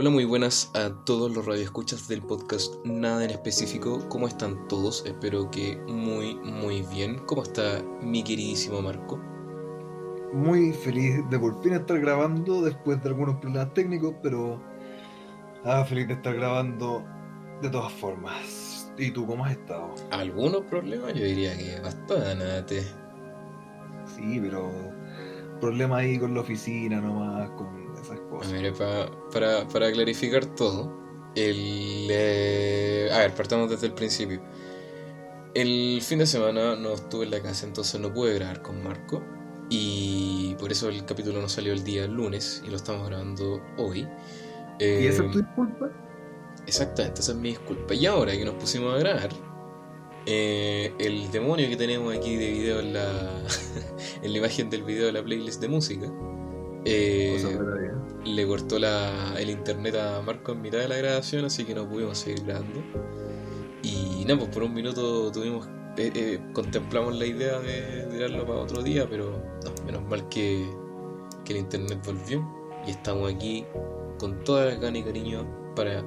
[0.00, 4.08] Hola, muy buenas a todos los radioescuchas del podcast Nada en específico.
[4.08, 5.04] ¿Cómo están todos?
[5.04, 7.18] Espero que muy, muy bien.
[7.26, 9.16] ¿Cómo está mi queridísimo Marco?
[10.32, 14.62] Muy feliz de por fin estar grabando después de algunos problemas técnicos, pero
[15.64, 17.04] ah, feliz de estar grabando
[17.60, 18.92] de todas formas.
[18.96, 19.96] ¿Y tú cómo has estado?
[20.12, 21.12] ¿Algunos problemas?
[21.14, 22.82] Yo diría que bastante.
[24.14, 24.70] Sí, pero
[25.60, 28.52] problemas ahí con la oficina nomás, con esas cosas.
[28.52, 30.92] Mire, pa- para, para clarificar todo,
[31.34, 34.40] el, eh, a ver, partamos desde el principio.
[35.54, 39.22] El fin de semana no estuve en la casa, entonces no pude grabar con Marco.
[39.70, 44.06] Y por eso el capítulo no salió el día lunes y lo estamos grabando hoy.
[44.80, 45.90] ¿Y esa Eh, es tu disculpa?
[46.66, 47.94] Exactamente, esa es mi disculpa.
[47.94, 49.30] Y ahora que nos pusimos a grabar,
[50.26, 53.42] eh, el demonio que tenemos aquí de video en la,
[54.22, 56.06] en la imagen del video de la playlist de música,
[56.84, 57.42] eh,
[58.24, 61.88] le cortó la, el internet a Marco en mitad de la grabación, así que no
[61.88, 62.80] pudimos seguir grabando.
[63.82, 68.60] Y nada, pues por un minuto tuvimos, eh, eh, contemplamos la idea de tirarlo para
[68.60, 69.30] otro día, pero
[69.64, 70.68] no, menos mal que,
[71.44, 72.46] que el internet volvió
[72.86, 73.64] y estamos aquí
[74.18, 76.04] con toda la gana y cariño para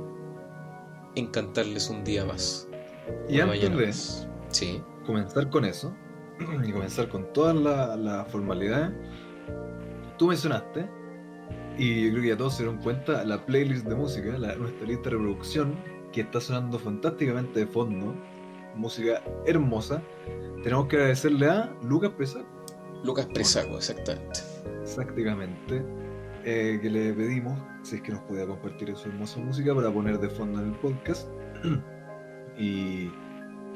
[1.16, 2.68] encantarles un día más.
[3.30, 3.94] Y antes mañana de.
[4.50, 5.94] Sí, comenzar con eso
[6.68, 8.92] y comenzar con todas las la formalidades,
[10.22, 10.88] tú mencionaste,
[11.80, 14.86] y yo creo que ya todos se dieron cuenta, la playlist de música, la- nuestra
[14.86, 15.74] lista de reproducción,
[16.12, 18.14] que está sonando fantásticamente de fondo,
[18.76, 20.00] música hermosa.
[20.62, 22.44] Tenemos que agradecerle a Lucas Presa,
[23.04, 24.42] Lucas Presago, exactamente.
[24.84, 25.84] exactamente,
[26.46, 30.20] eh, que le pedimos si es que nos podía compartir su hermosa música para poner
[30.20, 31.28] de fondo en el podcast
[32.60, 33.10] y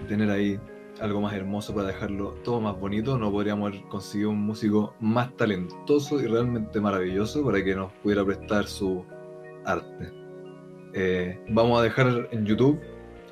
[0.07, 0.59] tener ahí
[0.99, 3.17] algo más hermoso para dejarlo todo más bonito.
[3.17, 8.25] No podríamos haber conseguido un músico más talentoso y realmente maravilloso para que nos pudiera
[8.25, 9.05] prestar su
[9.66, 10.11] arte.
[10.94, 12.79] Eh, vamos a dejar en YouTube,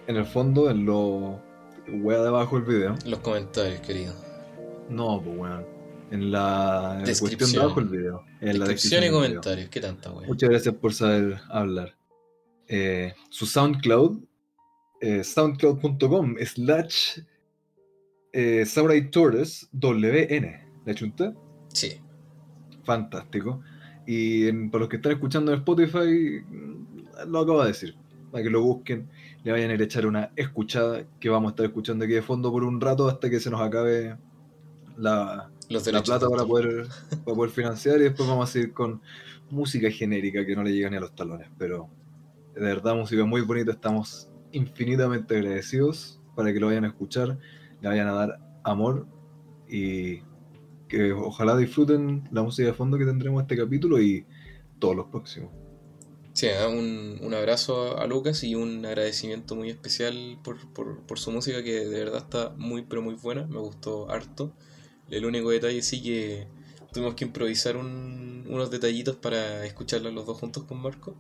[0.08, 1.42] en el fondo, en lo
[1.88, 2.96] wea de abajo del video.
[3.06, 4.14] Los comentarios, querido.
[4.90, 5.66] No, pues weón.
[6.12, 7.64] En la, en cuestión de Descripción.
[7.64, 8.24] abajo del video.
[8.42, 10.12] En la Descripción y descripción comentarios, qué tanta.
[10.12, 11.96] Muchas gracias por saber hablar.
[12.68, 14.20] Eh, su SoundCloud,
[15.02, 17.20] eh, soundcloud.com slash
[18.34, 20.68] eh, Samurai Torres WN.
[20.86, 21.34] ¿Le chunté?
[21.70, 22.00] Sí,
[22.84, 23.62] Fantástico.
[24.06, 27.96] Y en- para los que están escuchando en Spotify, mm, lo acabo de decir.
[28.32, 29.08] Para que lo busquen,
[29.44, 32.22] le vayan a ir a echar una escuchada que vamos a estar escuchando aquí de
[32.22, 34.18] fondo por un rato hasta que se nos acabe
[34.98, 36.88] la, los la plata para poder,
[37.24, 39.02] para poder financiar y después vamos a seguir con
[39.50, 41.48] música genérica que no le llega ni a los talones.
[41.58, 41.90] Pero
[42.56, 47.38] de verdad, música muy bonita, estamos infinitamente agradecidos para que lo vayan a escuchar,
[47.84, 49.08] le vayan a dar amor
[49.68, 50.22] y
[50.88, 54.28] que ojalá disfruten la música de fondo que tendremos este capítulo y
[54.80, 55.52] todos los próximos.
[56.34, 61.20] Sí, ah, un, un abrazo a Lucas y un agradecimiento muy especial por, por, por
[61.20, 64.52] su música que de verdad está muy pero muy buena, me gustó harto.
[65.10, 66.48] El único detalle sí que
[66.92, 71.16] tuvimos que improvisar un- unos detallitos para escucharla los dos juntos con Marco.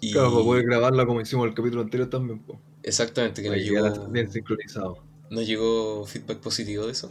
[0.00, 3.58] Y Claro, para poder grabarla como hicimos el capítulo anterior también, pues, exactamente, que nos
[3.58, 5.07] llegó, bien sincronizado.
[5.30, 7.10] Nos llegó feedback positivo de eso.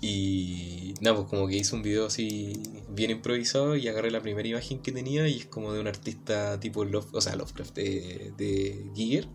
[0.00, 2.54] Y nada, pues como que hice un video así
[2.90, 6.58] bien improvisado y agarré la primera imagen que tenía y es como de un artista
[6.58, 9.28] tipo Love, o sea, Lovecraft de, de Giger.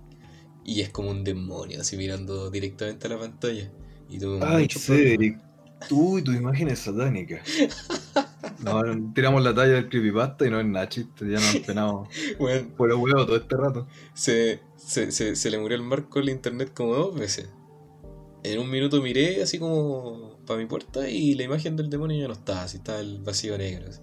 [0.66, 3.72] Y es como un demonio así mirando directamente a la pantalla.
[4.10, 4.68] Y tuve Ay.
[4.70, 5.40] Cedric,
[5.88, 7.42] tú y tu imagen es satánica.
[8.60, 8.82] No,
[9.14, 12.08] tiramos la talla del creepypasta y no es nada chiste, ya nos han penado
[12.40, 13.88] Bueno, por el huevo todo este rato.
[14.14, 17.50] se, se, se, se le murió el marco en internet como dos veces.
[18.53, 22.28] En un minuto miré así como para mi puerta y la imagen del demonio ya
[22.28, 23.85] no estaba, así estaba el vacío negro.
[23.90, 24.02] así.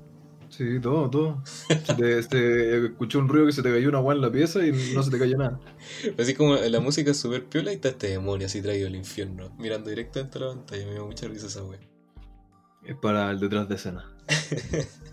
[0.56, 1.43] Sí, todo, todo.
[1.44, 4.65] Se te, se escuchó un ruido que se te cayó una agua en la pieza
[4.65, 5.59] y no se te cayó nada.
[6.19, 9.50] Así como la música es súper piola y está este demonio así traído al infierno,
[9.59, 10.87] mirando directamente a la pantalla.
[10.87, 11.81] Me dio mucha risa esa wea.
[12.84, 14.15] Es para el detrás de escena.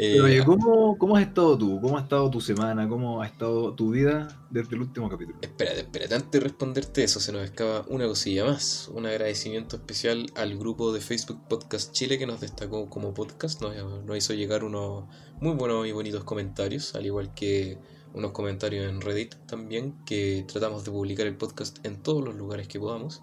[0.00, 1.80] Eh, Pero oye, ¿cómo, ¿cómo has estado tú?
[1.80, 2.88] ¿Cómo ha estado tu semana?
[2.88, 5.38] ¿Cómo ha estado tu vida desde el último capítulo?
[5.42, 8.88] Espérate, espérate, antes de responderte eso, se nos escapa una cosilla más.
[8.94, 13.60] Un agradecimiento especial al grupo de Facebook Podcast Chile que nos destacó como podcast.
[13.60, 15.04] Nos, nos hizo llegar unos
[15.40, 17.78] muy buenos y bonitos comentarios, al igual que
[18.14, 22.68] unos comentarios en Reddit también, que tratamos de publicar el podcast en todos los lugares
[22.68, 23.22] que podamos.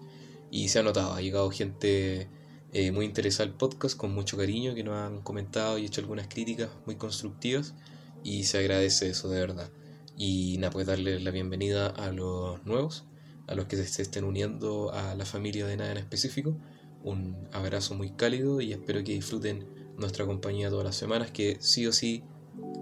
[0.50, 2.28] Y se ha notado, ha llegado gente
[2.72, 6.28] eh, muy interesada al podcast, con mucho cariño, que nos han comentado y hecho algunas
[6.28, 7.74] críticas muy constructivas.
[8.22, 9.70] Y se agradece eso de verdad.
[10.16, 13.04] Y nada, pues darle la bienvenida a los nuevos,
[13.46, 16.56] a los que se estén uniendo a la familia de nada en específico.
[17.04, 19.66] Un abrazo muy cálido y espero que disfruten
[19.96, 22.24] nuestra compañía todas las semanas, que sí o sí,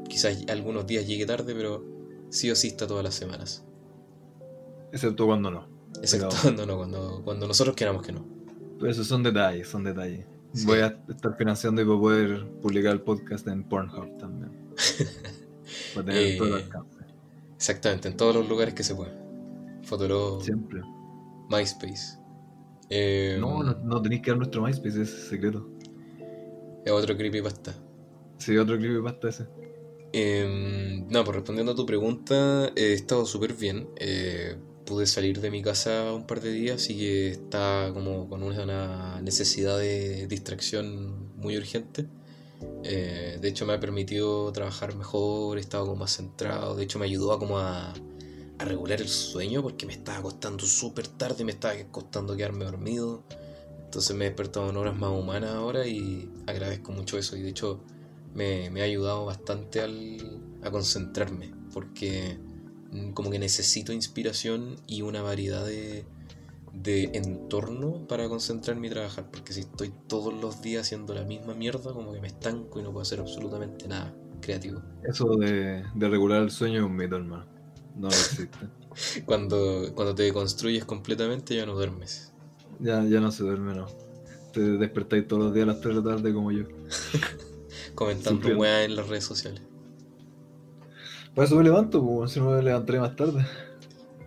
[0.09, 1.85] quizás algunos días llegue tarde, pero
[2.31, 3.65] sí o sí está todas las semanas.
[4.93, 5.69] Excepto cuando no.
[6.01, 8.27] Excepto Pero- cuando no, cuando, cuando nosotros queramos que no.
[8.83, 10.27] Esos son detalles, son detalles.
[10.53, 10.67] Sí.
[10.67, 14.53] Voy a estar financiando y para poder publicar el podcast en Pornhub también.
[15.95, 16.99] Para tener Eh, todo el alcance.
[17.57, 19.13] Exactamente, en todos los lugares que se pueda.
[19.83, 20.83] Fotolog, Siempre.
[21.51, 22.19] MySpace.
[22.91, 25.69] Eh, No, no, no tenéis que dar nuestro MySpace, es secreto.
[26.85, 27.75] Es otro creepypasta.
[28.39, 29.47] Sí, otro creepypasta ese.
[30.13, 33.89] Eh, no, pues respondiendo a tu pregunta, he estado súper bien.
[33.97, 38.43] Eh, pude salir de mi casa un par de días, así que está como con
[38.43, 42.07] una necesidad de distracción muy urgente.
[42.85, 46.77] Eh, de hecho, me ha permitido trabajar mejor, he estado como más centrado.
[46.77, 47.93] De hecho, me ayudó a como a,
[48.59, 52.65] a regular el sueño porque me estaba acostando súper tarde y me estaba costando quedarme
[52.65, 53.23] dormido.
[53.85, 57.37] Entonces me he despertado en horas más humanas ahora y agradezco mucho eso.
[57.37, 57.81] Y de hecho,
[58.35, 62.39] me, me ha ayudado bastante al, a concentrarme, porque
[63.15, 66.05] como que necesito inspiración y una variedad de,
[66.73, 71.55] de entorno para concentrarme y trabajar, porque si estoy todos los días haciendo la misma
[71.55, 74.83] mierda, como que me estanco y no puedo hacer absolutamente nada creativo.
[75.03, 77.47] Eso de, de regular el sueño es un mito, hermano.
[77.97, 78.59] No existe.
[79.25, 82.33] Cuando, cuando te construyes completamente ya no duermes.
[82.79, 83.87] ya, ya no se duerme, no.
[84.53, 86.63] Te despertáis todos los días a las 3 de la tarde como yo.
[87.97, 89.63] Comentando weá en las redes sociales.
[91.35, 93.45] Por eso me levanto, pues, si no me levantaré más tarde.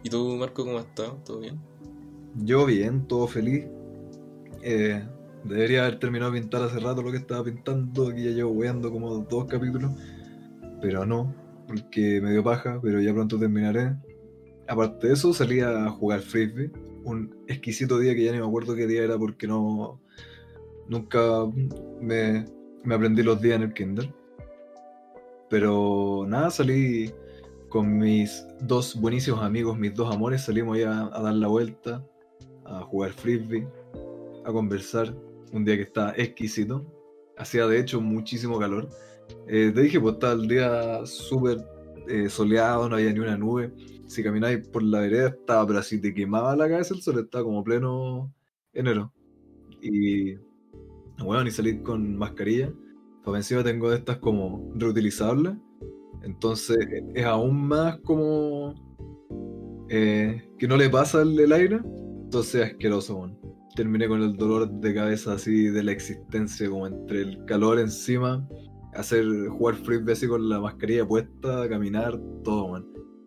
[0.03, 1.17] ¿Y tú, Marco, cómo estado?
[1.25, 1.59] ¿Todo bien?
[2.35, 3.65] Yo bien, todo feliz.
[4.61, 5.01] Eh,
[5.43, 8.91] debería haber terminado de pintar hace rato lo que estaba pintando, aquí ya llevo weando
[8.91, 9.91] como dos capítulos,
[10.81, 11.33] pero no,
[11.67, 13.95] porque me dio paja, pero ya pronto terminaré.
[14.67, 16.71] Aparte de eso, salí a jugar frisbee,
[17.05, 20.01] un exquisito día que ya ni me acuerdo qué día era porque no...
[20.89, 21.19] Nunca
[21.99, 22.45] me,
[22.85, 24.09] me aprendí los días en el kinder.
[25.49, 27.11] Pero nada, salí
[27.69, 32.05] con mis dos buenísimos amigos, mis dos amores, salimos ahí a, dar la vuelta,
[32.65, 33.67] a jugar frisbee,
[34.45, 35.13] a conversar.
[35.53, 36.85] Un día que estaba exquisito.
[37.37, 38.89] Hacía de hecho muchísimo calor.
[39.47, 41.57] Eh, te dije, pues estaba el día súper
[42.09, 43.71] eh, soleado, no había ni una nube.
[44.07, 47.45] Si camináis por la vereda estaba, pero así te quemaba la cabeza el sol, estaba
[47.45, 48.33] como pleno
[48.73, 49.13] enero.
[49.81, 50.35] Y
[51.19, 52.71] bueno, ni salir con mascarilla.
[53.27, 55.53] Pues encima tengo de estas como reutilizables.
[56.23, 56.77] Entonces
[57.13, 58.73] es aún más como
[59.89, 61.81] eh, que no le pasa el, el aire.
[62.23, 63.37] Entonces es asqueroso, weón.
[63.75, 68.47] Terminé con el dolor de cabeza así de la existencia, como entre el calor encima,
[68.93, 72.85] hacer jugar frisbee así con la mascarilla puesta, caminar, todo, man.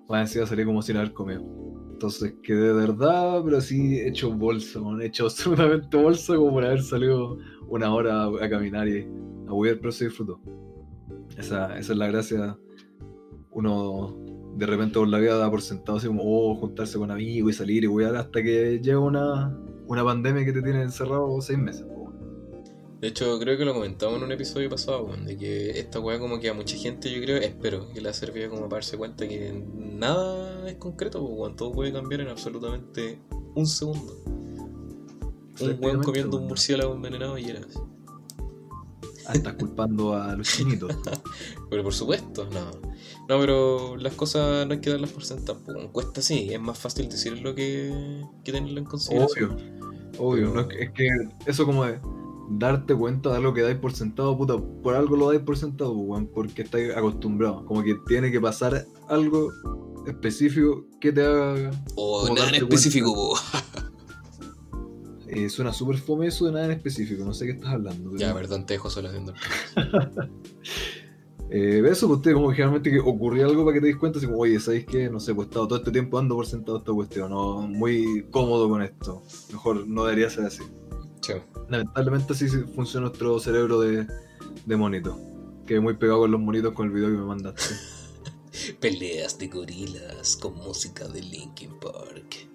[0.08, 1.44] Más encima salí como sin haber comido.
[1.92, 5.02] Entonces quedé de verdad, pero así hecho bolsa, man.
[5.02, 7.36] Hecho absolutamente bolsa como por haber salido
[7.68, 9.06] una hora a caminar y
[9.50, 10.40] a huir, pero se disfrutó.
[11.36, 12.58] Esa, esa es la gracia.
[13.50, 14.16] Uno
[14.56, 17.56] de repente por la vida da por sentado así como, oh, juntarse con amigos y
[17.56, 19.56] salir y wear hasta que llega una,
[19.86, 21.86] una pandemia que te tiene encerrado seis meses.
[23.00, 26.18] De hecho, creo que lo comentamos en un episodio pasado, weón, de que esta weá
[26.18, 28.98] como que a mucha gente, yo creo, espero que le ha servido como para darse
[28.98, 33.18] cuenta que nada es concreto, weón, todo puede cambiar en absolutamente
[33.54, 34.14] un segundo.
[35.60, 37.78] Un weón comiendo un murciélago envenenado y era así.
[39.32, 40.94] Estás culpando a los chinitos.
[41.70, 42.70] Pero por supuesto, no.
[43.28, 45.62] No, pero las cosas no hay que darlas por sentadas.
[45.64, 45.88] pues, weón.
[45.92, 49.52] Cuesta sí, es más fácil decirlo que, que tenerlo en consideración.
[49.52, 49.72] Obvio,
[50.18, 50.52] obvio.
[50.52, 51.08] Pero- no es, que, es que
[51.46, 52.00] eso como de
[52.50, 55.94] darte cuenta de algo que dais por sentado, puta, por algo lo dais por sentado,
[55.94, 57.64] pues, porque estáis acostumbrado.
[57.66, 59.52] Como que tiene que pasar algo
[60.06, 61.70] específico que te haga...
[61.94, 63.38] O Como nada en específico.
[65.32, 68.16] eh, suena súper fome eso de nada en específico, no sé qué estás hablando.
[68.16, 69.34] Ya, perdón, te dejo solo haciendo.
[71.52, 74.18] Eh, eso, pues usted como que generalmente que ocurría algo para que te des cuenta,
[74.18, 75.10] así como, oye, ¿sabéis qué?
[75.10, 78.24] No sé, pues he estado todo este tiempo dando por sentado esta cuestión, no, muy
[78.30, 79.24] cómodo con esto.
[79.50, 80.62] Mejor no debería ser así.
[81.68, 84.06] Lamentablemente así funciona nuestro cerebro de,
[84.64, 85.18] de monito.
[85.66, 87.74] Quedé muy pegado con los monitos con el video que me mandaste.
[88.80, 92.49] Peleas de gorilas con música de Linkin Park.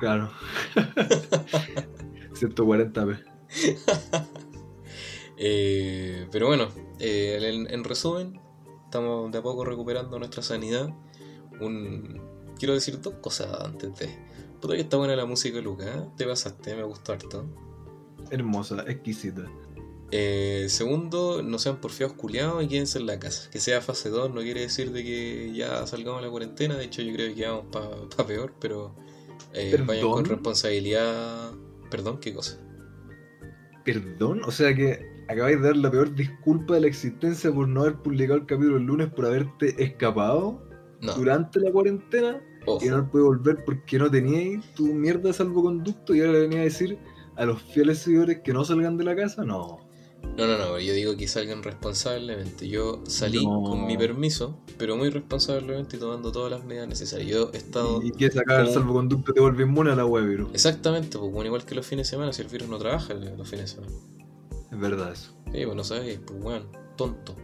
[0.00, 0.30] Claro.
[2.34, 3.24] 140p.
[5.42, 8.38] Eh, pero bueno, eh, en, en resumen,
[8.84, 10.90] estamos de a poco recuperando nuestra sanidad.
[11.62, 12.20] Un,
[12.58, 14.18] quiero decir dos cosas antes de.
[14.60, 15.86] Puta que está buena la música, Luca.
[15.86, 16.08] ¿eh?
[16.18, 17.46] Te pasaste, me gustó harto.
[18.30, 19.50] Hermosa, exquisita.
[20.10, 23.48] Eh, segundo, no sean porfiados culiados y quédense en la casa.
[23.48, 26.76] Que sea fase 2 no quiere decir de que ya salgamos de la cuarentena.
[26.76, 28.94] De hecho, yo creo que vamos para peor, pero
[29.54, 31.52] eh, vayan con responsabilidad.
[31.90, 32.58] Perdón, ¿qué cosa?
[33.84, 37.82] Perdón, o sea que acabáis de dar la peor disculpa de la existencia por no
[37.82, 40.66] haber publicado el capítulo el lunes por haberte escapado.
[41.02, 41.14] No.
[41.14, 42.84] durante la cuarentena Ojo.
[42.84, 46.60] y no puede volver porque no teníais tu mierda de salvoconducto y ahora le venía
[46.60, 46.98] a decir
[47.36, 49.42] a los fieles seguidores que no salgan de la casa.
[49.42, 49.78] No.
[50.36, 52.66] No, no, no, yo digo que salgan responsablemente.
[52.68, 53.62] Yo salí No.
[53.62, 57.28] con mi permiso, pero muy responsablemente y tomando todas las medidas necesarias.
[57.28, 58.00] Yo he estado.
[58.02, 60.50] Y que sacar el salvoconducto te vuelve inmune a la web, virus.
[60.54, 63.48] Exactamente, pues bueno, igual que los fines de semana, si el virus no trabaja los
[63.48, 63.92] fines de semana.
[64.72, 65.32] Es verdad eso.
[65.52, 67.34] Sí, pues no sabes, pues bueno, tonto.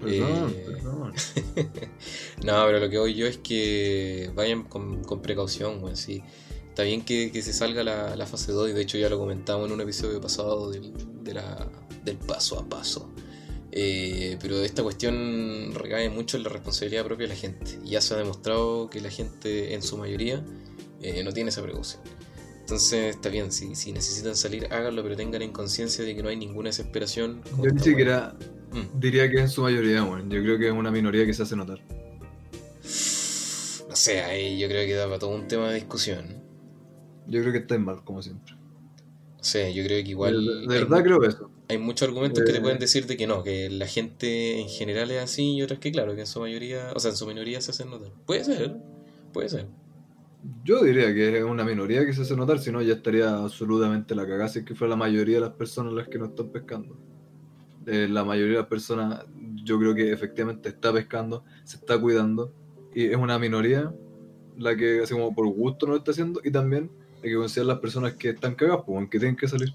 [0.00, 1.12] Perdón, Eh, perdón.
[2.44, 5.96] No, pero lo que voy yo es que vayan con, con precaución, weón.
[5.96, 6.22] Sí.
[6.74, 9.16] Está bien que, que se salga la, la fase 2, y de hecho ya lo
[9.16, 11.68] comentamos en un episodio pasado del, de la-
[12.04, 13.12] del paso a paso.
[13.70, 17.78] Eh, pero esta cuestión recae mucho en la responsabilidad propia de la gente.
[17.84, 20.44] Ya se ha demostrado que la gente, en su mayoría,
[21.00, 22.02] eh, no tiene esa precaución.
[22.58, 26.28] Entonces está bien, si, si necesitan salir, háganlo, pero tengan en conciencia de que no
[26.28, 27.40] hay ninguna desesperación.
[27.62, 28.34] Yo ni siquiera.
[28.72, 28.98] Mm.
[28.98, 30.28] diría que es en su mayoría, weón.
[30.28, 31.78] Yo creo que es una minoría que se hace notar.
[33.88, 36.42] No sé, ahí yo creo que da para todo un tema de discusión.
[37.26, 38.54] Yo creo que está mal, como siempre.
[39.40, 40.44] Sé, yo creo que igual.
[40.44, 41.50] de, hay verdad mu- creo eso.
[41.68, 42.60] Hay muchos argumentos que te Eh.
[42.60, 45.90] pueden decir de que no, que la gente en general es así y otras que
[45.92, 48.10] claro, que en su mayoría, o sea, en su minoría se hacen notar.
[48.26, 48.76] Puede ser,
[49.32, 49.66] puede ser.
[50.62, 54.14] Yo diría que es una minoría que se hace notar, si no ya estaría absolutamente
[54.14, 56.48] la cagada si es que fuera la mayoría de las personas las que no están
[56.50, 56.96] pescando.
[57.86, 59.24] Eh, la mayoría de las personas
[59.62, 62.52] yo creo que efectivamente está pescando, se está cuidando
[62.94, 63.94] y es una minoría
[64.58, 66.90] la que así como por gusto no lo está haciendo y también
[67.24, 69.72] hay que considerar las personas que están cagadas, pues, que tienen que salir.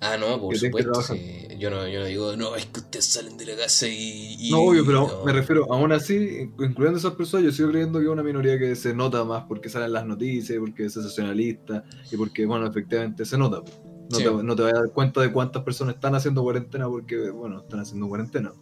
[0.00, 1.00] Ah, no, por supuesto.
[1.02, 1.46] sí.
[1.58, 4.36] Yo, no, yo no digo, no, es que ustedes salen de la casa y.
[4.38, 5.24] y- No, obvio, pero no.
[5.24, 8.74] me refiero, aún así, incluyendo esas personas, yo sigo creyendo que es una minoría que
[8.74, 13.38] se nota más porque salen las noticias, porque es sensacionalista y porque, bueno, efectivamente se
[13.38, 13.60] nota.
[13.62, 13.78] pues.
[14.10, 14.24] No, Sí.
[14.24, 17.60] te, no te vas a dar cuenta de cuántas personas están haciendo cuarentena porque, bueno,
[17.60, 18.52] están haciendo cuarentena.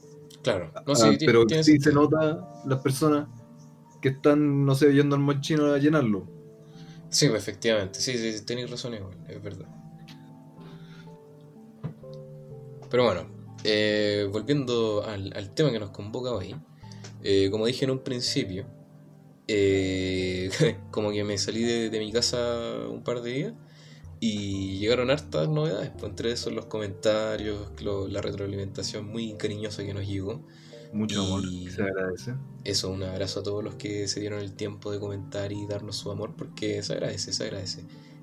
[0.43, 3.26] Claro, no, Ah, sí, ti- pero sí se nota las personas
[4.00, 6.26] que están, no sé, yendo al mochino a llenarlo.
[7.11, 9.67] Sí, efectivamente, sí, sí, tenéis razón igual, es verdad.
[12.88, 13.26] Pero bueno,
[13.64, 16.57] eh, volviendo al, al tema que nos convoca hoy,
[17.23, 18.67] eh, como dije en un principio,
[19.47, 20.50] eh,
[20.90, 22.38] como que me salí de, mi casa
[22.88, 23.52] un par de días
[24.21, 27.69] y llegaron hartas novedades, pues entre esos los comentarios,
[28.09, 30.47] la retroalimentación muy cariñosa que nos llegó.
[30.92, 32.35] Mucho amor, se agradece.
[32.64, 35.97] Eso, un abrazo a todos los que se dieron el tiempo de comentar y darnos
[35.97, 37.82] su amor, porque se agradece, se agradece.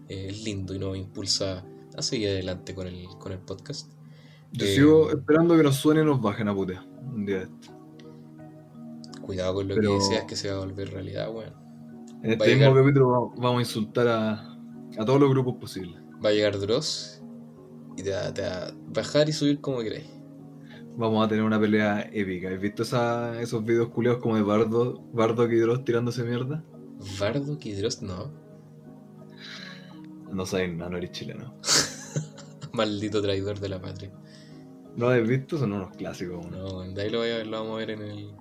[0.10, 3.90] Eh, es lindo y nos impulsa a seguir adelante con el, con el podcast.
[4.52, 7.44] Yo Eh, sigo esperando que nos suene y nos bajen a putea un día de
[7.44, 7.74] esto.
[9.22, 11.54] Cuidado con lo Pero- que deseas que se va a volver realidad, weón.
[12.24, 14.32] En Va a este mismo llegar- capítulo vamos- vamos a insultar a,
[14.98, 16.00] a todos los grupos posibles.
[16.24, 17.22] Va a llegar Dross
[17.98, 20.06] y te va, te va a bajar y subir como queráis.
[20.98, 22.50] Vamos a tener una pelea épica.
[22.50, 26.64] ¿Has visto esa- esos videos culiados como de Bardo, Bardo y Dross tirándose mierda?
[27.20, 28.32] Bardo y Dross, no.
[30.34, 31.54] No sabes nada, no eres chileno.
[32.74, 34.12] Maldito traidor de la patria.
[34.96, 35.58] ¿No has visto?
[35.60, 36.50] Son unos clásicos.
[36.50, 36.58] ¿no?
[36.84, 38.32] No, de ahí lo, voy a- lo vamos a ver en el,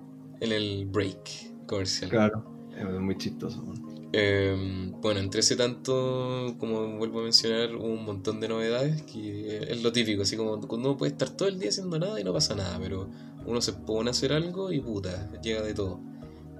[0.41, 2.09] en el break comercial.
[2.09, 2.43] Claro,
[2.75, 3.61] es muy chistoso.
[3.63, 3.86] ¿no?
[4.13, 9.57] Eh, bueno, entre ese tanto, como vuelvo a mencionar, hubo un montón de novedades que
[9.69, 12.33] es lo típico, así como uno puede estar todo el día haciendo nada y no
[12.33, 13.09] pasa nada, pero
[13.45, 15.99] uno se pone a hacer algo y puta, llega de todo.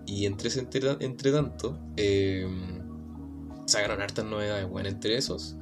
[0.05, 2.47] Y entre entre, entre tanto, eh,
[3.65, 5.55] sacaron hartas novedades, bueno, entre esos,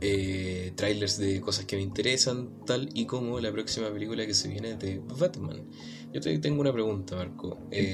[0.00, 4.48] eh, trailers de cosas que me interesan, tal y como la próxima película que se
[4.48, 5.64] viene de Batman.
[6.12, 7.58] Yo te tengo una pregunta, Marco.
[7.70, 7.92] Eh.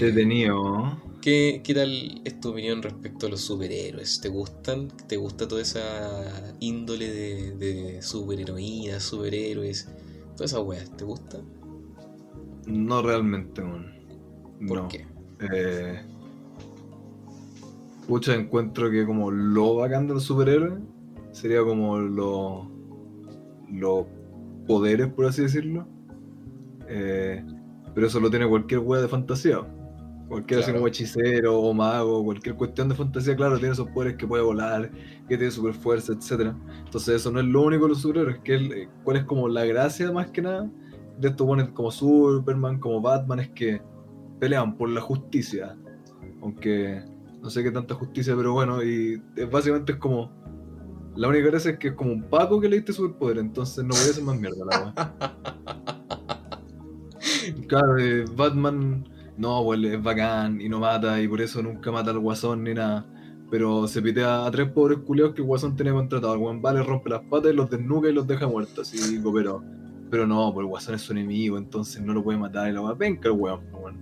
[1.21, 4.21] ¿Qué, ¿Qué tal es tu opinión respecto a los superhéroes?
[4.21, 4.89] ¿Te gustan?
[5.09, 9.89] ¿Te gusta toda esa índole de, de superheroínas, superhéroes?
[10.37, 11.39] Todas esas weas, ¿te gusta?
[12.67, 13.93] No realmente, man.
[14.67, 14.89] ¿Por no.
[14.89, 15.05] qué?
[15.53, 16.01] Eh,
[18.07, 20.75] pucha, encuentro que como lo bacán de los superhéroes
[21.33, 22.71] sería como lo-
[23.71, 24.07] los
[24.67, 25.87] poderes, por así decirlo.
[26.89, 27.45] Eh,
[27.97, 29.61] pero eso lo tiene cualquier wea de fantasía.
[30.29, 34.27] Cualquier así como hechicero o mago, cualquier cuestión de fantasía, claro, tiene esos poderes que
[34.27, 34.91] puede volar,
[35.29, 36.53] que tiene super fuerza, etc.
[36.85, 39.49] Entonces eso no es lo único de los superhéroes, que el- eh, cuál es como
[39.49, 40.71] la gracia más que nada
[41.19, 43.81] de estos buenos como Superman, como Batman, es que
[44.39, 45.77] pelean por la justicia.
[46.43, 47.03] Aunque
[47.41, 50.31] no sé qué tanta justicia, pero bueno, y es- básicamente es como.
[51.15, 53.95] La única gracia es que es como un Paco que le diste superpoder, entonces no
[53.95, 54.93] voy a hacer más mierda la wea.
[57.69, 59.05] Claro, eh, Batman,
[59.37, 62.75] no, pues es bacán y no mata, y por eso nunca mata al guasón ni
[62.75, 63.07] nada.
[63.51, 66.35] Pero se pitea a tres pobres culeos que el guasón tenía contratado.
[66.35, 68.93] El guan vale, rompe las patas los desnuca y los deja muertos,
[69.23, 69.63] cooperados.
[70.11, 72.83] Pero no, pues el guasón es su enemigo, entonces no lo puede matar y la
[72.83, 72.95] weá.
[72.95, 73.95] Venga el weón, pues,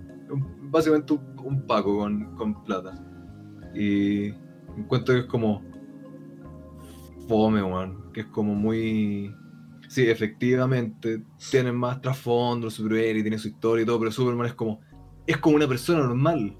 [0.71, 2.93] básicamente un, un Paco con, con plata.
[3.75, 4.27] Y
[4.77, 5.61] encuentro que es como
[7.27, 8.11] fome, weón.
[8.13, 9.33] Que es como muy.
[9.95, 14.81] Sí, efectivamente, tienen más trasfondo, superhéroe, tiene su historia y todo, pero Superman es como.
[15.25, 16.57] Es como una persona normal,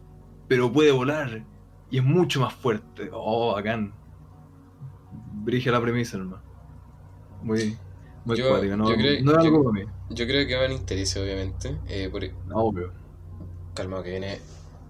[0.47, 1.45] pero puede volar
[1.91, 3.09] y es mucho más fuerte.
[3.11, 3.93] Oh, bacán.
[5.43, 6.41] Brige la premisa, hermano.
[7.43, 7.77] Muy.
[8.23, 9.91] Muy Yo- cuática, no, yo creo- no es yo- algo para mí.
[10.11, 11.77] Yo creo que van intereses, obviamente.
[11.87, 12.23] Eh, por...
[12.53, 12.93] Obvio.
[13.75, 14.39] Calma, que viene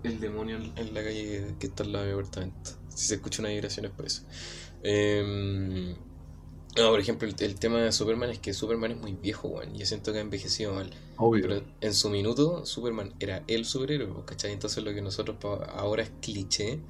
[0.04, 2.70] el demonio en- en la calle que está al lado de mi apartamento.
[2.90, 4.22] Si se escucha una vibración es por eso.
[4.84, 5.96] Em,
[6.78, 9.74] no, por ejemplo, el, el tema de Superman es que Superman es muy viejo, weón.
[9.76, 10.90] Yo siento que ha envejecido mal.
[11.18, 11.48] Obvio.
[11.48, 14.52] Pero en su minuto, Superman era el superhéroe, pues, ¿cachai?
[14.54, 15.38] Entonces lo que nosotros
[15.70, 16.82] ahora es cliché.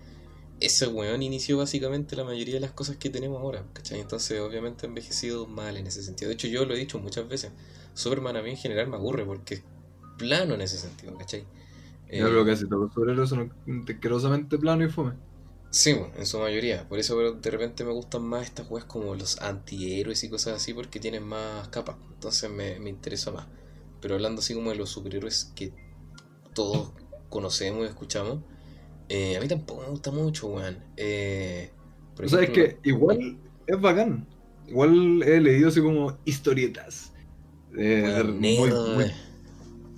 [0.60, 4.00] Ese weón inició básicamente la mayoría de las cosas que tenemos ahora, ¿cachai?
[4.01, 6.30] Entonces obviamente ha envejecido mal en ese sentido.
[6.30, 7.51] De hecho yo lo he dicho muchas veces.
[7.94, 9.63] Superman a mí en general me aburre porque es
[10.18, 11.48] plano en ese sentido, ¿cachai?
[12.12, 13.54] Yo Eh, creo que casi todos los superhéroes son
[13.88, 15.20] asquerosamente plano y fome.
[15.75, 16.88] Sí, bueno, en su mayoría.
[16.88, 20.74] Por eso de repente me gustan más estas weas como los antihéroes y cosas así
[20.74, 21.98] porque tienen más capas.
[22.13, 23.48] Entonces me, me interesa más.
[24.00, 25.74] Pero hablando así como de los superhéroes que
[26.53, 26.94] todos
[27.29, 28.39] conocemos y escuchamos,
[29.10, 30.77] eh, a mí tampoco me gusta mucho, weón.
[30.96, 31.72] Eh,
[32.15, 34.25] O sea, es que igual es bacán.
[34.67, 37.12] Igual he leído así como historietas.
[37.77, 38.01] Eh,
[38.58, 38.70] muy-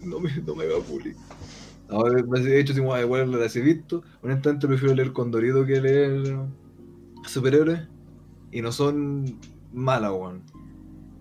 [0.02, 1.27] no me, no me va a publicar.
[1.90, 4.04] Ahora, de hecho, si igual igual las he visto.
[4.22, 6.38] Honestamente, prefiero leer Condorito que leer
[7.26, 7.82] superhéroes.
[8.52, 9.40] Y no son
[9.74, 10.42] malas, weón.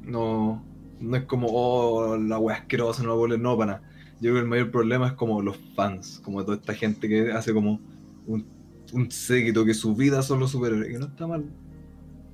[0.03, 0.65] No,
[1.01, 3.91] no es como, oh, la wea asquerosa, no la puedo leer, no, para nada.
[4.21, 7.33] Yo creo que el mayor problema es como los fans, como toda esta gente que
[7.33, 7.81] hace como
[8.27, 8.47] un,
[8.93, 11.45] un séquito que su vida son los superhéroes, que no está mal.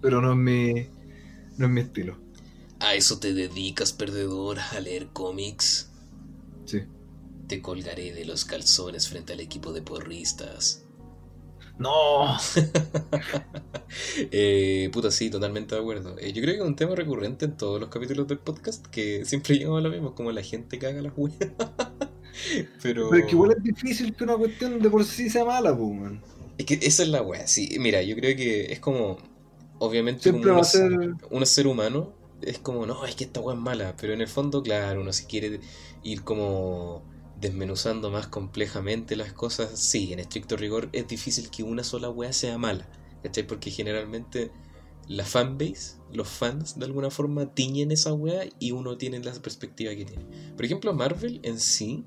[0.00, 0.86] Pero no es mi,
[1.58, 2.16] no es mi estilo.
[2.80, 4.58] ¿A eso te dedicas, perdedor?
[4.58, 5.90] ¿A leer cómics?
[6.64, 6.82] Sí.
[7.52, 10.86] Te colgaré de los calzones frente al equipo de porristas.
[11.78, 12.38] ¡No!
[14.30, 16.16] Eh, puta, sí, totalmente de acuerdo.
[16.18, 19.26] Eh, yo creo que es un tema recurrente en todos los capítulos del podcast, que
[19.26, 21.36] siempre llegamos a lo mismo, como la gente caga las weas.
[22.82, 23.10] Pero...
[23.10, 25.92] Pero es que igual es difícil que una cuestión de por sí sea mala, pues,
[25.92, 26.22] man.
[26.56, 27.76] Es que esa es la wea, sí.
[27.78, 29.18] Mira, yo creo que es como...
[29.78, 30.90] Obviamente Siempre va a ser.
[31.30, 34.28] uno ser humano, es como, no, es que esta wea es mala, pero en el
[34.28, 35.60] fondo, claro, uno si quiere
[36.02, 37.11] ir como
[37.42, 42.32] desmenuzando más complejamente las cosas, sí, en estricto rigor es difícil que una sola wea
[42.32, 42.88] sea mala,
[43.22, 43.44] ¿cachai?
[43.46, 44.52] Porque generalmente
[45.08, 49.94] la fanbase, los fans de alguna forma tiñen esa wea y uno tiene la perspectiva
[49.94, 50.24] que tiene.
[50.54, 52.04] Por ejemplo, Marvel en sí,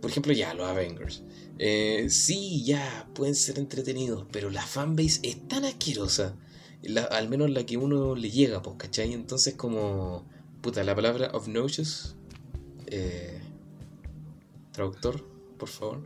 [0.00, 1.24] por ejemplo, ya, los Avengers.
[1.58, 6.36] Eh, sí, ya, pueden ser entretenidos, pero la fanbase es tan asquerosa,
[7.10, 9.12] al menos la que uno le llega, pues, ¿cachai?
[9.12, 10.24] Entonces como,
[10.62, 12.14] puta, la palabra obnoxious,
[12.86, 13.39] eh,
[14.72, 15.24] traductor,
[15.58, 16.00] por favor.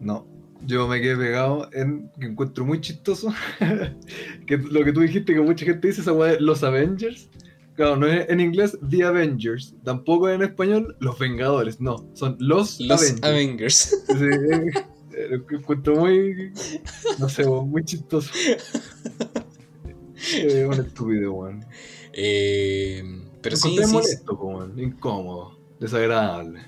[0.00, 0.26] No.
[0.66, 3.32] Yo me quedé pegado en que encuentro muy chistoso.
[4.46, 7.30] que lo que tú dijiste que mucha gente dice esa weá de los Avengers.
[7.76, 9.74] Claro, no es en inglés The Avengers.
[9.84, 11.80] Tampoco en español Los Vengadores.
[11.80, 13.24] No, son los, Los Avengers.
[13.24, 14.04] Avengers.
[14.06, 16.52] Sí, eh, eh, lo que encuentro muy.
[17.18, 18.30] No sé, muy chistoso.
[20.34, 21.64] Es un estúpido, weón.
[22.12, 23.02] Eh,
[23.40, 24.78] pero sí, sí, molesto, po, weón.
[24.78, 25.58] Incómodo.
[25.80, 26.60] Desagradable.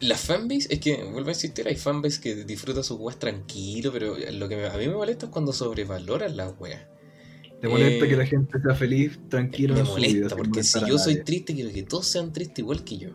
[0.00, 4.16] La fanbase, es que vuelvo a insistir, hay fanbase que disfruta sus weas tranquilo, pero
[4.32, 6.82] lo que me- a mí me molesta es cuando sobrevaloran las weas.
[7.60, 9.90] ¿Te molesta Eh, que la gente sea feliz, tranquilo Me vida?
[9.92, 13.10] molesta, porque si yo soy triste, quiero que todos sean tristes igual que yo.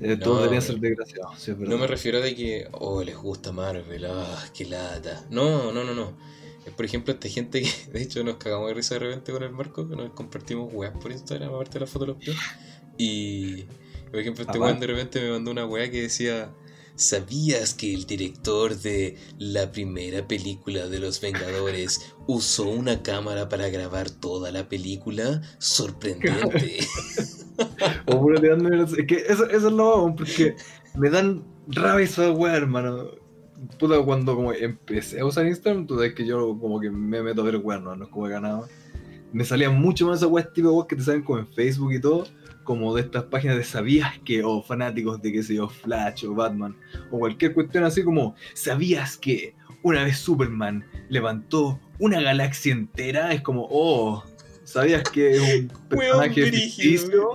[0.00, 1.52] Eh, No, todos deberían ser desgraciados, sí.
[1.58, 5.26] No me refiero a de que, oh, les gusta Marvel, ah, qué lata.
[5.30, 6.18] No, no, no, no.
[6.66, 9.42] Es por ejemplo esta gente que, de hecho, nos cagamos de risa de repente con
[9.42, 12.36] el Marco, que nos compartimos weas por Instagram, aparte de la foto de los pies.
[12.98, 13.64] Y,
[14.10, 16.50] por ejemplo, este weón de repente me mandó una wea que decía,
[16.96, 23.68] ¿sabías que el director de la primera película de los Vengadores usó una cámara para
[23.68, 25.42] grabar toda la película?
[25.58, 26.78] Sorprendente.
[28.06, 30.56] O puro Es que eso, eso es lo hago, porque
[30.96, 33.10] me dan rabia esa weá, hermano.
[33.78, 37.42] Puta, cuando como empecé a usar Instagram, tú sabes que yo como que me meto
[37.42, 38.66] a ver weá, no, no es como que ganaba.
[39.32, 41.92] Me salían mucho más esas weas tipo de weas que te salen como en Facebook
[41.92, 42.26] y todo,
[42.70, 46.36] como de estas páginas de sabías que, o fanáticos de qué sé yo, Flash o
[46.36, 46.76] Batman,
[47.10, 53.32] o cualquier cuestión así como, ¿sabías que una vez Superman levantó una galaxia entera?
[53.32, 54.22] Es como, oh,
[54.62, 57.32] ¿sabías que es un personaje ficticio?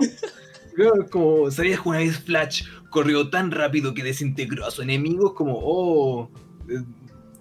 [1.10, 5.26] Como, ¿sabías que una vez Flash corrió tan rápido que desintegró a su enemigo?
[5.26, 6.30] Es como, oh,
[6.66, 6.82] eh,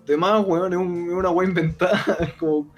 [0.05, 2.17] de más, weón, es, un- es una weá inventada.
[2.19, 2.75] Es como,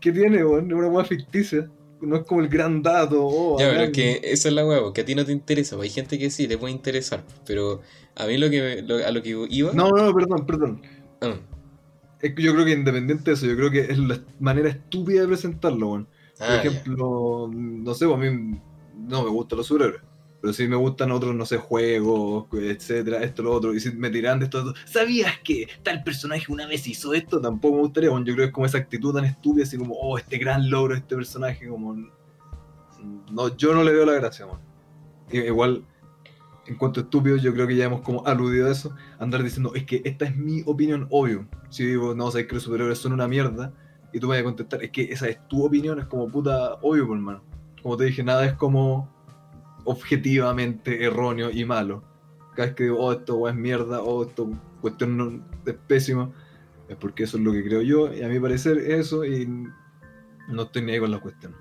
[0.00, 0.66] ¿qué tiene, weón?
[0.66, 1.70] Es una weá ficticia.
[2.00, 3.24] No es como el gran dato.
[3.26, 5.76] oh, Ya, pero es que esa es la hueá, que a ti no te interesa.
[5.76, 7.24] pues Hay gente que sí, le puede interesar.
[7.46, 7.80] Pero
[8.16, 9.72] a mí lo que me- lo- a lo que iba.
[9.72, 10.82] No, no, perdón, perdón.
[11.20, 11.34] Ah,
[12.20, 15.20] Es que yo creo que independiente de eso, yo creo que es la manera estúpida
[15.22, 15.88] de presentarlo.
[15.90, 16.06] Por
[16.40, 16.56] ah, ya.
[16.70, 18.60] ejemplo, no sé, pues a mí
[18.96, 20.02] no me gustan los superhéroes.
[20.40, 23.74] Pero sí me gustan otros, no sé, juegos, etcétera, esto, lo otro.
[23.74, 27.40] Y si me tiran de esto, ¿sabías que tal personaje una vez hizo esto?
[27.40, 28.24] Tampoco me gustaría, weón.
[28.24, 30.94] Yo creo que es como esa actitud tan estúpida, así como, oh, este gran logro
[30.94, 31.96] de este personaje, como.
[33.32, 34.46] No, yo no le veo la gracia.
[35.32, 35.84] I- Igual,
[36.66, 38.94] en cuanto a yo creo que ya hemos como aludido a eso.
[39.18, 41.48] Andar diciendo, es que esta es mi opinión, obvio.
[41.70, 43.72] Si digo, no, sabes que los superhéroes son una mierda,
[44.12, 46.74] y tú me vas a contestar, es que esa es tu opinión, es como puta
[46.82, 47.42] obvio, por hermano.
[47.82, 49.17] Como te dije, nada es como
[49.84, 52.02] objetivamente erróneo y malo.
[52.54, 56.32] Cada vez que digo, oh, esto es mierda, oh, esto cuestión no- es pésima,
[56.88, 59.46] es porque eso es lo que creo yo, y a mi parecer es eso, y
[60.48, 61.54] no estoy ni ahí con la cuestión.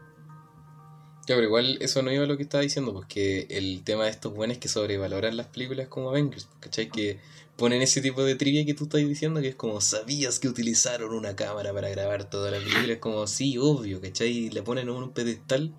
[1.27, 4.11] Ya, pero igual eso no iba a lo que estaba diciendo, porque el tema de
[4.11, 6.89] estos buenos que sobrevaloran las películas como Avengers, ¿cachai?
[6.89, 7.19] Que
[7.57, 11.13] ponen ese tipo de trivia que tú estás diciendo, que es como, ¿sabías que utilizaron
[11.13, 12.93] una cámara para grabar toda la película?
[12.93, 14.29] Es como, sí, obvio, ¿cachai?
[14.29, 15.73] Y le ponen en un pedestal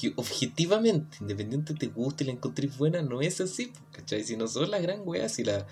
[0.00, 4.24] que objetivamente, independiente te guste y la encontréis buena, no es así, ¿cachai?
[4.24, 5.66] Si no son las gran weas, si la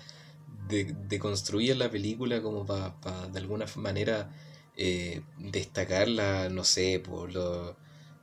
[0.67, 4.31] de, de construir la película como para de alguna manera
[4.77, 7.75] eh, destacarla, no sé, por los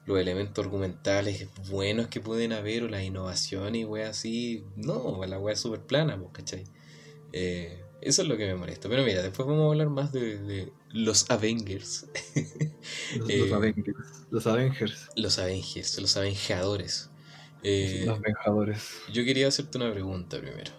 [0.06, 4.64] los elementos argumentales buenos que pueden haber o las innovaciones y weas así.
[4.76, 6.62] No, la wea es súper plana, ¿cachai?
[7.32, 8.88] Eh, eso es lo que me molesta.
[8.88, 10.70] Pero mira, después vamos a hablar más de
[11.04, 12.06] los Avengers.
[13.10, 14.26] Los, Eh, los Avengers.
[14.30, 15.10] Los Avengers.
[15.16, 17.10] los Avengers, los Avengadores.
[17.62, 19.02] Eh, los Vengadores.
[19.12, 20.72] yo quería hacerte una pregunta primero.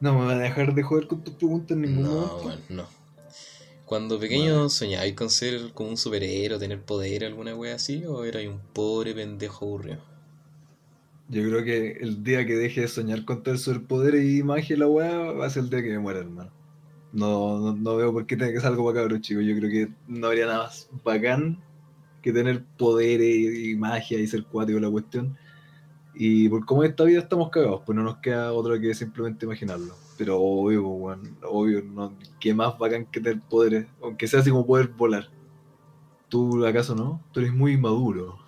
[0.00, 2.42] No me va a dejar de joder con tus preguntas en ningún No, momento.
[2.42, 2.88] bueno, no.
[3.84, 8.48] Cuando pequeño soñabais con ser como un superhéroe, tener poder, alguna wea así, o erais
[8.48, 10.02] un pobre pendejo aburrido?
[11.28, 14.78] Yo creo que el día que deje de soñar con tener superpoderes y magia y
[14.78, 16.52] la weá va a ser el día que me muera, hermano.
[17.12, 19.44] No, no, veo por qué tiene que ser algo para cabros chicos.
[19.44, 21.58] Yo creo que no habría nada más bacán
[22.22, 25.36] que tener poderes y, magia y ser cuático la cuestión.
[26.14, 29.94] Y por cómo esta vida estamos cagados, pues no nos queda otra que simplemente imaginarlo.
[30.18, 34.50] Pero obvio, pues, weón, obvio, no, qué más bacán que tener poderes, aunque sea así
[34.50, 35.28] como poder volar.
[36.28, 37.22] ¿Tú acaso no?
[37.32, 38.38] Tú eres muy maduro.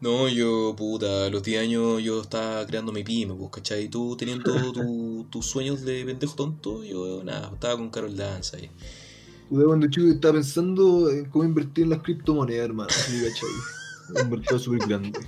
[0.00, 3.84] No, yo, puta, a los 10 años yo estaba creando mi pyme, pues, ¿cachai?
[3.84, 8.56] Y tú teniendo tu- tus sueños de pendejo tonto, yo nada, estaba con Carol Dance
[8.56, 8.70] ahí.
[9.50, 12.90] De cuando chico estaba pensando en cómo invertir en las criptomonedas, hermano.
[12.90, 13.48] Así, ¿cachai?
[14.22, 15.18] Un mercado súper grande.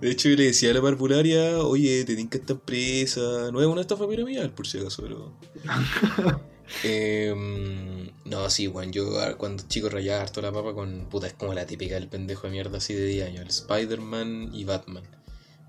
[0.00, 3.50] De hecho, yo le decía a la parvularia, oye, te tinca esta empresa.
[3.52, 5.32] No es una estafa piramidal, por si acaso, pero.
[6.84, 8.92] Em, no, sí, weón.
[8.92, 9.04] Yo
[9.38, 11.06] cuando chico rayaba harto la papa con.
[11.10, 14.50] Puta, es como la típica del pendejo de mierda así de 10 años: el Spider-Man
[14.52, 15.04] y Batman.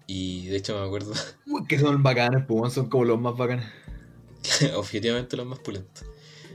[0.08, 1.13] Y de hecho, me acuerdo,
[1.67, 3.65] que son bacanes, pues, son como los más bacanes.
[4.75, 6.06] objetivamente los más pulentos.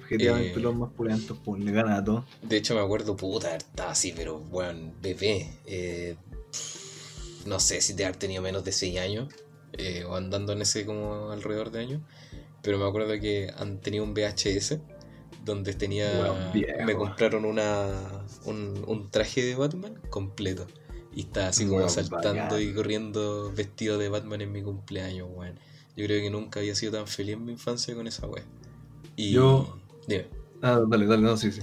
[0.03, 0.63] Objetivamente Eh.
[0.63, 2.25] los más pulentos, pues, le ganan a todos.
[2.43, 5.51] De hecho, me acuerdo, puta, estaba así, pero, weón, bebé.
[5.67, 6.17] eh,
[7.47, 9.33] no sé si de haber tenido menos de 6 años,
[9.73, 12.03] eh, o andando en ese como alrededor de años.
[12.63, 14.79] Pero me acuerdo que han tenido un VHS
[15.45, 16.09] donde tenía.
[16.85, 20.67] Me compraron una un, un traje de Batman completo.
[21.15, 22.63] Y estaba así como saltando bacán.
[22.63, 25.59] y corriendo vestido de Batman en mi cumpleaños, weón.
[25.97, 28.47] Yo creo que nunca había sido tan feliz en mi infancia con esa weón.
[29.17, 29.33] Y.
[29.33, 30.27] Yo- Dime.
[30.63, 31.61] Ah, dale, dale, no, sí, sí.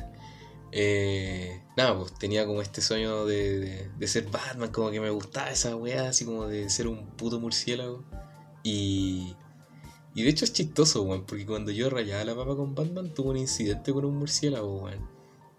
[0.71, 5.09] Eh, nada, pues tenía como este sueño de, de- de ser Batman, como que me
[5.09, 8.03] gustaba esa weá, así como de ser un puto murciélago.
[8.63, 9.35] Y,
[10.15, 13.29] y de hecho es chistoso, weón, porque cuando yo rayaba la papa con Batman tuve
[13.31, 15.07] un incidente con un murciélago, weón.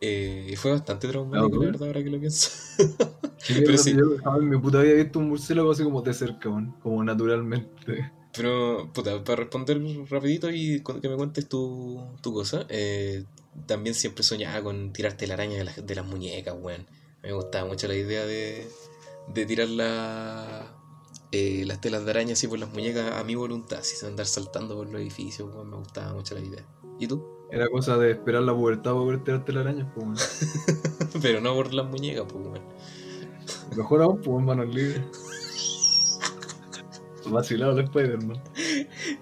[0.00, 2.50] Eh, y fue bastante traumático, Ah, la verdad, ahora que lo pienso.
[3.48, 3.92] Pero sí.
[3.94, 8.10] Yo mi puta había visto un murciélago así como de cerca, weón, como naturalmente.
[8.32, 13.24] Pero, puta, para responder rapidito y que me cuentes tu, tu cosa, eh,
[13.66, 16.86] también siempre soñaba con tirarte la araña de, las- de las muñecas, weón.
[17.22, 18.68] Me gustaba mucho la idea de,
[19.32, 20.75] de tirar la-
[21.32, 24.76] eh, las telas de araña así por las muñecas a mi voluntad, sin andar saltando
[24.76, 25.48] por los edificios.
[25.64, 26.64] Me gustaba mucho la idea.
[26.98, 27.24] ¿Y tú?
[27.50, 31.12] Era cosa de esperar la pubertad para poder tirarte la araña, pues.
[31.22, 32.60] Pero no por las muñecas, pues.
[33.76, 35.02] Mejor aún, pues, manos libres.
[37.28, 38.42] Vacilado el Spider-Man.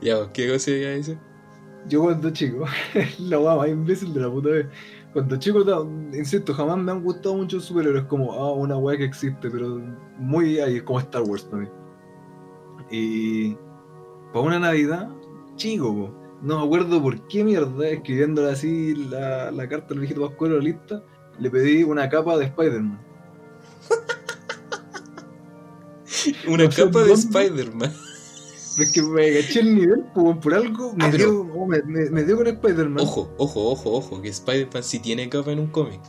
[0.00, 1.18] Ya, pues, ¿qué cosa iba a decir?
[1.88, 2.64] Yo cuando chico,
[3.18, 4.66] la guapa más imbécil de la puta vez.
[5.12, 5.62] Cuando chico,
[6.12, 9.80] insisto, jamás me han gustado mucho superhéroes, como, ah, una weá que existe, pero
[10.18, 11.68] muy ahí, como Star Wars para mí.
[12.96, 13.56] Y
[14.32, 15.08] para una Navidad,
[15.56, 20.20] chico, po, no me acuerdo por qué mierda, escribiéndole así la, la carta al viejito
[20.28, 21.02] Pascuero lista,
[21.40, 23.00] le pedí una capa de Spider-Man.
[26.48, 27.12] Una No capa de.
[27.12, 27.92] Spider-Man.
[28.78, 31.82] Es que me agaché el nivel, pues, por algo me, Ah, pero- dio, oh, me,
[31.82, 33.04] me- me dio con Spider-Man.
[33.04, 36.00] Ojo, ojo, ojo, ojo, que Spider-Man sí tiene capa en un cómic.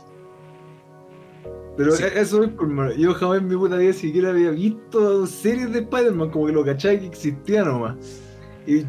[1.76, 2.04] Pero Sí.
[2.04, 2.96] e- eso es por.
[2.96, 6.64] Yo jamás en mi puta vida siquiera había visto series de Spider-Man, como que lo
[6.64, 7.96] cachaba que existía nomás.
[8.66, 8.82] Y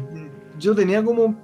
[0.58, 1.40] yo tenía como.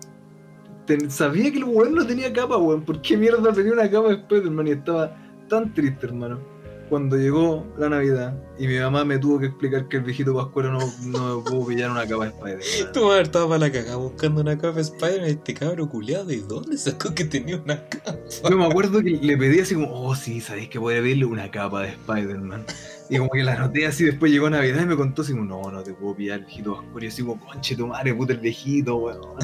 [0.86, 2.82] ten- sabía que el weón no tenía capa, weón.
[2.82, 4.66] ¿Por qué mierda tenía una capa de Spider-Man?
[4.68, 5.16] Y estaba
[5.48, 6.38] tan triste, hermano.
[6.88, 10.72] Cuando llegó la Navidad y mi mamá me tuvo que explicar que el viejito Pascuero
[10.72, 12.92] no, no me pudo pillar una capa de Spider-Man.
[12.92, 15.30] Tu madre estaba para la cagada buscando una capa de Spider-Man.
[15.30, 18.16] Este cabro culiado, ¿de dónde sacó que tenía una capa?
[18.48, 21.50] Yo me acuerdo que le pedí así como, oh sí, sabéis que puede pedirle una
[21.50, 22.64] capa de Spider-Man.
[23.10, 25.70] Y como que la anoté así, después llegó Navidad y me contó así como, no,
[25.70, 27.04] no te puedo pillar el viejito oscuro.
[27.04, 29.38] Y así como, conche tu madre, puta el viejito, weón.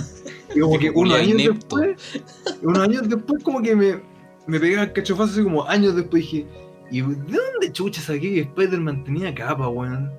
[0.54, 1.96] Y como que Viejo unos años después,
[2.62, 4.00] unos años después como que me,
[4.46, 6.46] me pegué al cachofazo así como años después dije,
[6.90, 10.10] ¿y de dónde chucha saqué que Spider-Man tenía capa, weón?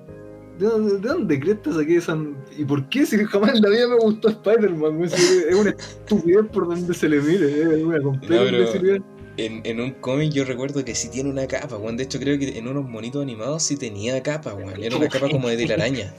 [0.58, 2.18] ¿De dónde, de dónde saqué esa...?
[2.56, 4.96] ¿Y por qué si jamás en la vida me gustó Spider-Man?
[4.96, 5.04] weón?
[5.04, 9.04] Es una estupidez por donde se le mire, es una completa No, pero-.
[9.38, 11.96] En, en un cómic yo recuerdo que sí tiene una capa, weón.
[11.96, 14.82] De hecho, creo que en unos monitos animados sí tenía capa, weón.
[14.82, 16.12] Era una capa como de telaraña.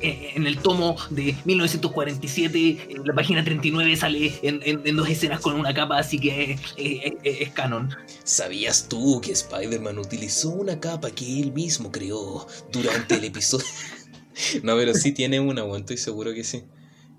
[0.00, 5.54] Eh, En el tomo de 1947, en la página 39 sale en, dos escenas con
[5.54, 7.94] una capa, así que eh, eh, eh, es canon.
[8.24, 13.66] ¿Sabías tú que Spider-Man utilizó una capa que él mismo creó durante el episodio?
[14.62, 15.64] no, pero sí tiene una.
[15.76, 16.62] Estoy seguro que sí.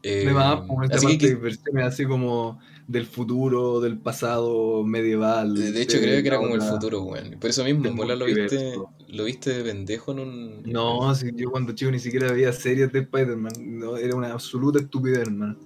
[0.03, 4.83] Eh, Me va como esta así parte que, de así como del futuro, del pasado
[4.83, 5.53] medieval.
[5.55, 7.37] de, de hecho, creo que era como el futuro, weón.
[7.39, 8.73] Por eso mismo, bola lo viste,
[9.09, 10.63] lo viste de pendejo en un.
[10.63, 13.53] No, si yo cuando chico ni siquiera veía series de Spider-Man.
[13.59, 15.57] no, era una absoluta estupidez, hermano.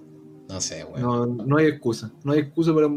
[0.48, 1.36] No sé, weón.
[1.36, 2.12] No, no hay excusa.
[2.22, 2.88] No hay excusa para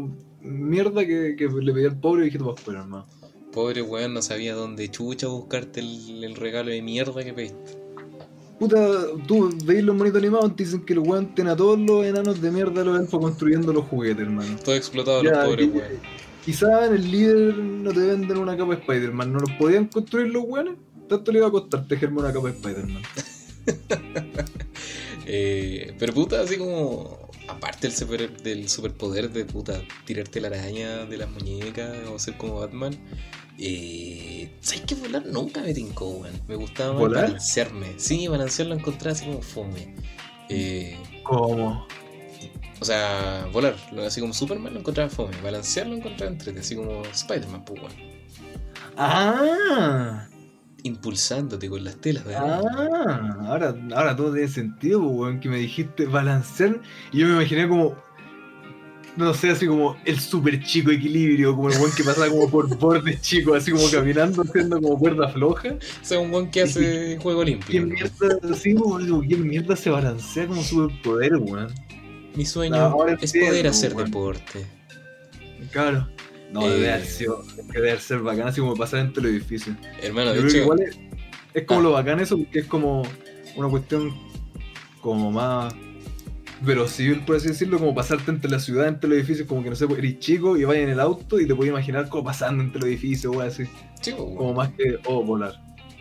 [0.42, 3.06] mierda que, que le pedía al pobre viejito Pascuero, hermano.
[3.52, 7.79] Pobre weón, no sabía dónde chucha buscarte el, el regalo de mierda que pediste.
[8.60, 8.76] Puta,
[9.26, 12.42] tú veis los monitos animados, te dicen que el weón tiene a todos los enanos
[12.42, 14.54] de mierda los elfos construyendo los juguetes, hermano.
[14.62, 16.20] Todo explotado Ya, los pobres weón.
[16.44, 20.28] Quizá en el líder no te venden una capa de Spider-Man, ¿no los podían construir
[20.28, 20.74] los weones?
[21.08, 23.02] Tanto le iba a costar tejerme una capa de Spider-Man.
[25.32, 27.19] Eh, pero puta, así como.
[27.48, 32.36] Aparte del, super, del superpoder de puta, tirarte la araña de las muñecas o ser
[32.36, 32.96] como Batman.
[33.58, 36.40] Eh, ¿Sabes que volar nunca me tincó, weón?
[36.48, 37.24] Me gustaba más ¿Volar?
[37.26, 37.94] balancearme.
[37.98, 39.94] Sí, balancearlo encontraba así como fome.
[40.48, 41.86] Eh, ¿Cómo?
[42.80, 45.36] o sea, volar, lo- así como Superman lo encontraba fome.
[45.42, 47.92] Balancearlo encontraba entrete, así como Spider-Man, pues, weón.
[48.96, 50.28] Ah,
[50.84, 52.60] Impulsándote con las telas araña.
[52.78, 56.80] ah, ahora, ahora todo tiene sentido, pues, weón, que me dijiste balancear
[57.12, 57.96] y yo me imaginé como,
[59.16, 62.68] no sé, así como el super chico equilibrio, como el weón que pasaba como por
[62.78, 65.70] bordes chicos, así como caminando, haciendo como cuerda floja.
[65.72, 67.86] O sea, un weón que hace juego ¿Qué olímpico.
[67.86, 71.74] mierda, sí, weón, digo, qué mierda se balancea como superpoder, weón?
[72.34, 74.06] Mi sueño No, es poder hacer weón.
[74.06, 74.66] deporte.
[75.72, 76.08] Claro.
[76.52, 76.70] No, Eh.
[76.70, 79.76] debe haber sido, debe ser bacán, así como pasar entre los edificios.
[80.02, 80.98] Hermano, Yo de hecho, igual es,
[81.54, 81.82] es como Ah.
[81.84, 83.02] lo bacán eso, porque es como
[83.56, 84.14] una cuestión
[85.00, 85.72] como más
[86.62, 89.76] verosímil, por así decirlo, como pasarte entre la ciudad, entre los edificios, como que no
[89.76, 92.62] sé, pues, eres chico y vas en el auto y te puedes imaginar como pasando
[92.62, 93.64] entre los edificios, o así,
[94.02, 94.36] sí, po, weón.
[94.36, 95.54] como más que, oh, volar.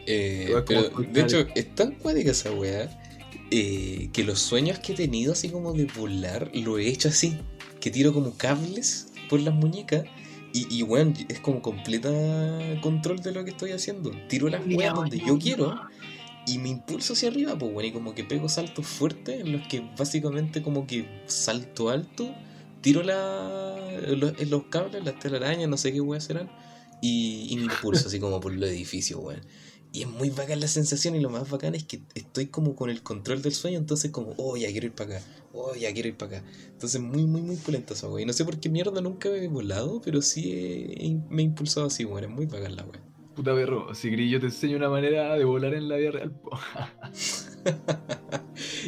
[0.05, 2.89] Eh, pero de hecho, es tan cuática esa weá
[3.51, 7.37] eh, que los sueños que he tenido, así como de volar, lo he hecho así.
[7.79, 10.03] Que tiro como cables por las muñecas.
[10.53, 12.09] Y, y weón, es como completa
[12.81, 14.11] control de lo que estoy haciendo.
[14.27, 15.79] Tiro las weas donde yo quiero
[16.47, 19.67] y me impulso hacia arriba, pues bueno, y como que pego saltos fuertes en los
[19.67, 22.33] que básicamente como que salto alto,
[22.81, 26.49] tiro la, los, los cables, las telarañas, no sé qué weas serán,
[27.01, 29.41] y, y me impulso así como por los edificios, weón.
[29.91, 32.91] Y es muy bacán la sensación y lo más bacán es que estoy como con
[32.91, 36.09] el control del sueño, entonces como, oh, ya quiero ir para acá, oh, ya quiero
[36.09, 36.47] ir para acá.
[36.71, 38.21] Entonces muy, muy, muy pulenta esa weá.
[38.21, 41.45] Y no sé por qué mierda nunca me he volado, pero sí he- me he
[41.45, 42.23] impulsado así, weón.
[42.25, 43.01] Es muy bacán la weá.
[43.35, 46.31] Puta perro, si querés yo te enseño una manera de volar en la vida real.
[46.31, 46.51] po.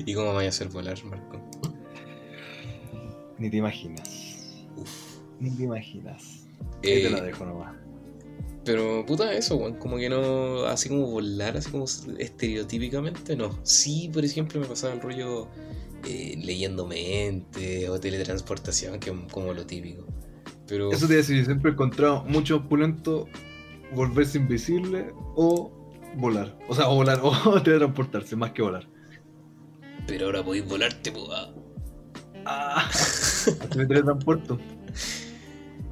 [0.05, 1.41] ¿Y cómo voy a hacer volar, Marco?
[3.39, 4.67] Ni te imaginas.
[4.77, 5.17] Uf.
[5.39, 6.45] Ni te imaginas.
[6.83, 7.75] Ahí te Eh, la dejo nomás.
[8.71, 11.83] Pero puta eso, weón, como que no, así como volar, así como
[12.17, 13.59] estereotípicamente, no.
[13.63, 15.49] Sí, por ejemplo, me pasaba el rollo
[16.07, 20.05] eh, leyendo mente o teletransportación, que es como lo típico.
[20.67, 23.27] Pero Eso te decir, yo siempre he encontrado mucho opulento
[23.93, 25.69] volverse invisible o
[26.15, 26.57] volar.
[26.69, 28.87] O sea, o volar o teletransportarse, más que volar.
[30.07, 31.25] pero ahora podéis volarte, pues.
[32.45, 32.89] ah.
[33.75, 34.57] Me teletransporto.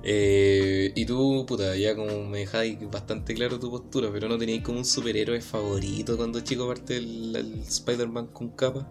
[0.02, 4.64] Eh, y tú, puta, ya como me dejáis bastante claro tu postura, pero no teníais
[4.64, 8.88] como un superhéroe favorito cuando chico aparte el, el Spider-Man con capa.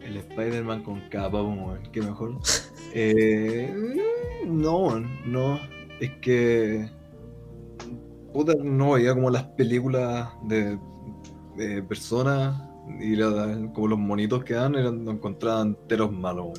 [0.00, 2.38] El Spider-Man con capa, weón, qué mejor.
[2.92, 3.72] Eh,
[4.44, 5.60] no, no.
[6.00, 6.90] Es que.
[8.32, 10.78] Puta, no veía como las películas de,
[11.56, 12.62] de personas
[13.00, 16.50] y la- como los monitos que dan eran, lo encontraba enteros malos.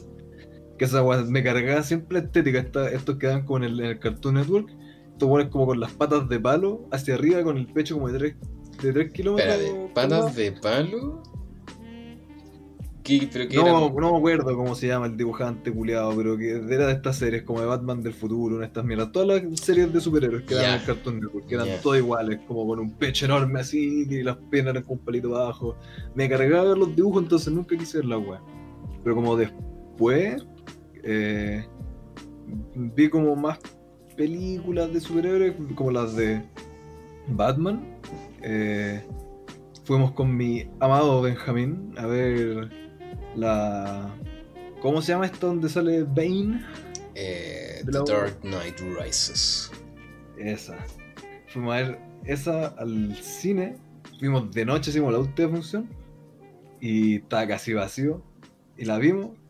[0.82, 2.58] Que esa weá me cargaba siempre estética.
[2.58, 4.67] Esta, estos que dan como en el, en el Cartoon Network.
[5.12, 8.17] Estos weones como con las patas de palo hacia arriba con el pecho como de
[8.17, 8.36] 3
[8.82, 9.58] de tres kilómetros.
[9.62, 9.89] Lado.
[9.94, 11.22] ¿patas de palo?
[13.04, 16.50] ¿Qué, pero qué No, no me acuerdo cómo se llama el dibujante culiado, pero que
[16.50, 19.12] era de estas series como de Batman del futuro, una de estas mierdas.
[19.12, 21.82] Todas las series de superhéroes que eran en el Cartoon Network, que eran Ya.
[21.82, 25.38] todas iguales, como con un pecho enorme así y las piernas eran con un palito
[25.38, 25.76] abajo.
[26.15, 28.41] Me cargaba ver los dibujos, entonces nunca quise ver la weá.
[29.04, 30.44] Pero como después
[31.03, 31.65] eh,
[32.75, 33.59] vi como más
[34.15, 36.43] películas de superhéroes, como las de
[37.27, 37.97] Batman.
[38.41, 39.03] Eh,
[39.83, 42.69] fuimos con mi amado Benjamín a ver
[43.35, 44.13] la.
[44.81, 46.65] ¿Cómo se llama esto donde sale Bane?
[47.15, 49.71] Eh, The Dark Knight Rises.
[50.37, 50.77] Esa.
[51.47, 53.77] Fuimos a ver esa al cine.
[54.19, 55.89] Fuimos de noche, hicimos la última función.
[56.79, 58.23] Y estaba casi vacío.
[58.77, 59.40] Y la vimos.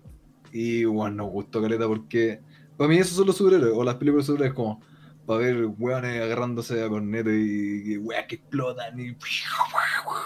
[0.52, 2.42] Y bueno, nos gustó caleta porque.
[2.78, 3.74] Para mí esos son los superhéroes.
[3.76, 4.82] O las películas de superhéroes como.
[5.26, 9.00] Para ver weones agarrándose a corneto y, y weas que explotan.
[9.00, 9.14] Y.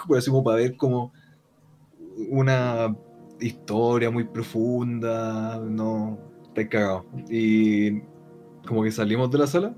[0.06, 1.12] Pues así como para ver como.
[2.30, 2.96] Una
[3.40, 5.58] historia muy profunda.
[5.58, 6.18] No.
[6.48, 7.06] Está cagado.
[7.28, 8.00] Y.
[8.66, 9.74] Como que salimos de la sala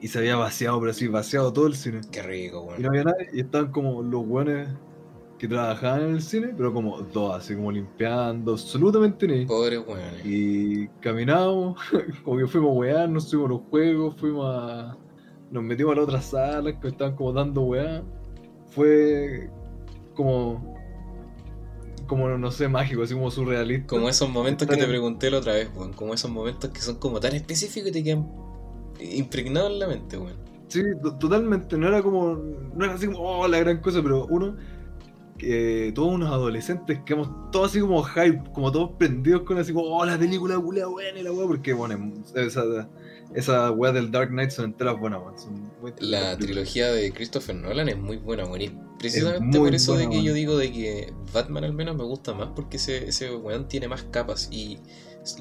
[0.00, 2.00] y se había vaciado, pero así, vaciado todo el cine.
[2.10, 2.88] Qué rico, Y no weón.
[2.90, 4.68] había nadie, y estaban como los buenos
[5.48, 9.44] que trabajaban en el cine, pero como dos, así como limpiando, absolutamente ni.
[9.46, 10.24] Pobres weones.
[10.24, 11.78] Y caminamos,
[12.24, 14.96] como que fuimos a wear, nos subimos a los juegos, fuimos a.
[15.50, 18.02] Nos metimos a la otra sala que estaban como dando weá.
[18.68, 19.50] Fue
[20.14, 20.74] como.
[22.06, 23.86] Como no sé, mágico, así como surrealista.
[23.86, 25.92] Como esos momentos que te pregunté la otra vez, weón.
[25.94, 28.28] Como esos momentos que son como tan específicos y te quedan
[29.00, 30.36] impregnados en la mente, weón.
[30.68, 31.76] Sí, to- totalmente.
[31.78, 32.34] No era como.
[32.74, 34.56] No era así como, oh, la gran cosa, pero uno.
[35.38, 39.86] Que todos unos adolescentes quedamos todos así como hype, como todos prendidos con así como,
[39.86, 42.88] oh, la película buena y la weá, porque bueno, esa,
[43.34, 45.38] esa weá del Dark Knight son enteras buenas, weón.
[45.38, 48.62] Son muy La trilogía de Christopher Nolan es muy buena, weón.
[48.62, 52.04] Y precisamente por eso de buena, que yo digo de que Batman al menos me
[52.04, 54.78] gusta más porque ese, ese weón tiene más capas y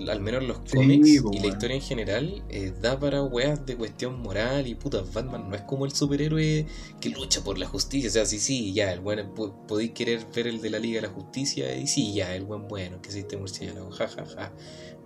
[0.10, 3.66] al menos los Sí, cómics po, y la historia en general eh, da para weas
[3.66, 6.66] de cuestión moral y puta, Batman no es como el superhéroe
[7.02, 9.02] que lucha por la justicia, o sea, sí, sí, ya, el
[9.34, 12.46] po- podéis querer ver el de la Liga de la Justicia y sí, ya, el
[12.46, 14.54] buen bueno, que existe murciélago, jajaja,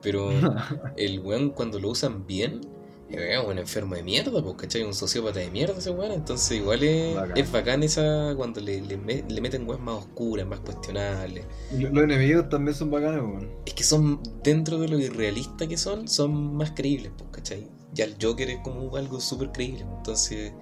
[0.01, 0.51] pero
[0.95, 2.61] el weón cuando lo usan bien,
[3.09, 4.83] es un enfermo de mierda, pues, ¿cachai?
[4.83, 7.37] Un sociópata de mierda ese weón, entonces igual es Bacán.
[7.37, 11.45] es bacán esa cuando le, le, me- le meten weas más oscuras, más cuestionables.
[11.69, 13.49] Los enemigos también son bacanes, weón.
[13.65, 17.67] Es que son, dentro de lo irrealista que son, son más creíbles, pues, ¿cachai?
[17.93, 20.53] Ya el Joker es como algo súper creíble, pues, entonces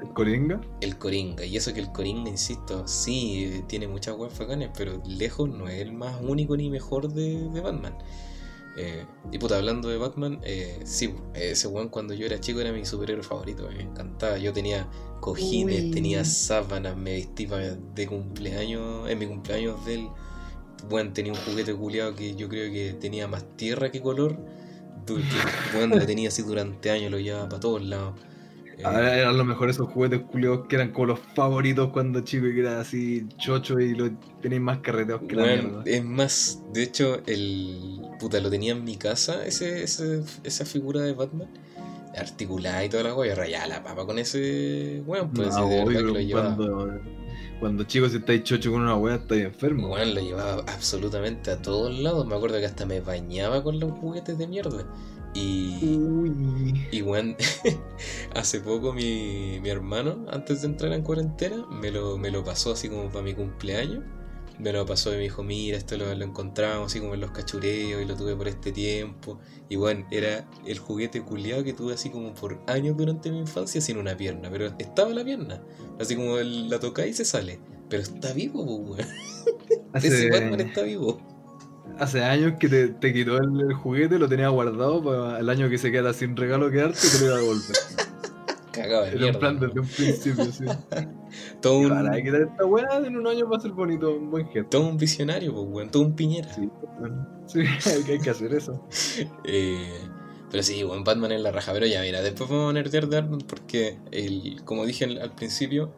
[0.00, 0.60] El Coringa.
[0.80, 5.02] el Coringa, y eso que el Coringa, insisto, sí, eh, tiene muchas weas bacanes, pero
[5.06, 7.94] lejos no es el más único ni mejor de, de Batman.
[8.76, 12.72] Eh, y puta, hablando de Batman, eh, sí, ese weón cuando yo era chico era
[12.72, 14.38] mi superhéroe favorito, me encantaba.
[14.38, 14.88] Yo tenía
[15.20, 15.90] cojines, Uy.
[15.90, 20.08] tenía sábanas, me vestía de cumpleaños, en mi cumpleaños del
[20.88, 24.38] weón tenía un juguete culiado que yo creo que tenía más tierra que color.
[25.74, 28.14] weón lo tenía así durante años, lo llevaba para todos lados.
[28.80, 32.46] Eh, Ahora eran los mejores esos juguetes culiados que eran como los favoritos cuando chico
[32.46, 35.82] y que era así chocho y lo tenéis más carreteos que la mierda.
[35.84, 38.00] es más, de hecho, el.
[38.18, 41.48] Puta, lo tenía en mi casa, ese, ese- esa figura de Batman,
[42.18, 45.82] articulada y toda la wea, y rayaba la papa con ese weón, pues No, de
[45.82, 47.00] obvio, verdad que lo cuando,
[47.60, 49.88] cuando chicos estáis chocho con una wea, estáis enfermo.
[49.92, 52.26] Weón, lo llevaba absolutamente a todos lados.
[52.26, 54.84] Me acuerdo que hasta me bañaba con los juguetes de mierda.
[55.34, 55.96] Y.
[55.96, 56.88] Uy.
[56.90, 57.36] Y weón,
[58.34, 62.72] hace poco mi, mi hermano, antes de entrar en cuarentena, me lo, me lo pasó
[62.72, 64.04] así como para mi cumpleaños.
[64.58, 67.30] Me lo pasó y me dijo, mira, esto lo, lo encontramos así como en los
[67.30, 69.38] cachureos y lo tuve por este tiempo.
[69.70, 73.80] Y bueno, era el juguete culiado que tuve así como por años durante mi infancia
[73.80, 74.50] sin una pierna.
[74.50, 75.62] Pero estaba la pierna.
[75.98, 77.58] Así como el- la toca y se sale.
[77.88, 79.94] Pero está vivo, pues, weón.
[79.94, 81.18] Ese Batman está vivo.
[82.00, 85.68] Hace años que te, te quitó el, el juguete, lo tenía guardado para el año
[85.70, 87.76] que se quedara sin regalo quedarte te lo iba a devolver.
[88.72, 89.38] Cagado de Era un mierda.
[89.38, 90.64] plan desde un principio, sí.
[91.60, 94.48] Todo un, Para dar esta weá en un año va a ser bonito, un buen
[94.48, 94.78] gesto.
[94.78, 95.90] todo un visionario, pues, weón.
[95.90, 96.52] Todo un piñera.
[96.54, 98.88] Sí, bueno, sí, hay que, hay que hacer eso.
[99.44, 100.08] Eh,
[100.50, 101.72] Pero sí, weón, Batman es la raja.
[101.72, 105.34] Pero ya, mira, después vamos a nerdear de Batman porque, el, como dije al, al
[105.34, 105.92] principio,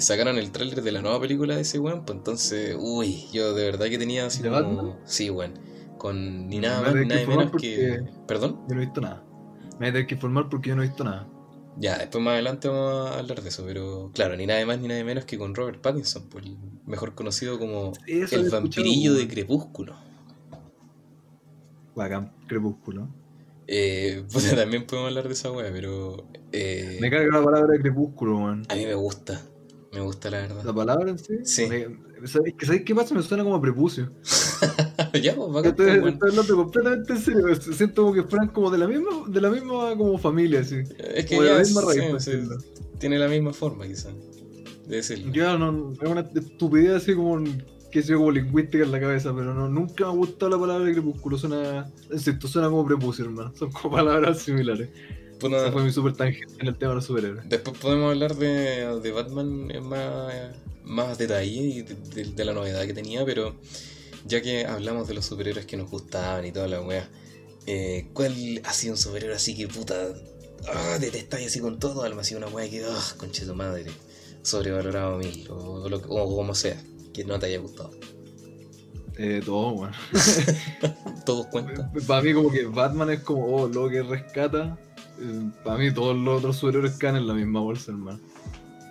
[0.00, 2.04] sacaron el tráiler de la nueva película de ese weón.
[2.04, 4.60] Pues entonces, uy, yo de verdad que tenía así ¿De como.
[4.62, 4.96] Batman?
[5.04, 5.54] Sí, weón.
[5.98, 8.02] Con ni Me nada a más nada menos que.
[8.26, 8.60] ¿Perdón?
[8.68, 9.22] Yo no he visto nada.
[9.72, 11.28] Me voy a tener que informar porque yo no he visto nada.
[11.78, 14.88] Ya, después más adelante vamos a hablar de eso, pero claro, ni nada más ni
[14.88, 16.56] nada menos que con Robert Pattinson, pues, el
[16.86, 19.28] mejor conocido como Eso el vampirillo de.
[19.28, 19.94] Crepúsculo.
[21.94, 23.08] Bacán, crepúsculo.
[23.66, 28.38] Eh, puta, también podemos hablar de esa wea, pero eh, Me carga la palabra crepúsculo,
[28.40, 28.62] man.
[28.68, 29.42] a mí me gusta,
[29.96, 30.74] me gusta la La verdad.
[30.74, 31.34] palabra en sí.
[31.44, 31.66] Sí.
[31.68, 33.14] Me- ¿sabes, que- ¿Sabes qué pasa?
[33.14, 34.10] Me suena como prepucio.
[35.22, 37.54] ya, pues, va Estoy, estoy hablando completamente en serio.
[37.56, 40.76] Siento como que fueran como de la misma, de la misma como familia, así.
[41.14, 42.66] Es que como de la misma sí, raíz, sí, por sí,
[42.98, 44.14] tiene la misma forma quizás
[44.86, 45.32] de decirlo.
[45.32, 47.42] Ya no, es una estupidez así como
[47.90, 50.90] que sea como lingüística en la cabeza, pero no, nunca me ha gustado la palabra
[50.92, 51.90] crepúsculo, suena,
[52.40, 53.52] suena como prepucio, hermano.
[53.56, 54.88] Son como palabras similares.
[55.38, 57.48] Puta, Esa fue mi super tangente en el tema de los superhéroes.
[57.48, 60.32] Después podemos hablar de, de Batman en más,
[60.84, 63.54] más detalle y de, de- de la novedad que tenía, pero
[64.26, 67.08] ya que hablamos de los superhéroes que nos gustaban y toda la wea,
[67.66, 68.34] eh, ¿cuál
[68.64, 70.08] ha sido un superhéroe así que puta
[70.68, 72.22] ah, detestáis así con todo alma?
[72.22, 73.86] Así una wea que, ah, conche tu madre,
[74.42, 76.82] sobrevalorado a mil, o, lo o como sea,
[77.12, 77.90] que no te haya gustado.
[79.18, 79.94] Eh, todo, bueno.
[81.26, 81.90] Todos cuentan.
[82.06, 84.78] Para mí como que Batman es como, oh, lo que rescata.
[85.20, 88.18] Eh, para mí todos los otros superhéroes caen en la misma bolsa, hermano.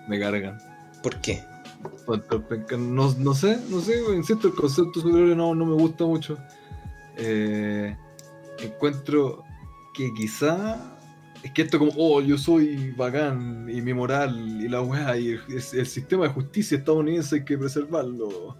[0.07, 0.57] Me cargan.
[1.03, 1.41] ¿Por qué?
[2.77, 6.37] No, no sé, no sé, insisto, el concepto superhéroe no, no me gusta mucho.
[7.17, 7.95] Eh,
[8.59, 9.43] encuentro
[9.93, 10.77] que quizá
[11.43, 15.29] es que esto como, oh, yo soy bacán y mi moral y la weá y
[15.29, 18.57] el, es- el sistema de justicia estadounidense hay que preservarlo.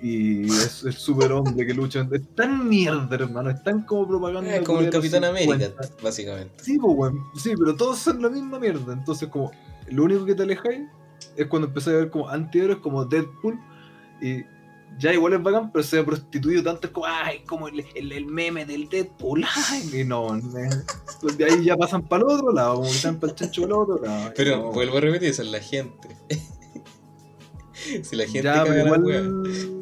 [0.00, 2.06] Y es el superhombre que lucha.
[2.12, 4.56] Es tan mierda, hermano, es tan como propaganda.
[4.56, 5.28] Es como el Capitán 50.
[5.28, 6.62] América, básicamente.
[6.62, 7.20] Sí, pues, weón.
[7.36, 8.92] Sí, pero todos son la misma mierda.
[8.92, 9.50] Entonces, como,
[9.88, 10.82] lo único que te alejáis
[11.36, 13.58] es cuando empecé a ver como antihéroes como Deadpool.
[14.22, 14.44] Y
[14.98, 16.86] ya igual es bacán, pero se ha prostituido tanto.
[16.86, 19.44] Es como, ay, como el, el, el meme del Deadpool.
[19.70, 20.68] Ay, y no, me-
[21.20, 23.62] pues de ahí ya pasan para el otro lado, como que están para el chancho
[23.62, 24.32] para el otro lado.
[24.36, 24.72] Pero no.
[24.72, 26.08] vuelvo a repetir, esa es la gente.
[28.02, 29.77] si la gente ya, caga pero la igual.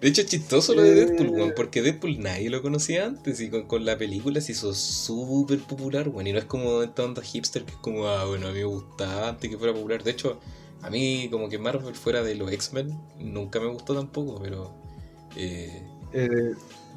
[0.00, 0.94] De hecho, es chistoso lo de Eh.
[1.06, 4.72] Deadpool, weón, porque Deadpool nadie lo conocía antes y con, con la película se hizo
[4.74, 6.26] súper popular, weón.
[6.26, 8.64] Y no es como esta onda hipster que es como, ah, bueno, a mí me
[8.64, 10.02] gustaba antes que fuera popular.
[10.02, 10.40] De hecho,
[10.82, 14.72] a mí como que Marvel fuera de los X-Men nunca me gustó tampoco, pero...
[15.36, 15.82] Eh,
[16.12, 16.54] eh,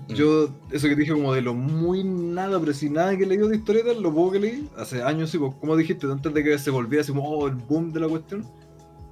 [0.08, 0.14] Mm.
[0.14, 3.56] yo, eso que dije como de lo muy nada, pero sin nada que leí de
[3.56, 6.72] historietas, lo poco que leí, hace años, sí, pues, como dijiste, antes de que se
[6.72, 8.46] volviera así como oh, el boom de la cuestión,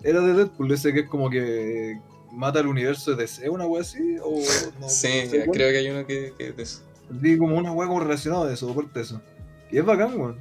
[0.04, 2.00] era de Deadpool, ese que es como que
[2.32, 4.32] mata el universo de DC, una wea así, o
[4.80, 6.82] no, sí, no sé creo que hay uno que, que es de eso.
[7.10, 9.22] Vi como una wea como relacionada de eso, aparte de eso.
[9.72, 10.40] Y es bacán, weón.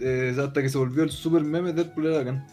[0.00, 2.46] Eh, hasta que se volvió el super meme Deadpool era bacán.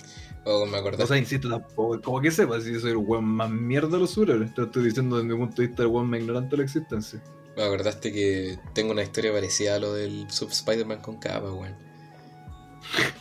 [0.46, 1.04] O me acordé.
[1.04, 4.00] O sea, insisto, tampoco, como que sepas si yo soy el weón más mierda de
[4.00, 4.54] los superhéroes.
[4.54, 6.64] Te lo estoy diciendo desde mi punto de vista, el weón más ignorante de la
[6.64, 7.22] existencia.
[7.56, 11.76] Me acordaste que tengo una historia parecida a lo del Sub Spider-Man con capa, weón.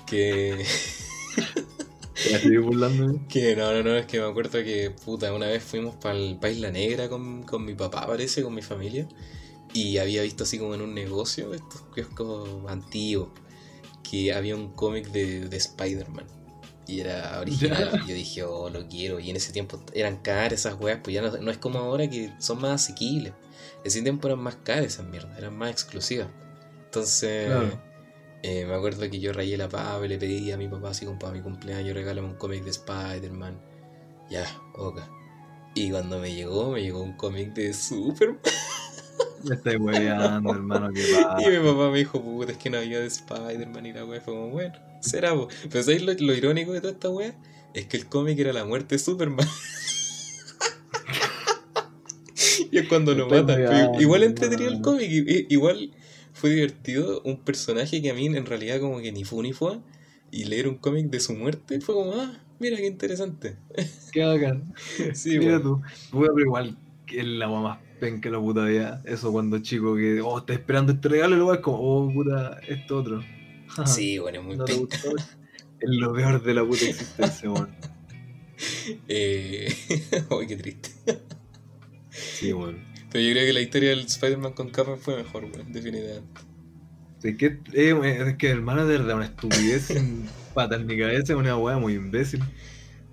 [0.07, 0.65] Que...
[2.29, 3.21] Estoy burlando.
[3.29, 6.39] Que no, no, no, es que me acuerdo que, puta, una vez fuimos para el
[6.39, 9.09] País La Negra con, con mi papá, parece, con mi familia,
[9.73, 13.29] y había visto así como en un negocio, estos kioscos antiguos,
[14.09, 16.27] que había un cómic de, de Spider-Man.
[16.87, 19.21] Y era original, y yo dije, oh, lo quiero.
[19.21, 22.11] Y en ese tiempo eran caras esas weas, pues ya no, no es como ahora
[22.11, 23.33] que son más asequibles.
[23.81, 26.29] En ese tiempo eran más caras esas mierdas, eran más exclusivas.
[26.87, 27.90] Entonces, Claro.
[28.43, 31.07] Eh, me acuerdo que yo rayé la pava y le pedí a mi papá así
[31.19, 33.61] para mi cumpleaños, regálame un cómic de Spider-Man.
[34.31, 35.01] Ya, ok.
[35.75, 38.39] Y cuando me llegó, me llegó un cómic de Superman.
[39.45, 41.37] Me estáis weyando, hermano, que va.
[41.43, 44.21] Y mi papá me dijo, puta, es que no había de Spider-Man y la wea
[44.21, 45.49] fue como, bueno, será, po.
[45.71, 47.35] Pero ¿sabéis lo, lo irónico de toda esta wea?
[47.75, 49.47] Es que el cómic era la muerte de Superman.
[52.71, 54.01] y es cuando lo Estoy matan.
[54.01, 55.11] Igual entretenido el cómic.
[55.49, 55.91] igual
[56.41, 59.79] fue divertido un personaje que a mí en realidad como que ni fu ni fue.
[60.31, 63.57] Y leer un cómic de su muerte fue como, ah, mira qué interesante.
[64.11, 64.73] Qué bacán.
[65.15, 65.63] Sí, Mira weón.
[65.63, 65.83] tú.
[66.11, 69.03] Puta, pero igual que la weá más penca la puta vida.
[69.05, 72.59] Eso cuando chico que, oh, está esperando este regalo y luego es como, oh, puta,
[72.67, 73.23] esto otro.
[73.87, 74.99] Sí, bueno, es muy no penca.
[74.99, 77.69] Es lo peor de la puta existencia, weón.
[79.09, 79.75] Eh...
[80.31, 80.91] Uy, qué triste.
[82.11, 82.90] Sí, weón.
[83.11, 86.41] Pero yo creo que la historia del Spider-Man con capa fue mejor, weón, definitivamente.
[87.23, 89.93] Es que, eh, es que hermano, de verdad, una estupidez
[90.55, 92.41] pata en mi cabeza, es una weá muy imbécil.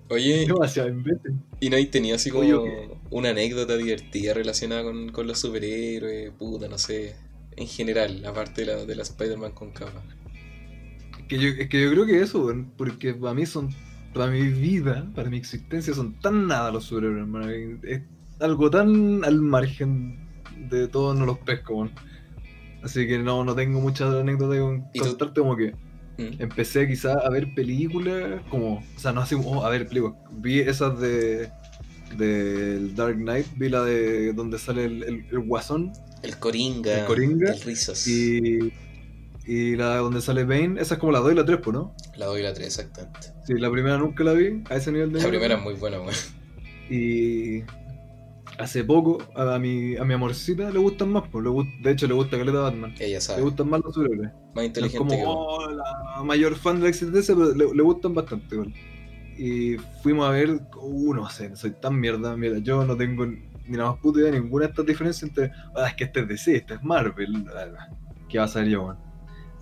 [0.09, 1.33] Oye, Demasiado imbécil.
[1.59, 6.31] ¿y no hay tenido así como Oye, una anécdota divertida relacionada con, con los superhéroes?
[6.31, 7.15] Puta, no sé.
[7.57, 10.01] en general, aparte de la, de la Spider-Man con capa.
[11.27, 13.69] Que yo, es que yo creo que eso, weón, porque para mí son,
[14.13, 17.49] para mi vida, para mi existencia, son tan nada los superhéroes, hermano.
[17.49, 18.01] Es
[18.39, 20.19] algo tan al margen
[20.69, 21.91] de todos no los pesco, weón.
[22.83, 25.73] Así que no, no tengo muchas anécdotas con contarte como que
[26.19, 26.41] Mm.
[26.41, 30.59] empecé quizás a ver películas como, o sea, no así oh, a ver películas, vi
[30.61, 31.47] esas de
[32.17, 35.91] del Dark Knight, vi la de donde sale el, el- el guasón
[36.23, 38.07] El Coringa, El Coringa el Rizos.
[38.07, 38.73] y,
[39.45, 41.93] y la donde sale Bane, esa es como la 2 y la 3, pues, ¿no?
[42.15, 43.27] La 2 y la 3, exactamente.
[43.45, 45.39] Sí, la primera nunca la vi a ese nivel de La nivel.
[45.39, 46.15] primera es muy buena, weón.
[46.89, 47.61] Y
[48.59, 52.07] hace poco a, mi, a mi amorcita le gustan más, pues, le gust- de hecho
[52.07, 52.93] le gusta Caleta Batman.
[52.99, 53.41] Ella Le sabe.
[53.41, 54.31] gustan más los superhéroes.
[54.33, 57.83] Más No es inteligente como oh, la mayor fan de la existencia, pero le, le
[57.83, 58.73] gustan bastante, igual.
[59.37, 63.77] Y fuimos a ver, uh, no sé, soy tan mierda, mira, yo no tengo ni
[63.77, 66.27] la más puta idea de ninguna de estas diferencias entre, ah, es que este es
[66.27, 67.87] DC, este es Marvel, ah,
[68.29, 68.97] ¿qué va a ser yo, man?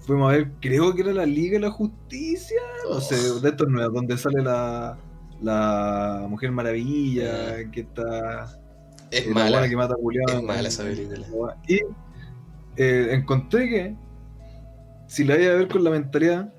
[0.05, 3.39] Fuimos a ver, creo que era la Liga de la Justicia, no sé, Oh.
[3.39, 4.97] de estos nuevos, donde sale la,
[5.41, 8.57] la Mujer Maravilla, que está
[9.15, 9.49] Es eh, la mala.
[9.51, 10.25] buena que mata a Julián.
[10.29, 11.57] Es mala esa película.
[11.67, 11.79] Y
[12.77, 13.95] eh, encontré que
[15.07, 16.53] si la iba a ver con la mentalidad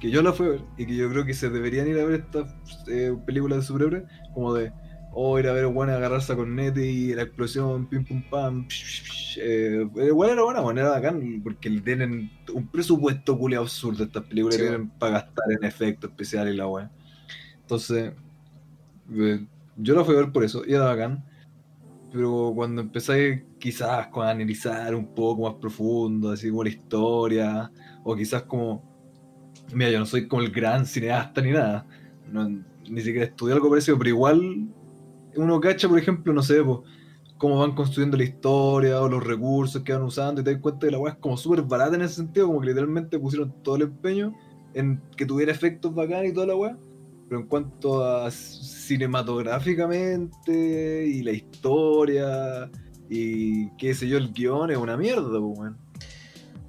[0.00, 2.04] que yo la fui a ver y que yo creo que se deberían ir a
[2.04, 2.54] ver estas
[2.88, 4.72] eh, películas de superhéroes, como de
[5.12, 8.68] o ir a ver bueno agarrarse a cornete y la explosión, pim pum pam.
[8.68, 14.04] psh, psh, eh, igual era buena, bueno, era bacán porque tienen un presupuesto culiao absurdo
[14.04, 16.90] estas películas, Sí, tienen para gastar en efectos especiales y la weá.
[17.62, 18.12] Entonces,
[19.14, 21.24] eh, yo la fui a ver por eso, y era bacán.
[22.10, 27.70] Pero cuando empecé quizás con analizar un poco más profundo, así como la historia,
[28.02, 28.82] o quizás como,
[29.74, 31.86] mira, yo no soy como el gran cineasta ni nada,
[32.88, 34.68] ni siquiera estudié algo parecido, pero igual
[35.36, 36.62] uno cacha, por ejemplo, no sé,
[37.36, 40.86] cómo van construyendo la historia o los recursos que van usando y te das cuenta
[40.86, 43.76] que la weá es como súper barata en ese sentido, como que literalmente pusieron todo
[43.76, 44.34] el empeño
[44.74, 46.76] en que tuviera efectos bacán y toda la weá.
[47.28, 52.70] Pero en cuanto a cinematográficamente y la historia
[53.10, 55.76] y qué sé yo, el guion es una mierda, weón.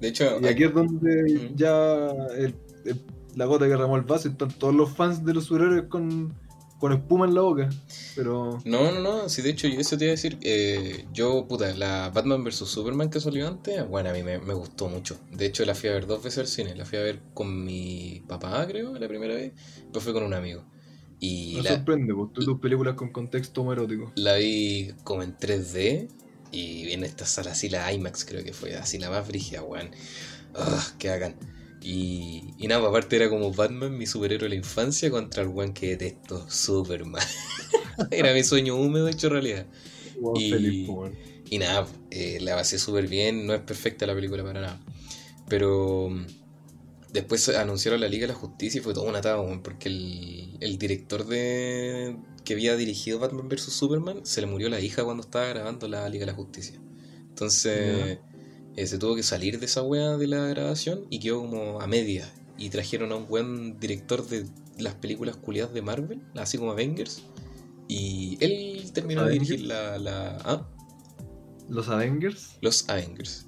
[0.00, 1.56] De hecho, Y aquí es donde Mm.
[1.56, 2.54] ya el-
[2.84, 3.00] el-
[3.36, 6.34] la gota que ramó el vaso y están todos los fans de los superhéroes con,
[6.80, 7.68] con espuma en la boca.
[8.16, 10.38] Pero No, no, no, sí, de hecho, eso te iba a decir.
[10.40, 14.54] eh, yo, puta, la Batman vs Superman que salió antes, bueno, a mí me, me
[14.54, 15.18] gustó mucho.
[15.30, 16.74] De hecho, la fui a ver dos veces al cine.
[16.74, 19.52] La fui a ver con mi papá, creo, la primera vez.
[19.76, 20.64] Después fui con un amigo.
[21.20, 23.62] Y me la, sorprende, tú tus películas con contexto
[24.14, 26.08] la vi como en 3D.
[26.52, 29.90] Y en esta sala así, la IMAX creo que fue, así la más brígida, weón.
[30.54, 31.36] Ah, qué bacán.
[31.82, 35.72] Y, y nada, aparte era como Batman, mi superhéroe de la infancia, contra el weón
[35.72, 37.24] que detesto, Superman.
[38.10, 39.66] era mi sueño húmedo hecho realidad.
[40.34, 41.30] Y- feliz, pues, weón.
[41.48, 44.80] Y nada, eh, la basé súper bien, no es perfecta la película para nada.
[45.48, 46.26] Pero mm,
[47.12, 50.78] después anunciaron la Liga de la Justicia y fue todo un atado, porque el, el
[50.78, 53.72] director de que había dirigido Batman vs.
[53.72, 56.80] Superman se le murió la hija cuando estaba grabando la Liga de la Justicia.
[57.28, 58.18] Entonces
[58.76, 61.86] eh, se tuvo que salir de esa wea de la grabación y quedó como a
[61.86, 62.32] media.
[62.58, 64.46] Y trajeron a un buen director de
[64.78, 67.22] las películas culiadas de Marvel, así como Avengers.
[67.88, 69.98] Y él terminó de dirigir la...
[69.98, 70.68] la ¿ah?
[71.68, 72.56] Los Avengers.
[72.60, 73.46] Los Avengers.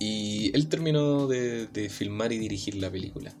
[0.00, 3.34] Y él terminó de, de filmar y dirigir la película.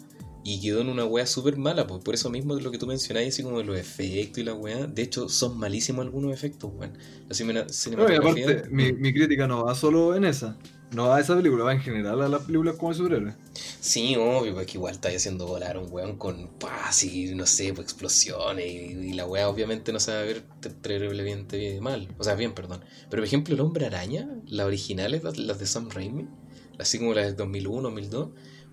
[0.44, 2.86] Y quedó en una wea súper mala, pues por eso mismo de lo que tú
[2.86, 4.86] mencionabas, así como de los efectos y la wea.
[4.86, 6.96] De hecho, son malísimos algunos efectos, weón.
[7.28, 8.44] La cine- No, y cinematografía.
[8.48, 10.56] aparte, mi, mi crítica no va solo en esa.
[10.90, 13.34] No a esa película, va en general a las películas como de superhéroes.
[13.80, 17.74] Sí, obvio, porque igual está haciendo volar a un weón con paz y no sé,
[17.74, 18.66] pues explosiones.
[18.66, 22.08] Y, la wea obviamente no se va a ver te- terriblemente mal.
[22.18, 22.80] O sea, bien, perdón.
[23.10, 26.26] Pero por ejemplo, el hombre araña, las originales, las, de Sam Raimi,
[26.78, 28.28] así como las del 2001, 2002,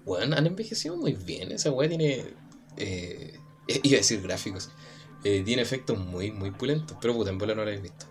[0.06, 1.52] weón, han envejecido muy bien.
[1.52, 2.34] Esa wea tiene.
[2.78, 3.34] Eh,
[3.84, 4.70] iba a decir gráficos.
[5.26, 6.98] Eh, tiene efectos muy, muy pulentos.
[7.02, 8.06] Pero puta, en bola no la he visto.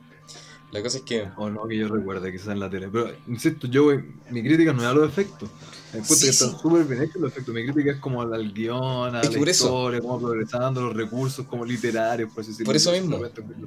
[0.75, 1.29] La cosa es que.
[1.37, 2.89] O no que yo recuerde, quizás en la tele.
[2.91, 3.87] Pero, insisto, yo
[4.31, 5.49] mi crítica no es a los efectos.
[5.93, 6.45] Me encuentro Sí, que sí.
[6.45, 7.55] están súper bien hechos los efectos.
[7.55, 10.81] Mi crítica es como al, al guion, a Es la por eso- historia, cómo progresando,
[10.83, 12.67] los recursos como literarios, por así decirlo.
[12.67, 13.19] Por eso mismo.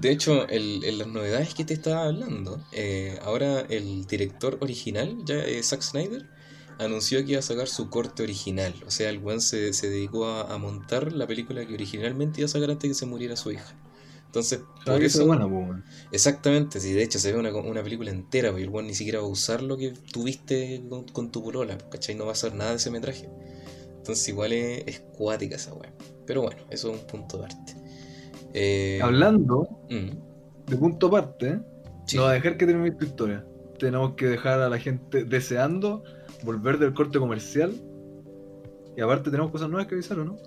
[0.02, 5.16] De hecho, el- en las novedades que te estaba hablando, eh, ahora el director original,
[5.24, 6.26] ya eh, Zack Snyder,
[6.80, 8.74] anunció que iba a sacar su corte original.
[8.86, 12.50] O sea, el se, se dedicó a, a montar la película que originalmente iba a
[12.50, 13.74] sacar antes de que se muriera su hija.
[14.38, 15.84] Entonces, por está eso, buena, pues, weón.
[16.12, 19.20] exactamente, si de hecho se ve una, una película entera, porque el weón ni siquiera
[19.20, 22.14] va a usar lo que tuviste con, con tu polola, ¿cachai?
[22.14, 23.28] No va a hacer nada de ese metraje.
[23.98, 25.92] Entonces, igual es, es cuática esa weá.
[26.28, 27.76] Pero bueno, eso es un punto de arte.
[28.54, 31.60] Eh, Hablando mm, de punto aparte, ¿eh?
[32.06, 32.18] sí.
[32.18, 33.44] no va a dejar que termine tu historia.
[33.80, 36.04] tenemos que dejar a la gente deseando
[36.44, 37.74] volver del corte comercial.
[38.96, 40.38] Y aparte tenemos cosas nuevas que avisar, ¿o no?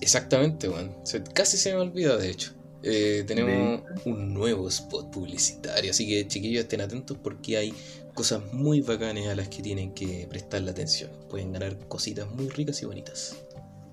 [0.00, 0.94] Exactamente, weón.
[1.34, 2.52] Casi se me olvida, de hecho.
[2.82, 7.74] Eh, tenemos un nuevo spot publicitario, así que chiquillos estén atentos porque hay
[8.14, 11.10] cosas muy bacanas a las que tienen que prestarle atención.
[11.28, 13.36] Pueden ganar cositas muy ricas y bonitas.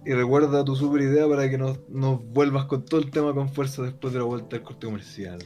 [0.05, 3.49] Y recuerda tu super idea para que nos, nos vuelvas con todo el tema con
[3.49, 5.43] fuerza después de la vuelta del corte comercial.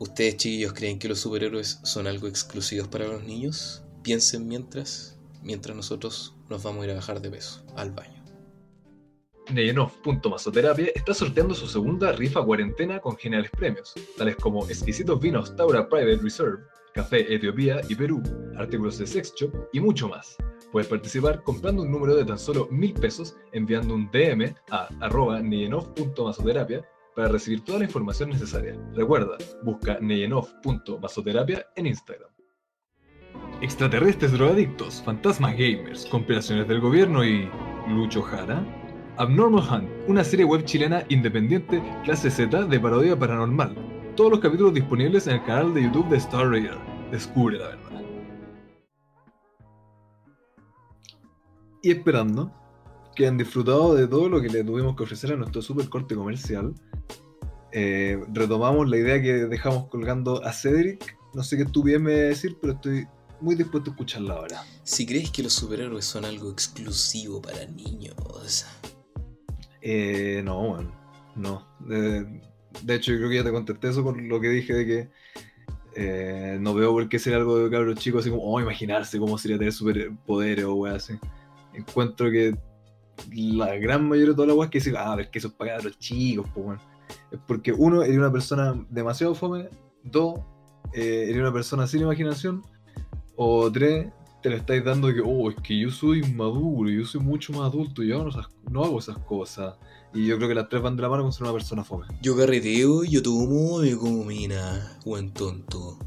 [0.00, 3.82] ¿Ustedes, chiquillos, creen que los superhéroes son algo exclusivos para los niños?
[4.02, 8.19] Piensen mientras, mientras nosotros nos vamos a ir a bajar de peso al baño.
[9.52, 15.88] Neyenov.masoterapia está sorteando su segunda rifa cuarentena con geniales premios, tales como exquisitos vinos Taura
[15.88, 16.62] Private Reserve,
[16.94, 18.22] café Etiopía y Perú,
[18.56, 20.36] artículos de sex shop y mucho más.
[20.72, 25.40] Puedes participar comprando un número de tan solo mil pesos enviando un DM a arroba
[25.40, 26.84] neyenov.masoterapia
[27.16, 28.78] para recibir toda la información necesaria.
[28.94, 32.30] Recuerda, busca neyenov.masoterapia en Instagram.
[33.60, 37.50] Extraterrestres drogadictos, fantasmas gamers, conspiraciones del gobierno y...
[37.88, 38.64] Lucho Jara.
[39.20, 43.76] Abnormal Hunt, una serie web chilena independiente clase Z de parodia paranormal.
[44.16, 46.78] Todos los capítulos disponibles en el canal de YouTube de Star Raider.
[47.10, 48.02] Descubre la verdad.
[51.82, 52.50] Y esperando
[53.14, 56.14] que han disfrutado de todo lo que le tuvimos que ofrecer a nuestro super corte
[56.14, 56.74] comercial,
[57.72, 61.14] eh, retomamos la idea que dejamos colgando a Cedric.
[61.34, 63.06] No sé qué estupidez me voy a decir, pero estoy
[63.42, 64.64] muy dispuesto a escucharla ahora.
[64.82, 68.14] Si crees que los superhéroes son algo exclusivo para niños,
[69.82, 70.92] Eh, no, bueno,
[71.36, 71.66] no.
[71.80, 72.40] De,
[72.82, 75.08] de hecho, yo creo que ya te contesté eso con lo que dije de que
[75.96, 79.36] eh, no veo por qué sería algo de cabros chicos, así como, oh, imaginarse cómo
[79.38, 81.14] sería tener superpoderes o weá así.
[81.74, 82.56] Encuentro que
[83.32, 85.54] la gran mayoría de todas las weas que dicen, ah, pero es que eso es
[85.54, 86.80] para cabros chicos, pues, bueno.
[87.30, 89.68] Es porque uno, eres una persona demasiado fome,
[90.04, 90.40] dos,
[90.92, 92.62] eh, eres una persona sin imaginación,
[93.36, 94.08] o tres,
[94.42, 97.62] te lo estáis dando que, oh, es que yo soy maduro, yo soy mucho más
[97.62, 98.30] adulto, yo no,
[98.70, 99.74] no hago esas cosas.
[100.12, 102.06] Y yo creo que las tres van de la mano con ser una persona fome.
[102.20, 105.98] yo carreteo, yo tomo, me como mina, buen tonto.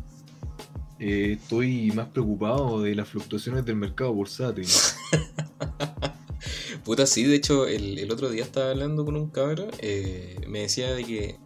[1.00, 4.68] Eh, estoy más preocupado de las fluctuaciones del mercado bursátil.
[6.84, 10.60] Puta, sí, de hecho, el, el otro día estaba hablando con un cabro, eh, me
[10.60, 11.38] decía de que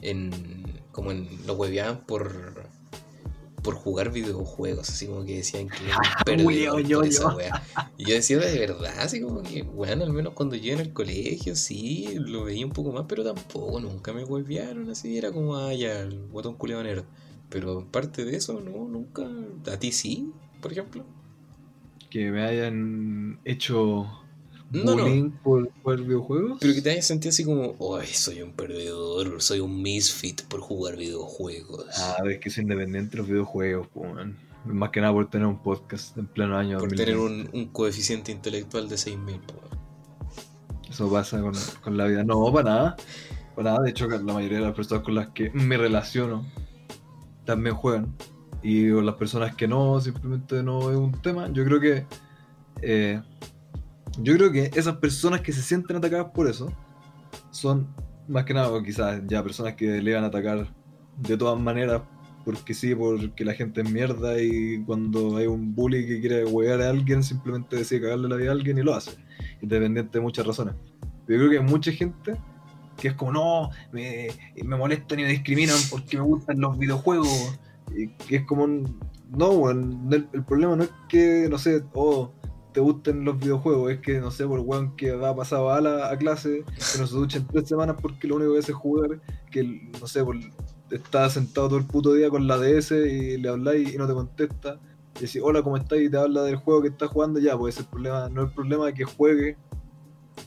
[0.00, 0.30] en,
[0.90, 2.68] como en lo hueveaban por,
[3.62, 7.30] por jugar videojuegos, así como que decían que era un perdedor Julio, yo, por esa
[7.30, 7.36] yo.
[7.36, 7.62] wea.
[7.96, 10.92] Y yo decía de verdad, así como que, bueno, al menos cuando yo en el
[10.92, 15.56] colegio, sí, lo veía un poco más, pero tampoco, nunca me huevearon así, era como,
[15.56, 17.04] ah, ya, el guatón culiao nerd.
[17.48, 19.28] Pero parte de eso, no, nunca.
[19.70, 20.32] ¿A ti sí,
[20.62, 21.04] por ejemplo?
[22.12, 24.06] que me hayan hecho
[24.72, 25.32] No, no.
[25.42, 26.58] por jugar videojuegos.
[26.60, 30.60] Pero que te hayas sentido así como, ay, soy un perdedor, soy un misfit por
[30.60, 31.86] jugar videojuegos.
[31.98, 34.36] Ah, es que soy independiente de los videojuegos, po, man.
[34.64, 37.04] Más que nada por tener un podcast en pleno año por 2020.
[37.04, 39.40] tener un, un coeficiente intelectual de 6000.
[39.40, 39.54] po.
[40.88, 41.52] Eso pasa con,
[41.82, 42.22] con la vida.
[42.24, 42.96] No, para nada.
[43.56, 43.82] Para nada.
[43.84, 46.46] De hecho, la mayoría de las personas con las que me relaciono
[47.44, 48.14] también juegan.
[48.62, 51.48] Y con las personas que no, simplemente no es un tema.
[51.52, 52.06] Yo creo que.
[52.82, 53.20] eh,
[54.18, 56.72] yo creo que esas personas que se sienten atacadas por eso
[57.50, 57.88] son
[58.28, 60.68] más que nada, quizás ya personas que le van a atacar
[61.16, 62.02] de todas maneras.
[62.44, 66.82] Porque sí, porque la gente es mierda y cuando hay un bully que quiere huear
[66.82, 69.12] a alguien, simplemente decide cagarle la vida a alguien y lo hace
[69.60, 70.74] independiente de muchas razones.
[71.28, 72.36] Yo creo que hay mucha gente
[73.00, 77.60] que es como, no, me, me molestan y me discriminan porque me gustan los videojuegos.
[77.96, 78.66] Y que es como,
[79.30, 82.32] no, el, el problema no es que, no sé, oh,
[82.72, 86.10] te gusten los videojuegos, es que, no sé, por weón que va pasado a la
[86.10, 88.78] a clase, que no se ducha en tres semanas porque lo único que hace es
[88.78, 89.20] jugar,
[89.50, 90.36] que, no sé, por,
[90.90, 94.14] está sentado todo el puto día con la DS y le habláis y no te
[94.14, 94.78] contesta.
[95.16, 96.00] Y decís, hola, ¿cómo estás?
[96.00, 98.54] Y te habla del juego que estás jugando, ya, pues ese problema, no es el
[98.54, 99.56] problema de que juegue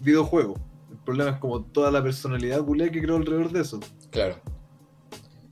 [0.02, 0.60] videojuegos.
[0.92, 3.80] El problema es como toda la personalidad culé que creó alrededor de eso.
[4.12, 4.36] Claro.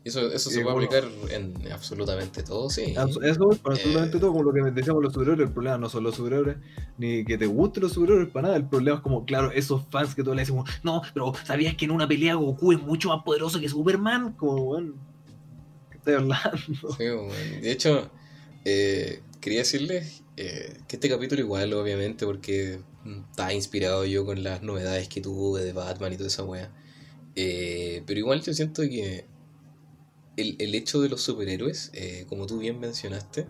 [0.05, 0.89] Eso, eso se Y puede bueno.
[0.89, 2.93] aplicar en absolutamente todo, sí.
[2.93, 4.19] Eso es para absolutamente Eh.
[4.19, 6.57] todo, como lo que decíamos los superhéroes, el problema no son los superhéroes,
[6.97, 10.13] ni que te gusten los superhéroes para nada, el problema es como, claro, esos fans
[10.13, 13.23] que todos le como, No, pero ¿sabías que en una pelea Goku es mucho más
[13.23, 14.33] poderoso que Superman?
[14.33, 14.93] como, bueno,
[15.89, 16.95] ¿qué estás hablando?
[16.97, 17.61] Sí, bueno.
[17.61, 18.11] De hecho,
[18.65, 24.43] eh, quería decirles eh, que este capítulo igual, obviamente, porque mm, está inspirado yo con
[24.43, 26.71] las novedades que tuve de Batman y toda esa wea.
[27.35, 29.25] Eh, pero igual yo siento que
[30.37, 33.47] el, el hecho de los superhéroes, eh, como tú bien mencionaste,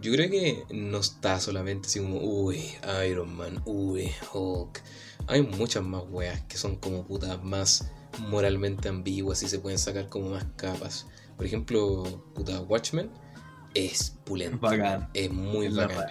[0.00, 2.62] yo creo que no está solamente así como, uy,
[3.06, 4.82] Iron Man, uy, Hulk.
[5.26, 10.08] Hay muchas más weas que son como putas más moralmente ambiguas y se pueden sacar
[10.08, 11.06] como más capas.
[11.36, 13.10] Por ejemplo, puta Watchmen
[13.74, 14.58] es pulento.
[14.58, 15.10] Bacán.
[15.12, 16.06] Es muy Es bacán.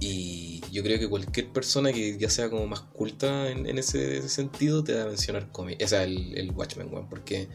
[0.00, 4.26] Y yo creo que cualquier persona que ya sea como más culta en, en ese
[4.28, 5.80] sentido te va a mencionar cómic.
[5.82, 7.48] O sea, el, el Watchmen, weón, porque.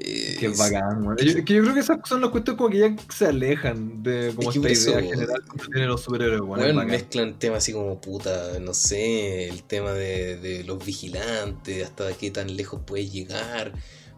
[0.00, 1.16] Eh, Que es es- bacán, weón.
[1.18, 4.32] Yo, que yo creo que esas son las cuestiones como que ya se alejan de
[4.36, 5.10] como Es que esta eso, idea weón.
[5.18, 6.86] general que tienen los superhéroes, Weón, bacán.
[6.90, 12.30] mezclan temas así como puta, no sé, el tema de, de los vigilantes, hasta qué
[12.30, 13.72] tan lejos puedes llegar,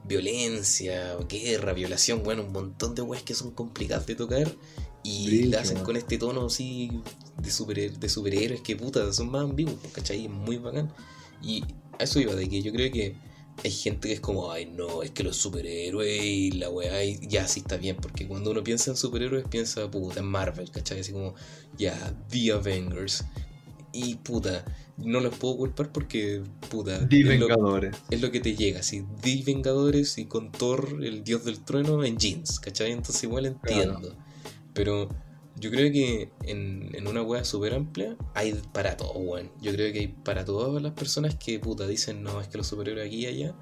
[0.07, 4.51] violencia, guerra, violación, bueno, un montón de weas que son complicadas de tocar
[5.03, 6.91] y Brillo, la hacen con este tono así
[7.41, 10.25] de, super, de superhéroes que puta, son más ambiguos, ¿cachai?
[10.27, 10.93] Es muy bacán.
[11.43, 11.65] Y
[11.99, 13.15] a eso iba, de que yo creo que
[13.63, 17.19] hay gente que es como, ay no, es que los superhéroes y la weá, y
[17.27, 21.01] ya sí está bien, porque cuando uno piensa en superhéroes piensa, puta, en Marvel, ¿cachai?
[21.01, 21.35] Así como,
[21.77, 23.25] ya, The Avengers.
[23.93, 24.65] Y puta,
[24.99, 27.97] no los puedo culpar porque, puta, The es lo, Vengadores.
[28.09, 32.05] es lo que te llega, así, The Vengadores y con Thor, el dios del trueno,
[32.05, 32.93] en jeans, ¿cachai?
[32.93, 34.17] Entonces igual entiendo.
[34.73, 35.09] Pero
[35.61, 39.51] yo creo que en, en una wea súper amplia hay para todo, weón.
[39.61, 42.67] Yo creo que hay para todas las personas que, puta, dicen, no, es que los
[42.67, 43.55] superhéroes aquí y allá.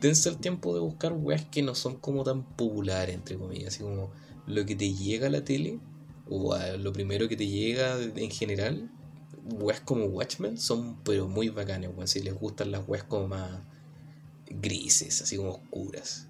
[0.00, 3.74] Dense el tiempo de buscar weas que no son como tan populares, entre comillas.
[3.74, 4.12] Así como
[4.46, 5.80] lo que te llega a la tele,
[6.28, 8.88] o a lo primero que te llega en general,
[9.44, 12.06] weas como Watchmen son pero muy bacanes, weón.
[12.06, 13.62] Si les gustan las weas como más
[14.48, 16.28] grises, así como oscuras.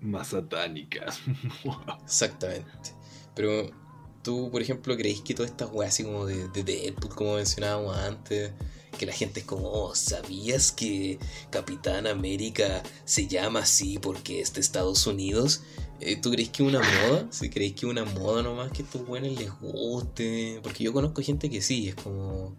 [0.00, 1.20] Más satánicas.
[2.04, 2.92] Exactamente.
[3.36, 3.83] Pero
[4.24, 7.96] tú, por ejemplo, creéis que todas estas weas así como de, de Deadpool, como mencionábamos
[7.96, 8.50] antes,
[8.98, 11.18] que la gente es como, oh, ¿sabías que
[11.50, 15.62] Capitán América se llama así porque es de Estados Unidos?
[16.00, 17.28] Eh, ¿Tú crees que es una moda?
[17.30, 20.58] ¿Si creéis que es una moda nomás que a estos buenos les guste?
[20.62, 22.56] Porque yo conozco gente que sí, es como,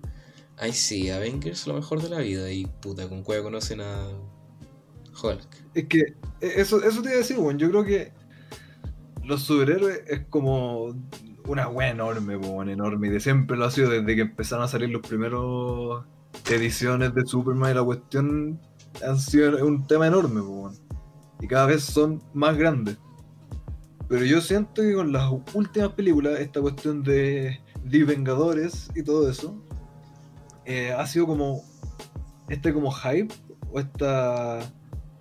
[0.58, 4.10] ay sí, Avengers lo mejor de la vida y puta, con cueva conocen a
[5.22, 5.48] Hulk.
[5.74, 7.58] Es que eh, eso, eso te iba a decir, weón.
[7.58, 8.12] Yo creo que
[9.24, 10.96] los superhéroes es como
[11.48, 13.08] una wea enorme, weón, enorme.
[13.08, 16.04] Y de siempre lo ha sido desde que empezaron a salir los primeros
[16.50, 18.60] ediciones de Superman y la cuestión
[19.06, 20.76] han sido un tema enorme, weón.
[21.40, 22.98] Y cada vez son más grandes.
[24.08, 29.30] Pero yo siento que con las últimas películas, esta cuestión de The Vengadores y todo
[29.30, 29.56] eso,
[30.66, 31.64] eh, ha sido como
[32.50, 33.34] este como hype
[33.72, 34.60] o esta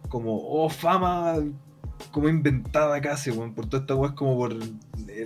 [0.08, 1.36] como oh fama
[2.12, 4.54] como inventada casi, weón, por toda esta weá como por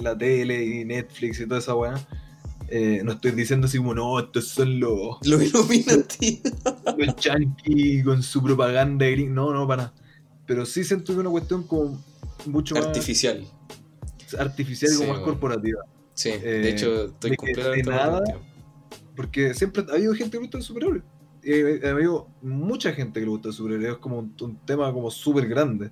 [0.01, 1.95] la tele y Netflix y toda esa weá.
[2.71, 6.43] Eh, no estoy diciendo así como no, estos son los, Lo Illuminati.
[6.99, 9.33] los yankees con su propaganda gring.
[9.35, 9.93] No, no, para.
[10.47, 11.99] Pero sí siento que una cuestión como
[12.47, 13.45] mucho más Artificial.
[14.39, 15.81] artificial y como Sí, más corporativa.
[16.15, 18.23] Sí, Eh, de hecho estoy de completamente de nada-.
[19.17, 21.03] Porque siempre ha habido gente que le gusta el superhéroe.
[21.43, 23.93] Eh, ha habido mucha gente que le gusta el superhéroe.
[23.93, 25.91] Es como un, un tema como súper grande.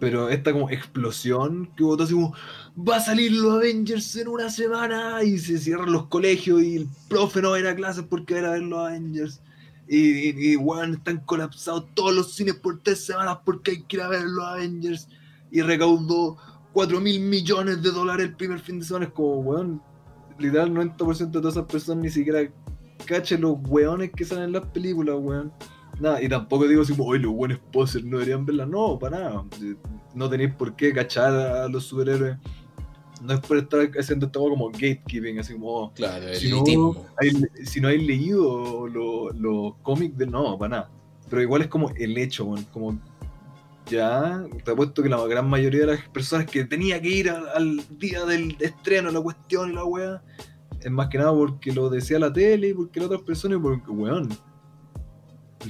[0.00, 2.34] Pero esta como explosión que votó así como
[2.76, 6.88] va a salir los Avengers en una semana y se cierran los colegios y el
[7.08, 9.40] profe no va a ir a clases porque va a ir a ver los Avengers.
[9.86, 13.96] Y, y, y, weón, están colapsados todos los cines por tres semanas porque hay que
[13.96, 15.08] ir a ver los Avengers.
[15.50, 16.36] Y recaudó
[16.72, 19.06] 4 mil millones de dólares el primer fin de semana.
[19.06, 19.80] Es como, weón,
[20.38, 22.40] literal 90% de todas esas personas ni siquiera
[23.06, 25.52] cachen los weones que salen en las películas, weón.
[26.00, 28.66] Nada, y tampoco digo así oye, los buenos posers no deberían verla.
[28.66, 29.44] No, para nada.
[30.12, 32.36] No tenéis por qué cachar a los superhéroes.
[33.22, 36.62] No es por estar haciendo weá como gatekeeping, así como, Claro, si no,
[37.18, 40.90] hay- si no hay leído los los cómics de no, para nada.
[41.30, 42.98] Pero igual es como el hecho, weón, como
[43.88, 47.48] ya te apuesto que la gran mayoría de las personas que tenía que ir al,
[47.48, 50.22] al día del estreno, la cuestión y la weá,
[50.80, 53.62] es más que nada porque lo decía la tele y porque las otras personas y
[53.62, 54.28] porque, weón,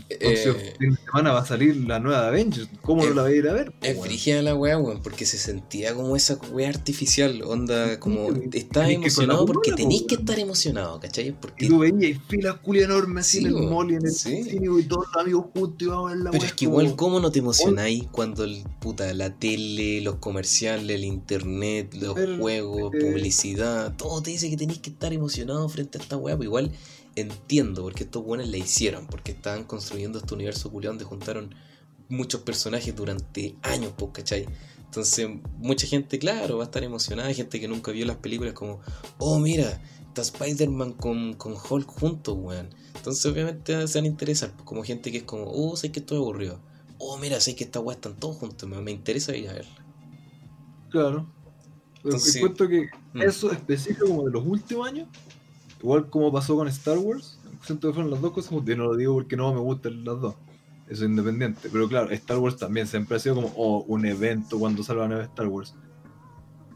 [0.02, 3.22] próximo Eh, fin de semana va a salir la nueva Avengers, ¿cómo es- no la
[3.22, 3.72] voy a ir a ver?
[3.82, 8.40] Es brígida la weá, weón, porque se sentía como esa weá artificial, onda, como Sí,
[8.52, 11.32] estás emocionado porque po, que estar emocionado, ¿cachai?
[11.32, 14.06] Porque Y tú veías filas culias enormes así Sí, en el weón, mall y en
[14.06, 14.42] el sí.
[14.44, 16.66] cine y todos los amigos juntos y vamos a ver la Pero weá, es que
[16.66, 21.94] como- igual, ¿cómo no te emocionáis cuando el, puta, la tele, los comerciales, el internet,
[21.94, 26.00] los Pero, juegos, eh, publicidad, todo te dice que tenéis que estar emocionado frente a
[26.02, 26.36] esta weá?
[26.36, 26.70] Pues igual
[27.16, 31.54] entiendo porque estos buenos la hicieron, porque estaban construyendo este universo culiado donde juntaron
[32.08, 34.46] muchos personajes durante años, pues, ¿cachai?
[34.84, 37.32] Entonces, mucha gente, claro, va a estar emocionada.
[37.34, 38.80] Gente que nunca vio las películas como,
[39.18, 42.68] oh, mira, está Spider-Man con, con Hulk juntos, weón.
[42.94, 44.52] Entonces, obviamente, se van a interesar.
[44.52, 46.60] Pues, como gente que es como, oh, sé que estoy aburrido.
[46.98, 48.68] Oh, mira, sé que esta weá están todos juntos.
[48.68, 49.84] Me, me interesa ir a verla.
[50.90, 51.28] Claro.
[52.02, 53.22] Pero Entonces- encuentro que Mm.
[53.22, 55.08] eso específico como de los últimos años,
[55.80, 58.96] igual como pasó con Star Wars, siento que fueron las dos cosas, yo no lo
[58.96, 60.34] digo porque no me gustan las dos,
[60.88, 64.58] eso es independiente, pero claro, Star Wars también siempre ha sido como oh, un evento
[64.58, 65.74] cuando salga la nueva Star Wars.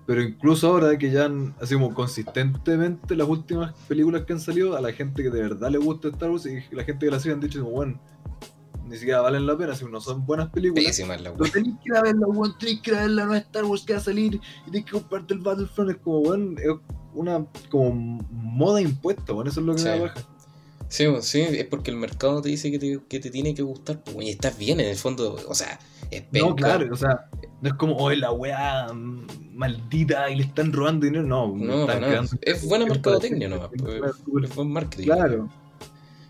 [0.06, 4.74] Pero incluso ahora que ya han, así como consistentemente las últimas películas que han salido,
[4.74, 7.20] a la gente que de verdad le gusta Star Wars y la gente que la
[7.20, 8.00] sigue han dicho como, bueno,
[8.88, 10.86] ni siquiera valen la pena, si no son buenas películas.
[10.86, 13.24] Pésimas la No tenéis que ir a verla, weón, tenéis que ir a ver la
[13.26, 15.90] nueva Star Wars que va a salir y tenéis que comprarte el Battlefront.
[15.90, 16.70] Es como, weón, es
[17.14, 17.92] una como
[18.30, 19.88] moda impuesta, weón, eso es lo que Sí.
[19.88, 20.20] me baja.
[20.90, 24.02] Sí, sí, es porque el mercado te dice que te, que te tiene que gustar,
[24.04, 25.78] pues, y estás bien en el fondo, o sea,
[26.10, 27.28] es No, claro, o sea,
[27.60, 28.86] no es como, oh, la weá
[29.52, 31.48] maldita y le están robando dinero, no.
[31.54, 32.08] No, están nada.
[32.12, 34.00] creando- Es buena mercadotecnia nomás, pues,
[34.44, 35.04] es buen marketing.
[35.04, 35.50] Claro.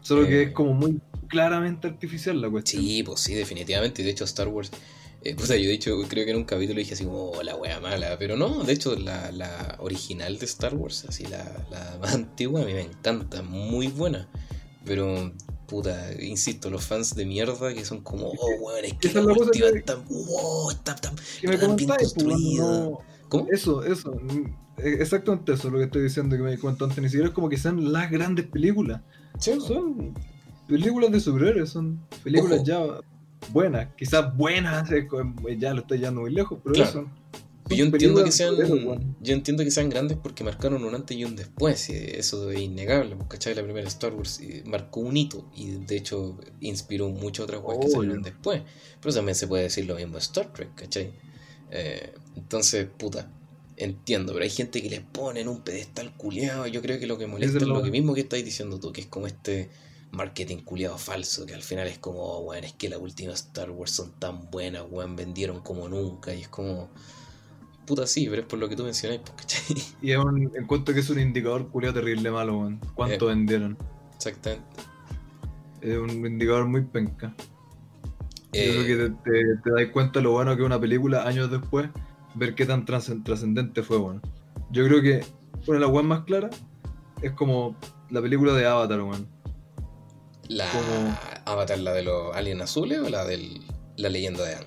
[0.03, 0.43] Solo que Eh.
[0.45, 2.83] es como muy claramente artificial la cuestión.
[2.83, 4.03] Sí, pues sí, definitivamente.
[4.03, 4.71] De hecho, Star Wars.
[5.25, 7.81] Eh, yo de hecho creo que en un capítulo dije así como "Oh, la wea
[7.81, 12.15] mala, pero no, de hecho la, la original de Star Wars, así la, la más
[12.15, 14.29] antigua, a mí me encanta, muy buena.
[14.85, 15.33] Pero,
[15.67, 19.33] puta, insisto, los fans de mierda que son como, oh, weón, es que Esa la
[19.33, 21.15] es cuestión que- está, wow, está tan...
[21.43, 22.63] Me Está tan bien pues, construida.
[22.63, 22.99] no-
[23.29, 23.47] ¿Cómo?
[23.51, 24.13] Eso, eso.
[24.13, 24.47] mm,
[24.79, 27.03] eh, Exactamente eso, lo que estoy diciendo que me comentó antes.
[27.03, 29.03] Ni siquiera es como que sean las grandes películas.
[29.39, 30.15] Sí, Son
[30.67, 32.65] películas de superhéroes, son películas Ojo.
[32.67, 33.01] ya
[33.53, 33.89] buenas.
[33.97, 36.91] Quizás buenas, es como- ya lo estoy llevando muy lejos, pero Claro.
[36.91, 37.09] eso.
[37.71, 38.55] Yo entiendo que sean
[39.21, 42.61] yo entiendo que sean grandes porque marcaron un antes y un después, y eso es
[42.61, 43.55] innegable, pues, ¿cachai?
[43.55, 47.85] La primera Star Wars eh, marcó un hito y de hecho inspiró muchas otras cosas
[47.85, 48.63] que salieron después.
[49.03, 51.13] Pero también se puede decir lo mismo de Star Trek, ¿cachai?
[51.71, 53.31] Eh, entonces, puta,
[53.77, 56.67] entiendo, pero hay gente que les pone en un pedestal culiado.
[56.69, 59.03] Yo creo que lo que molesta es lo- que mismo que estáis diciendo tú, que
[59.03, 59.69] es como este
[60.11, 63.71] marketing culiado falso, que al final es como, oh, weón, es que las últimas Star
[63.71, 66.89] Wars son tan buenas, weón, vendieron como nunca, y es como,
[67.87, 69.77] puta, sí, pero es por lo que tú mencionáis, pues, ¿cachai?
[70.03, 72.81] Y es un, encuentro que es un indicador culiado terrible malo, weón.
[72.95, 73.35] ¿Cuánto Eh.
[73.35, 73.77] vendieron?
[74.17, 74.65] Exactamente.
[75.81, 77.35] Es un indicador muy penca.
[78.53, 78.97] Yo Eh, creo que
[79.31, 81.89] te, te, te das cuenta lo bueno que una película años después,
[82.35, 84.21] ver qué tan trascen- trascendente fue, bueno.
[84.71, 85.25] Yo creo que
[85.67, 86.57] una de las weas más claras
[87.23, 87.77] es como
[88.11, 89.29] la película de Avatar, weón.
[90.49, 93.61] La como- Avatar, la de los aliens azules o la de
[93.97, 94.67] la leyenda de Anne.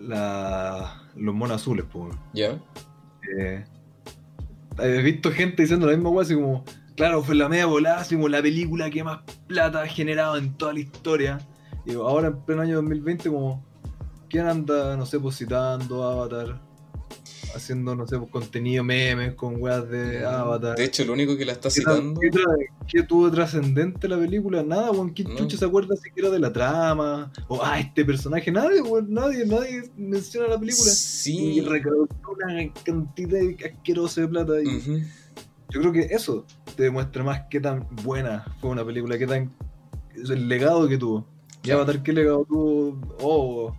[0.00, 2.14] La, los monos azules, pues.
[2.32, 2.58] ¿Ya?
[3.36, 3.64] Eh,
[4.78, 6.64] he visto gente diciendo la misma wea, así como,
[6.96, 10.54] claro, fue la media volada, así como la película que más plata ha generado en
[10.56, 11.38] toda la historia.
[11.84, 13.64] Y ahora en pleno año 2020, como,
[14.30, 16.60] ¿quién anda, no sé, pues citando Avatar?
[17.54, 20.76] Haciendo, no sé, pues contenido memes con weas de Avatar.
[20.76, 22.20] De hecho, lo único que la está ¿Qué, tan- citando.
[22.86, 24.62] qué tuvo de trascendente la película?
[24.62, 25.10] Nada, weón.
[25.10, 25.36] ¿Quién No.
[25.36, 27.32] chucha se acuerda siquiera de la trama?
[27.48, 28.50] O, ah, este personaje.
[28.52, 29.12] Nadie, weón.
[29.12, 30.90] Nadie, nadie menciona la película.
[30.90, 31.60] Y Sí.
[31.62, 33.40] recaudó una cantidad
[33.72, 34.52] asquerosa de plata.
[34.62, 34.98] Y Ujú.
[35.70, 39.52] Yo creo que eso te demuestra más qué tan buena fue una película, qué tan.
[40.14, 41.26] el legado que tuvo.
[41.62, 41.70] Y.
[41.70, 42.98] Avatar, qué legado tuvo.
[43.20, 43.76] Oh,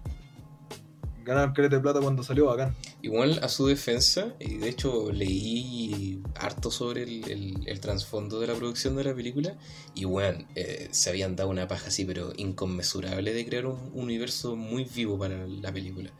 [1.25, 2.73] ganar caleta de plata cuando salió bacán.
[3.01, 8.47] Igual a su defensa, y de hecho leí harto sobre el, el- el trasfondo de
[8.47, 9.57] la producción de la película,
[9.93, 14.57] y bueno, eh, se habían dado una paja así, pero inconmensurable de crear un universo
[14.57, 16.11] muy vivo para la película.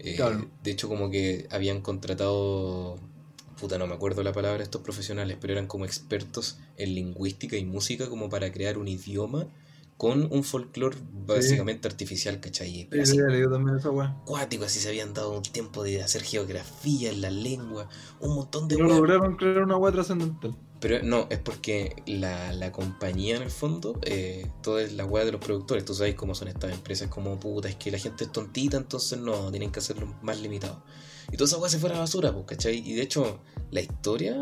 [0.00, 0.50] Eh, Claro.
[0.62, 2.98] De hecho, como que habían contratado,
[3.60, 7.64] puta, no me acuerdo la palabra estos profesionales, pero eran como expertos en lingüística y
[7.64, 9.46] música como para crear un idioma
[9.96, 12.86] con un folclore básicamente artificial, ¿cachai?
[12.90, 14.08] Pero Sí, así también esa weá.
[14.22, 17.88] acuático, así se habían dado un tiempo de hacer geografía en la lengua,
[18.20, 20.56] un montón de Y no lograron crear una weá trascendental.
[20.80, 25.24] Pero no, es porque la, la compañía en el fondo, eh, toda es la weá
[25.24, 28.24] de los productores, tú sabes cómo son estas empresas, como puta, es que la gente
[28.24, 30.82] es tontita, entonces no, tienen que hacerlo más limitado.
[31.32, 32.86] Y toda esa weá se fue a la basura, ¿cachai?
[32.86, 33.40] Y de hecho,
[33.70, 34.36] la historia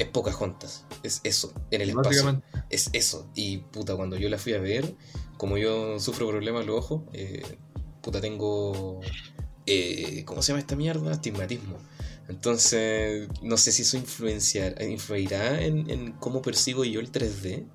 [0.00, 2.22] es Pocahontas, es eso, en el espacio.
[2.70, 3.28] Es eso.
[3.34, 4.94] Y puta, cuando yo la fui a ver,
[5.36, 7.42] como yo sufro problemas en los ojos, eh,
[8.02, 9.00] puta, tengo.
[9.66, 11.10] Eh, ¿Cómo se llama esta mierda?
[11.12, 11.76] Astigmatismo.
[12.28, 17.66] Entonces, no sé si eso influenciar, influirá en, en cómo percibo yo el 3D.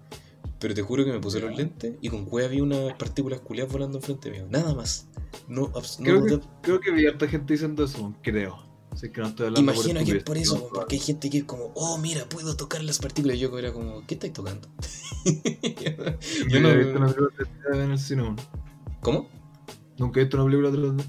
[0.60, 3.72] Pero te juro que me puse los lentes y con cueva vi unas partículas culiadas
[3.72, 4.48] volando enfrente mío.
[4.50, 5.08] Nada más.
[5.48, 8.66] No, no Creo noté- que, creo que vi harta gente diciendo eso, creo.
[8.96, 11.40] Así que no estoy hablando Imagino que es por eso, No, porque hay gente que
[11.40, 13.36] es como, oh, mira, puedo tocar las partículas.
[13.36, 14.70] Y yo era como, ¿qué estáis tocando?
[16.50, 18.36] yo no- he visto una película 3D en el cine.
[19.02, 19.30] ¿Cómo?
[19.98, 21.04] Nunca he visto una película 3D.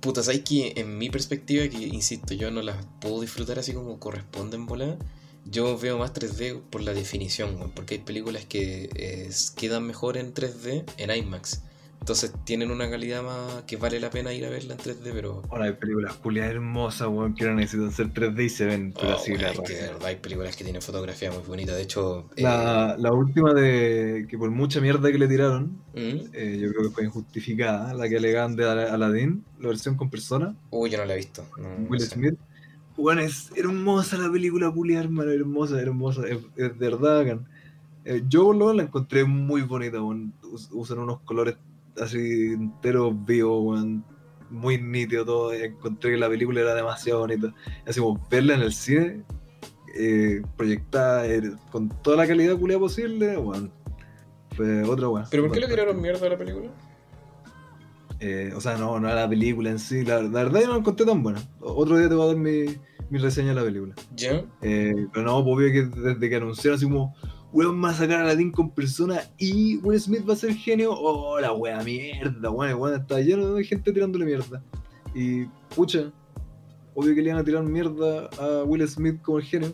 [0.00, 3.98] Puta, ¿sabes que en mi perspectiva, que insisto, yo no las puedo disfrutar así como
[3.98, 4.96] corresponde en volada?
[5.44, 10.32] Yo veo más 3D por la definición, porque hay películas que eh, quedan mejor en
[10.32, 11.62] 3D en IMAX.
[12.00, 15.42] Entonces tienen una calidad más que vale la pena ir a verla en 3D, pero.
[15.50, 19.12] Ahora hay películas culiadas hermosas, weón, que no necesitan ser 3D y se ven, pero
[19.12, 19.92] Oh, así la que de raja.
[19.92, 21.74] verdad hay películas que tienen fotografía muy bonita.
[21.74, 22.26] De hecho.
[22.36, 26.30] eh, La, última de que por mucha mierda que le tiraron, ¿Mm?
[26.32, 30.08] eh, yo creo que fue injustificada, la que alegaban de Ala- Aladdin, la versión con
[30.10, 31.44] persona, Uy, yo no la he visto.
[31.58, 32.14] no- no Will sé.
[32.14, 32.34] Smith.
[32.96, 37.40] Bueno, es hermosa la película, culiar, hermano, hermosa, hermosa, es, es de verdad.
[38.06, 40.32] Eh, yo lo la encontré muy bonita, weón.
[40.50, 41.56] Us- usan unos colores
[42.00, 44.04] así enteros vivos, weón.
[44.50, 45.54] Muy nítido todo.
[45.56, 47.54] y encontré que la película era demasiado bonita.
[47.86, 49.24] Así como verla en el cine,
[49.94, 53.72] eh, proyectada eh, con toda la calidad culia posible, weón.
[54.56, 55.26] Fue otra weón.
[55.30, 56.70] ¿Pero por qué le tiraron mierda a la película?
[58.18, 60.04] Eh, o sea, no, no era la película en sí.
[60.04, 61.40] La, la verdad yo no la encontré tan buena.
[61.60, 62.76] Otro día te voy a dar mi,
[63.10, 63.94] mi reseña de la película.
[64.14, 64.44] ¿Ya?
[64.62, 67.14] Eh, pero no, pues, obvio que desde que anunciaron así como,
[67.52, 70.92] weón, va a sacar a Aladdin con persona y Will Smith va a ser genio,
[70.92, 74.62] oh, la wea mierda, weón, weón, está lleno de gente tirándole mierda.
[75.14, 75.44] Y,
[75.74, 76.12] pucha,
[76.94, 79.72] obvio que le iban a tirar mierda a Will Smith como el genio.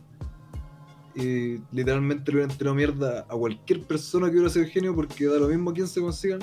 [1.15, 5.39] Y literalmente le hubieran tirado mierda a cualquier persona que hubiera sido genio porque da
[5.39, 6.41] lo mismo a quién se consigan.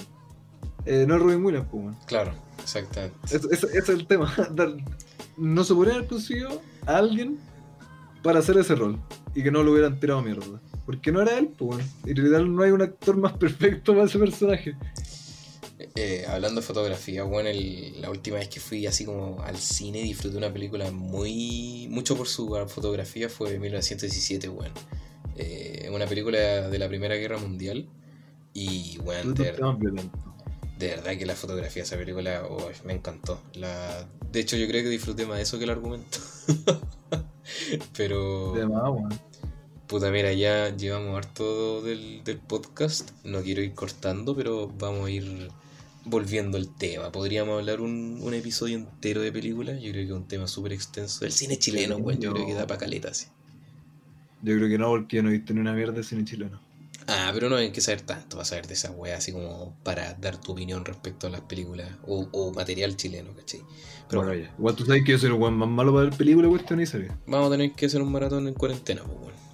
[0.85, 1.97] Eh, no es Robin Williams, pues, weón.
[2.07, 3.15] Claro, exactamente.
[3.25, 4.33] Ese, es el tema.
[5.35, 7.39] No se podría haber conseguido a alguien
[8.21, 8.99] para hacer ese rol
[9.33, 10.61] y que no lo hubieran tirado mierda.
[10.85, 11.77] Porque no era él, pues.
[11.77, 11.83] bueno.
[12.05, 14.75] Y literal no hay un actor más perfecto para ese personaje.
[15.95, 20.01] Eh, hablando de fotografía, bueno, el- la última vez que fui así como al cine
[20.01, 21.87] disfruté una película muy.
[21.89, 24.73] mucho por su fotografía fue 1917, bueno.
[25.35, 26.37] Eh, una película
[26.69, 27.87] de la Primera Guerra Mundial.
[28.53, 29.51] Y, bueno, de,
[30.77, 33.41] de verdad que la fotografía de esa película oh, me encantó.
[33.55, 36.19] La, de hecho, yo creo que disfruté más de eso que el argumento.
[37.97, 38.53] Pero.
[38.53, 39.19] De más, weón.
[39.93, 43.11] Puta, mira, ya llevamos harto del, del podcast.
[43.23, 45.49] No quiero ir cortando, pero vamos a ir
[46.03, 47.11] volviendo al tema.
[47.11, 49.75] Podríamos hablar un, un episodio entero de películas.
[49.79, 51.23] Yo creo que es un tema súper extenso.
[51.25, 52.35] El cine chileno, Sí, weón, yo no.
[52.35, 53.27] creo que da pa' caleta, así.
[54.41, 56.59] Yo creo que no, porque no he visto ni una mierda de cine chileno.
[57.07, 60.13] Ah, pero no hay que saber tanto para saber de esa wea, así como para
[60.15, 63.61] dar tu opinión respecto a las películas o, o material chileno, ¿cachai?
[64.09, 64.55] Pero Bueno, bueno, ya.
[64.57, 66.85] Igual tú sabes que yo soy el weón más malo para ver películas, cuestión y
[66.87, 67.11] series.
[67.27, 69.52] vamos a tener que hacer un maratón en cuarentena, pues, weón.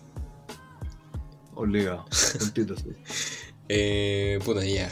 [1.60, 2.06] Obligado.
[2.40, 2.90] Tontito, sí.
[3.72, 4.90] Eh, puta, ya.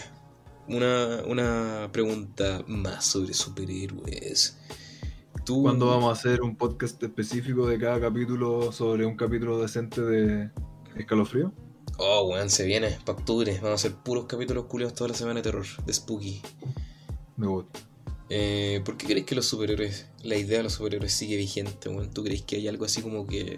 [0.67, 4.59] Una, una pregunta más sobre superhéroes.
[5.43, 5.63] Tú...
[5.63, 10.51] ¿Cuándo vamos a hacer un podcast específico de cada capítulo sobre un capítulo decente de
[10.95, 11.51] Escalofrío?
[11.97, 13.51] Oh, weón, se viene para octubre.
[13.55, 16.43] Vamos a hacer puros capítulos culiados toda la semana de terror, de Spooky.
[17.35, 17.79] Me gusta.
[18.29, 22.13] Eh, ¿Por qué crees que los superhéroes, la idea de los superhéroes sigue vigente, weón?
[22.13, 23.57] ¿Tú crees que hay algo así como que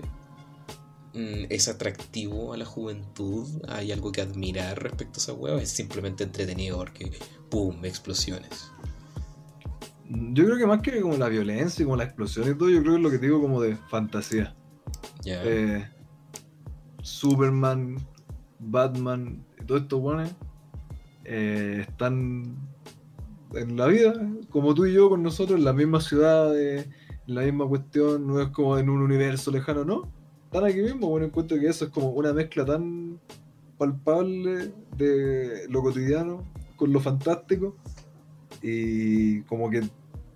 [1.49, 3.47] es atractivo a la juventud?
[3.67, 5.33] ¿Hay algo que admirar respecto a esa?
[5.33, 7.11] ¿O es simplemente entretenido porque,
[7.49, 8.71] ¡pum!, explosiones?
[10.09, 12.81] Yo creo que más que como la violencia y como la explosión y todo, yo
[12.81, 14.55] creo que es lo que digo como de fantasía.
[15.25, 15.87] Eh,
[17.01, 17.97] Superman,
[18.59, 20.31] Batman, y todos estos buenos
[21.25, 22.57] están
[23.53, 24.13] en la vida,
[24.49, 26.89] como tú y yo con nosotros, en la misma ciudad, eh,
[27.27, 30.11] en la misma cuestión, no es como en un universo lejano, no.
[30.51, 33.19] Están aquí mismo, bueno, encuentro que eso es como una mezcla tan
[33.77, 36.43] palpable de lo cotidiano
[36.75, 37.75] con lo fantástico
[38.63, 39.83] y como que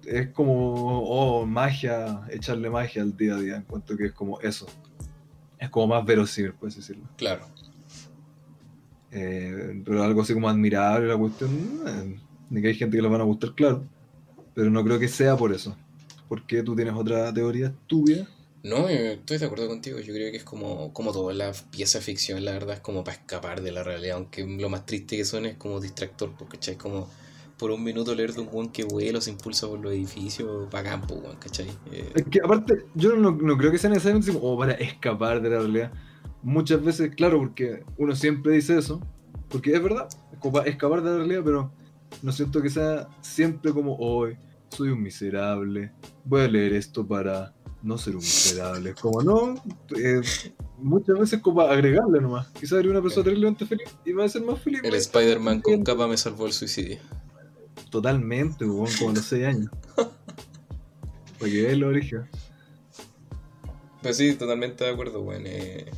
[0.06, 0.54] es como,
[1.02, 4.68] oh, magia, echarle magia al día a día, encuentro que es como eso.
[5.58, 7.10] Es como más verosímil, puedes decirlo.
[7.18, 7.46] Claro.
[9.10, 11.50] Eh, pero algo así como admirable la cuestión,
[11.88, 12.20] eh,
[12.52, 13.84] ni que hay gente que le van a gustar, claro.
[14.54, 15.76] Pero no creo que sea por eso.
[16.30, 18.28] Porque tú tienes otra teoría estúpida.
[18.64, 20.00] No, estoy de acuerdo contigo.
[20.00, 23.04] Yo creo que es como, como toda la pieza de ficción, la verdad, es como
[23.04, 24.16] para escapar de la realidad.
[24.16, 26.78] Aunque lo más triste que suene es como distractor, porque ¿cachai?
[26.78, 27.10] Como
[27.58, 30.92] por un minuto leer de un weón que vuela se impulsa por los edificios, para
[30.92, 31.68] campo, weón, ¿cachai?
[31.92, 35.50] Eh, Es que aparte, yo no, no creo que sea así como, para escapar de
[35.50, 35.92] la realidad.
[36.42, 39.02] Muchas veces, claro, porque uno siempre dice eso,
[39.50, 41.72] porque es verdad, es como para escapar de la realidad, pero
[42.22, 44.38] no siento que sea siempre como, hoy
[44.70, 45.92] soy un miserable,
[46.24, 47.54] voy a leer esto para
[47.84, 48.92] no ser un miserable.
[48.92, 49.56] Es Como no,
[49.98, 50.22] eh,
[50.78, 52.48] muchas veces como agregarle nomás.
[52.50, 54.82] Quizás eres una persona terriblemente feliz y va a ser más feliz.
[54.84, 54.96] el.
[54.96, 56.98] Spider-Man con capa me salvó el suicidio.
[57.90, 59.72] Totalmente, weón, como a los 6 años.
[61.40, 62.24] Para que veas lo origen.
[64.02, 65.44] Pues sí, totalmente de acuerdo, weón.
[65.46, 65.92] Eh,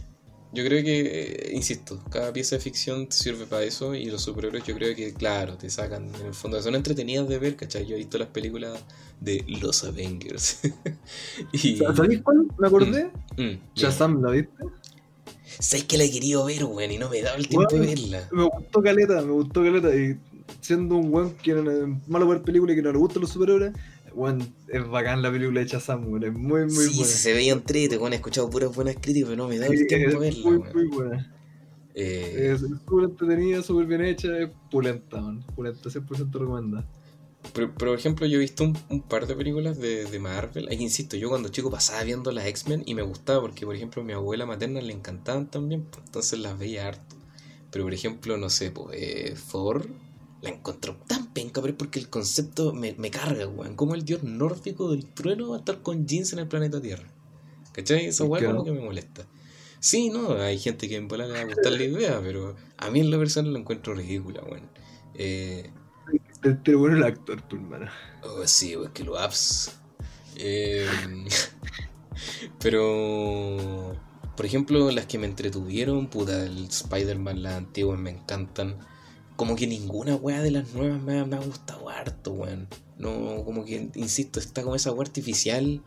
[0.56, 4.24] yo creo que, eh, insisto, cada pieza de ficción te sirve para eso y los
[4.24, 7.86] superhéroes yo creo que, claro, te sacan, en el fondo, son entretenidas de ver, ¿cachai?
[7.86, 8.80] Yo he visto las películas
[9.20, 10.62] de los Avengers.
[11.52, 11.78] y...
[11.78, 12.48] ¿Sabéis cuál?
[12.58, 13.12] Me acordé.
[13.38, 14.64] Mm, Shazam, ¿la viste?
[15.60, 16.92] ¿Sabes que la he querido ver, weón?
[16.92, 18.28] Y no me he dado el tiempo de verla.
[18.32, 19.96] Me gustó Caleta, me gustó Caleta.
[19.96, 20.18] Y
[20.62, 21.54] siendo un weón que
[22.08, 23.74] malo ver películas y que no le gustan los superhéroes,
[24.16, 26.24] weón, es bacán la película de Shazam, weón.
[26.24, 27.06] Es muy, muy sí, buena.
[27.06, 28.14] sí, se veía entrete, weón.
[28.14, 30.60] He escuchado puras buenas críticas, pero no me Sí, el tiempo de es verla, muy,
[30.74, 31.36] muy buena.
[31.94, 35.44] Eh, Es súper entretenida, súper bien hecha, es pulenta, man.
[35.56, 36.88] Pulenta, 100% recomendada.
[37.54, 40.68] Pero, por ejemplo, yo he visto un, un par de películas de, de Marvel.
[40.70, 44.02] Ahí insisto, yo cuando chico pasaba viendo las X-Men y me gustaba porque, por ejemplo,
[44.02, 47.16] a mi abuela materna le encantaban también, pues, entonces las veía harto.
[47.72, 49.88] Pero, por ejemplo, no sé, pues, eh, Thor
[50.46, 53.76] la encontró tan penca, pero es porque el concepto me, me carga, weón.
[53.76, 57.08] Como el dios nórdico del trueno va a estar con jeans en el planeta Tierra.
[57.74, 58.06] ¿Cachai?
[58.06, 59.26] Esa ¿Por weá qué como que me molesta.
[59.80, 62.90] Sí, no, hay gente que en bola le va a gustar la idea, pero a
[62.90, 64.70] mí en lo personal lo encuentro ridícula, weón.
[65.16, 65.70] Eh,
[66.64, 67.90] te bueno el actor, tu hermano.
[68.24, 69.72] Oh, sí, pues que lo apps.
[70.38, 70.88] Eh,
[72.60, 73.96] pero,
[74.38, 78.78] por ejemplo, las que me entretuvieron, puta, el Spider-Man, las antiguas me encantan.
[79.36, 82.68] Como que ninguna wea de las nuevas me, ha- me ha gustado harto, weón.
[82.98, 85.82] No, como que, insisto, está como esa wea artificial.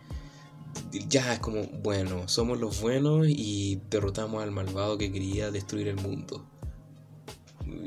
[1.09, 5.97] Ya es como, bueno, somos los buenos y derrotamos al malvado que quería destruir el
[5.97, 6.45] mundo.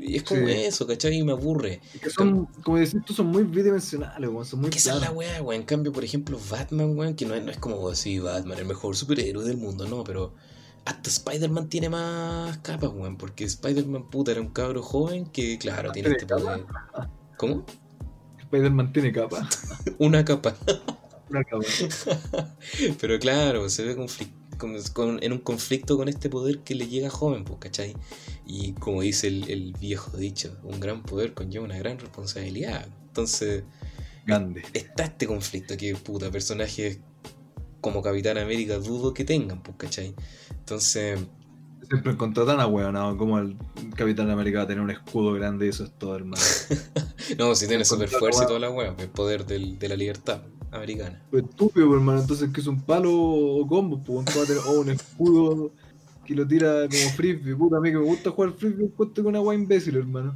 [0.00, 0.52] Y es como Sí.
[0.52, 1.14] eso, ¿cachai?
[1.18, 1.80] Y me aburre.
[1.94, 4.44] Es que son, como decís tú, son muy bidimensionales, weón.
[4.44, 5.60] Son muy Que esa es la weá, weón.
[5.60, 8.64] En cambio, por ejemplo, Batman, weón, que no es, no es como así, Batman, el
[8.66, 10.34] mejor superhéroe del mundo, no, pero
[10.84, 15.92] hasta Spider-Man tiene más capas, weón, porque Spider-Man, puta, era un cabro joven que, claro,
[15.92, 16.64] tiene este ¿Tiene poder.
[17.36, 17.64] ¿Cómo?
[18.38, 19.48] Spider-Man tiene capa.
[19.98, 20.56] Una capa.
[21.30, 21.64] Una capa.
[23.00, 23.96] pero claro, se ve
[24.92, 27.96] con- en un conflicto con este poder que le llega joven, pues, ¿cachai?
[28.46, 32.86] Y como dice el, el viejo dicho, un gran poder conlleva una gran responsabilidad.
[33.08, 33.64] Entonces.
[34.24, 34.62] Grande.
[34.72, 37.00] está este conflicto que, puta, personajes
[37.80, 40.14] como Capitán América dudo que tengan, pues, ¿cachai?
[40.62, 41.18] Entonces,
[41.88, 43.54] Siempre encontró tan ahueonado como el
[43.96, 46.42] Capitán América va a tener un escudo grande y eso es todo, hermano.
[47.38, 50.40] no, si tiene super fuerza y toda la weá, el poder del- de la libertad
[50.70, 51.20] americana.
[51.30, 52.20] Pues estúpido, pues, hermano.
[52.20, 54.02] Entonces, que es un palo o combo?
[54.02, 55.72] Pues va a tener oh, un escudo
[56.24, 57.54] que lo tira como frisbee.
[57.56, 60.34] Puta, a mí que me gusta jugar frisbee, encuentro con una agua imbécil, hermano.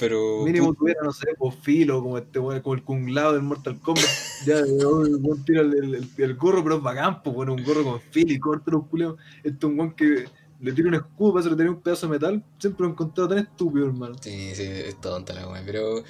[0.00, 3.42] Pero, Mínimo tuviera, no sé, pues filo, como este weón, como el Kung Lao del
[3.42, 4.04] Mortal Kombat.
[4.46, 8.00] Ya, el weón tira el, el- gorro, pero es bacán, pues bueno, un gorro con
[8.00, 9.16] filo y corta los culeos.
[9.44, 10.24] Este es un weón que
[10.60, 12.44] le tira un escudo para hacerle tener un pedazo de metal.
[12.58, 14.14] Siempre lo he encontrado tan estúpido, hermano.
[14.20, 16.02] sí, sí, es tonta la weá, pero,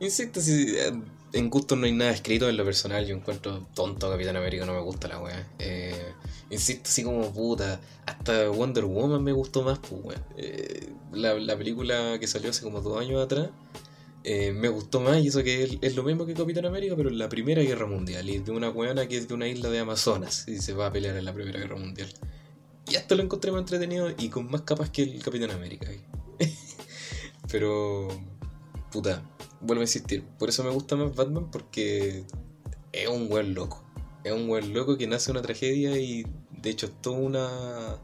[0.00, 0.92] insisto, si, eh,
[1.32, 4.74] en gusto no hay nada escrito en lo personal, yo encuentro tonto Capitán América, no
[4.74, 5.46] me gusta la weá.
[5.58, 6.12] Eh,
[6.50, 10.24] insisto, así como puta, hasta Wonder Woman me gustó más, pues weón.
[10.36, 13.48] Eh, la, la película que salió hace como dos años atrás.
[14.24, 17.18] eh, me gustó más y eso que es, lo mismo que Capitán América, pero en
[17.18, 18.28] la Primera Guerra Mundial.
[18.28, 20.92] Y de una weona que es de una isla de Amazonas y se va a
[20.92, 22.08] pelear en la Primera Guerra Mundial.
[22.90, 25.88] Y hasta lo encontré más entretenido y con más capas que el Capitán América.
[27.50, 28.08] pero,
[28.90, 29.22] puta,
[29.62, 30.24] vuelvo a insistir.
[30.38, 32.24] Por eso me gusta más Batman porque
[32.92, 33.82] es un buen loco.
[34.24, 37.98] Es un buen loco que nace una tragedia y de hecho es todo una,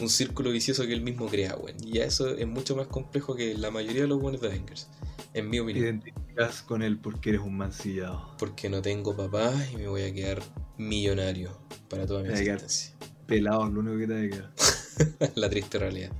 [0.00, 1.76] un círculo vicioso que él mismo crea, weón.
[1.84, 4.88] Y ya eso es mucho más complejo que la mayoría de los buenos de Avengers,
[5.34, 5.84] en mi Te opinión.
[5.86, 8.36] identificas con él porque eres un mancillado.
[8.38, 10.40] Porque no tengo papá y me voy a quedar
[10.78, 11.50] millonario
[11.88, 12.92] para toda mi Te a existencia.
[13.26, 14.52] Pelado, lo único que te ha de quedar.
[15.34, 16.10] la triste realidad.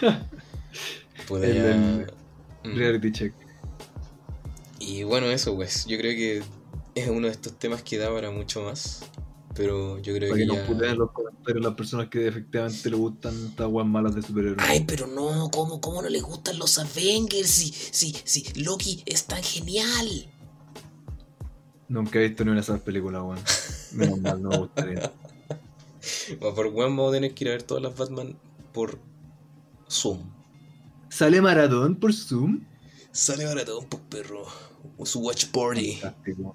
[1.30, 2.06] El- ya- el
[2.64, 2.76] Mm.
[2.76, 3.32] Reality check.
[4.84, 6.42] Y bueno, eso pues, yo creo que
[6.96, 9.04] es uno de estos temas que da para mucho más.
[9.54, 10.66] Pero yo creo Para que que nos ya...
[10.66, 14.66] puteen en los comentarios las personas que efectivamente le gustan estas weas malas de superhéroes.
[14.66, 17.48] Ay, pero no, ¿cómo, cómo no le gustan los Avengers?
[17.48, 20.26] Si, si, si Loki es tan genial.
[21.88, 23.40] Nunca he visto ni una de esas películas, weón.
[23.92, 25.12] Menos mal, no me gustaría.
[26.40, 28.36] Bueno, por weón vamos a tener que ir a ver todas las Batman
[28.72, 28.98] por
[29.88, 30.18] Zoom.
[31.10, 32.64] ¿Sale Maratón por Zoom?
[33.12, 34.46] Sale baratón, pues perro.
[35.04, 35.94] Su watch party.
[35.96, 36.54] Fantástico.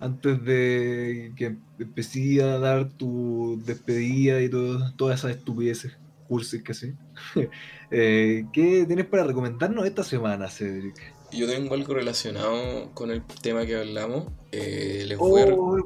[0.00, 5.92] Antes de que empecé a dar tu despedida y todo- todas esas estupideces,
[6.28, 6.92] cursis que sí.
[7.90, 10.94] eh, ¿Qué tienes para recomendarnos esta semana, Cedric?
[11.32, 14.26] Yo tengo algo relacionado con el tema que hablamos.
[14.52, 15.78] Eh, les, voy a, ¡Oh,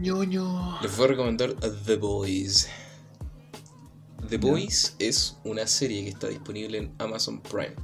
[0.00, 0.80] ñoño!
[0.82, 1.54] les voy a recomendar
[1.84, 2.68] The Boys.
[4.28, 4.38] The.
[4.38, 7.74] Boys es una serie que está disponible en Amazon Prime.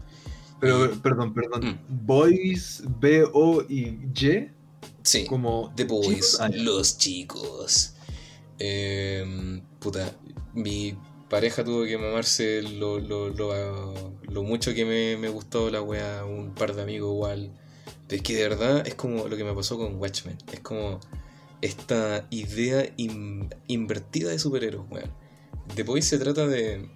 [0.63, 1.65] Pero, perdón, perdón.
[1.67, 2.07] Mm.
[2.07, 3.99] Boys, B-O-Y,
[5.03, 5.73] Sí, como.
[5.77, 6.41] The Boys, chicos.
[6.41, 7.95] Ah, los chicos.
[8.59, 10.11] Eh, puta,
[10.55, 10.97] mi
[11.29, 16.25] pareja tuvo que mamarse lo, lo, lo, lo mucho que me, me gustó la wea,
[16.25, 17.51] un par de amigos igual.
[18.09, 20.37] Es que de verdad es como lo que me pasó con Watchmen.
[20.53, 21.01] Es como
[21.61, 25.11] esta idea in- invertida de superhéroes, weón.
[25.75, 26.89] The Boys se trata de.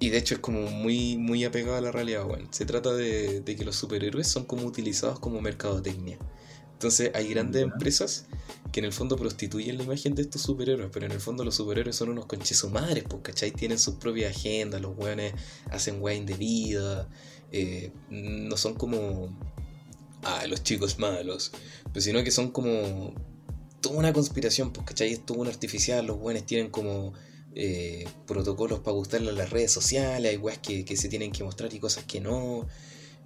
[0.00, 2.48] Y de hecho es como muy, muy apegado a la realidad, weón.
[2.52, 6.18] Se trata de, de que los superhéroes son como utilizados como mercadotecnia.
[6.74, 7.72] Entonces hay grandes Ya.
[7.72, 8.26] empresas
[8.70, 11.56] que en el fondo prostituyen la imagen de estos superhéroes, pero en el fondo los
[11.56, 13.50] superhéroes son unos conchesumadres, pues, ¿cachai?
[13.50, 15.32] Tienen sus propias agendas, los weones
[15.70, 17.08] hacen weá indebida,
[17.50, 19.36] eh, no son como
[20.22, 21.50] ah, los chicos malos,
[21.92, 23.14] pero sino que son como
[23.80, 25.12] toda una conspiración, pues, ¿cachai?
[25.14, 27.12] Es todo un artificial, los buenos tienen como
[27.58, 31.44] eh, protocolos para gustarle a las redes sociales, hay weas que, que se tienen que
[31.44, 32.66] mostrar y cosas que no.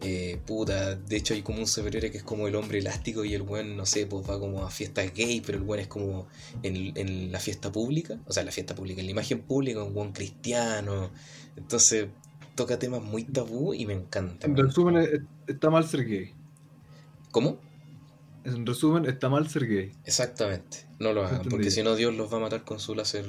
[0.04, 3.34] Eh, puta, de hecho hay como un superhéroe que es como el hombre elástico y
[3.34, 6.26] el buen, no sé, pues va como a fiestas gay, pero el buen es como
[6.64, 9.80] en, en la fiesta pública, o sea, en la fiesta pública, en la imagen pública,
[9.84, 11.12] un buen cristiano.
[11.56, 12.08] Entonces
[12.56, 14.46] toca temas muy tabú y me encanta.
[14.46, 16.32] En resumen, es- está mal ser gay.
[17.30, 17.58] ¿Cómo?
[18.44, 19.92] En resumen, está mal ser gay.
[20.04, 23.26] Exactamente, no lo hagan, porque si no Dios los va a matar con su láser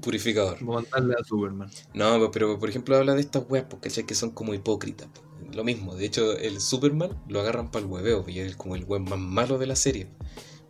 [0.00, 0.60] purificador.
[0.62, 1.70] Mandarle a Superman.
[1.94, 5.08] No, pero, pero, por ejemplo habla de estas weas, porque que son como hipócritas.
[5.08, 5.20] po.
[5.52, 8.84] Lo mismo, de hecho el Superman lo agarran para el hueveo, porque es como el
[8.84, 10.08] buen más malo de la serie.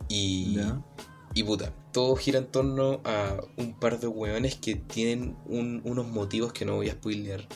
[0.07, 0.81] Y, Ya.
[1.33, 6.07] y puta, todo gira en torno a un par de hueones que tienen un- unos
[6.07, 7.47] motivos que no voy a spoilear.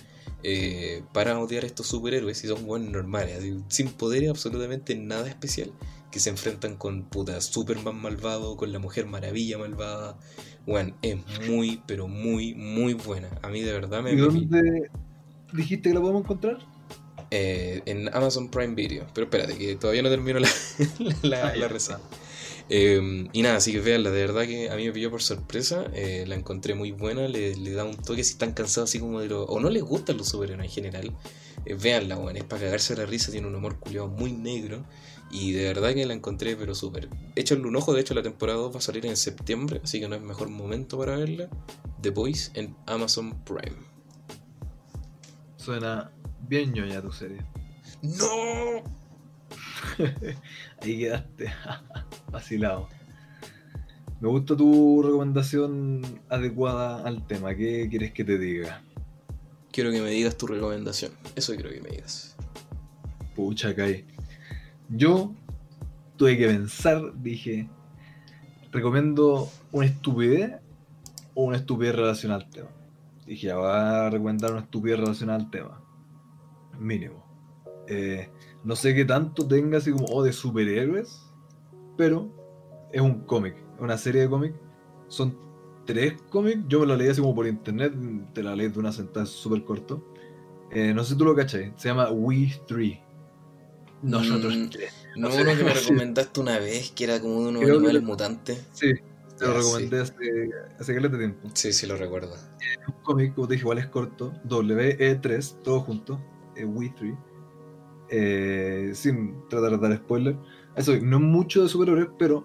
[0.42, 5.28] eh, para odiar a estos superhéroes y son hueones normales, así, sin poder absolutamente nada
[5.28, 5.74] especial,
[6.12, 10.18] que se enfrentan con puta Superman malvado, con la Mujer Maravilla malvada.
[10.70, 11.18] Weón, es
[11.48, 13.30] muy, pero muy, muy buena.
[13.42, 14.12] A mí de verdad me...
[14.12, 14.92] ¿Y me- dónde
[15.54, 16.58] dijiste que la podemos encontrar?
[17.32, 19.06] eh, en Amazon Prime Video.
[19.14, 20.50] Pero espérate, que todavía no termino la,
[21.22, 22.00] la, Ah, la reseña.
[22.70, 25.86] Eh, y nada, así que veanla, de verdad que a mí me pilló por sorpresa,
[25.94, 29.20] eh, la encontré muy buena, le, le da un toque si están cansados así como
[29.22, 29.44] de lo...
[29.46, 31.14] o no les gustan los superhéroes en general,
[31.66, 34.86] eh, véanla, weón, es para cagarse la risa, tiene un humor culiado muy negro
[35.32, 37.10] y de verdad que la encontré pero súper.
[37.36, 40.08] Échenle un ojo, de hecho la temporada 2 va a salir en septiembre, así que
[40.08, 41.50] no es mejor momento para verla.
[42.02, 43.78] The Boys en Amazon Prime.
[45.58, 46.12] Suena
[46.48, 47.44] bien ñoña tu serie.
[48.02, 48.84] ¡No!
[50.82, 51.52] Ahí quedaste.
[52.32, 52.88] Vacilado.
[54.22, 57.56] Me gusta tu recomendación adecuada al tema.
[57.56, 58.84] ¿Qué quieres que te diga?
[59.72, 62.36] Quiero que me digas tu recomendación, eso quiero que me digas.
[63.36, 64.06] Pucha, Kai.
[64.90, 65.36] Yo
[66.18, 67.70] tuve que pensar, dije,
[68.72, 70.60] ¿recomiendo una estupidez
[71.36, 72.70] o una estupidez relacionada al tema?
[73.28, 75.82] Dije, ya a recomendar una estupidez relacionada al tema.
[76.80, 77.24] Mínimo.
[77.88, 78.30] Eh,
[78.64, 81.22] no sé qué tanto tenga así como oh, de superhéroes,
[81.96, 82.32] pero
[82.92, 84.56] es un cómic, una serie de cómics.
[85.08, 85.38] Son
[85.86, 87.94] tres cómics, yo me lo leí así como por internet,
[88.34, 90.04] te la leí de una sentada súper corto.
[90.72, 93.09] Eh, no sé si tú lo cachai, se llama We Three.
[94.02, 94.94] Nosotros Mm, tres.
[95.16, 95.80] No, uno que me sí.
[95.80, 98.66] recomendaste una vez, que era como de unos Creo animales mutantes.
[98.74, 98.94] Sí,
[99.38, 100.14] te lo Ya, recomendé hace,
[100.80, 101.50] hace caleta de tiempo.
[101.54, 102.36] Sí, sí lo recuerdo.
[102.88, 104.34] Un cómic, como te dije, igual es corto.
[104.46, 106.20] WE3, todo junto.
[106.56, 107.16] eh, We Three.
[108.10, 110.36] Eh, sin tratar de dar spoiler.
[110.76, 112.44] Eso, no es mucho de superhéroes, pero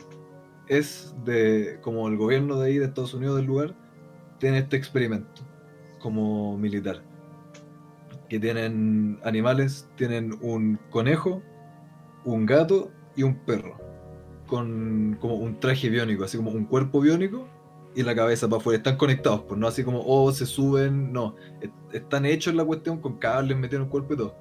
[0.69, 1.79] es de.
[1.83, 3.75] Como el gobierno de ahí, de Estados Unidos, del lugar,
[4.39, 5.43] tiene este experimento
[6.01, 7.03] como militar.
[8.29, 11.43] Que tienen animales, tienen un conejo,
[12.25, 13.77] un gato y un perro.
[14.47, 17.49] Con como un traje biónico, así como un cuerpo biónico
[17.95, 18.79] y la cabeza para afuera.
[18.79, 21.37] Están conectados, pues no así como, oh, se suben, no.
[21.93, 24.35] Están hechos la cuestión con cables el cuerpo y todo.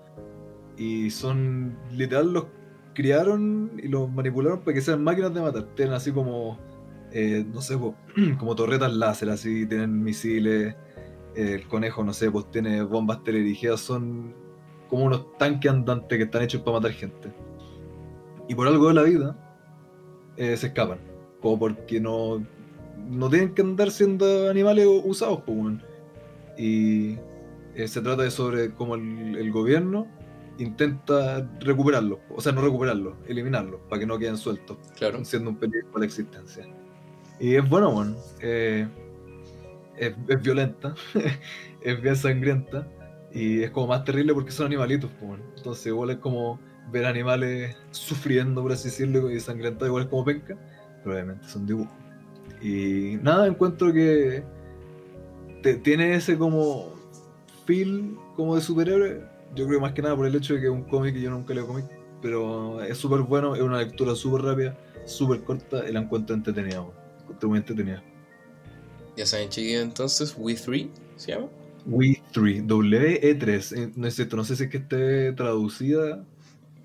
[0.77, 2.45] Y son, literal, los
[2.93, 5.64] criaron y los manipularon para que sean máquinas de matar.
[5.76, 6.57] Tienen así como,
[7.11, 7.77] eh, no sé,
[8.39, 10.76] como torretas láser, así, tienen misiles.
[11.35, 14.34] El conejo, no sé, pues tiene bombas teledirigidas, son
[14.89, 17.34] como unos tanques andantes que están hechos para matar gente.
[18.47, 19.55] Y por algo de la vida,
[20.38, 20.99] eh, se escapan.
[21.41, 22.45] Como porque no,
[23.10, 25.81] no tienen que andar siendo animales usados, pues, weón.
[26.57, 27.14] Y
[27.76, 30.07] eh, se trata de sobre cómo el, el gobierno
[30.60, 35.26] intenta recuperarlos, o sea, no recuperarlos, eliminarlos, para que no queden sueltos, Claro.
[35.26, 36.68] siendo un peligro para la existencia.
[37.39, 38.15] Y es bueno, weón.
[38.39, 38.88] Eh,
[39.97, 40.95] es, violenta,
[41.81, 42.87] es bien sangrienta,
[43.31, 45.09] y es como más terrible porque son animalitos.
[45.57, 46.59] Entonces, igual es como
[46.91, 50.55] ver animales sufriendo, por así decirlo, y sangrentados, igual es como penca,
[51.03, 51.93] pero obviamente son dibujos.
[52.61, 54.43] Y nada, encuentro que
[55.83, 56.93] tiene ese como
[57.65, 59.21] feel como de superhéroe.
[59.55, 61.29] Yo creo más que nada por el hecho de que es un cómic y yo
[61.29, 61.85] nunca leo cómic,
[62.21, 66.83] pero es súper bueno, es una lectura súper rápida, súper corta y la encuentro entretenida.
[67.43, 68.03] muy entretenida.
[69.18, 70.88] Ya saben, chiquillos, entonces, We 3
[71.18, 71.48] se llama.
[71.85, 76.26] We 3, WE3, eh, no es cierto, no sé si es que esté traducida,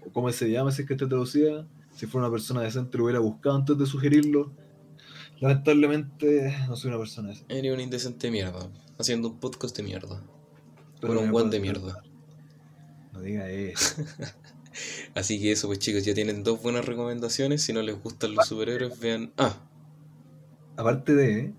[0.05, 1.67] o cómo se llama, si es que esté traducida.
[1.95, 4.53] Si fuera una persona decente lo hubiera buscado antes de sugerirlo.
[5.41, 7.59] Lamentablemente no soy una persona decente.
[7.59, 8.69] Eres un indecente mierda,
[8.99, 10.23] haciendo un podcast de mierda.
[11.01, 11.93] pero Por un me guan puedo de mierda.
[11.93, 12.05] tratar.
[13.13, 14.03] No diga eso.
[15.15, 17.63] Así que eso, pues chicos, ya tienen dos buenas recomendaciones.
[17.63, 19.33] Si no les gustan los superhéroes, vean.
[19.37, 19.57] Ah,
[20.77, 21.53] Aparte de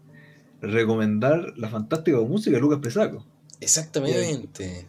[0.62, 3.26] recomendar la fantástica música de Lucas Pesaco.
[3.60, 4.88] exactamente.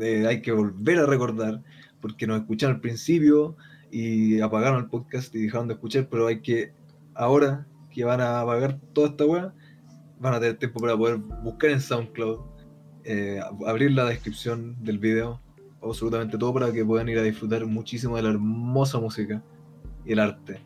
[0.00, 1.62] Eh, hay que volver a recordar
[2.00, 3.56] porque nos escucharon al principio
[3.90, 6.72] y apagaron el podcast y dejaron de escuchar, pero hay que,
[7.14, 9.54] ahora que van a apagar toda esta weá,
[10.18, 12.40] van a tener tiempo para poder buscar en SoundCloud,
[13.04, 15.40] eh, abrir la descripción del video,
[15.82, 19.42] absolutamente todo para que puedan ir a disfrutar muchísimo de la hermosa música
[20.04, 20.60] y el arte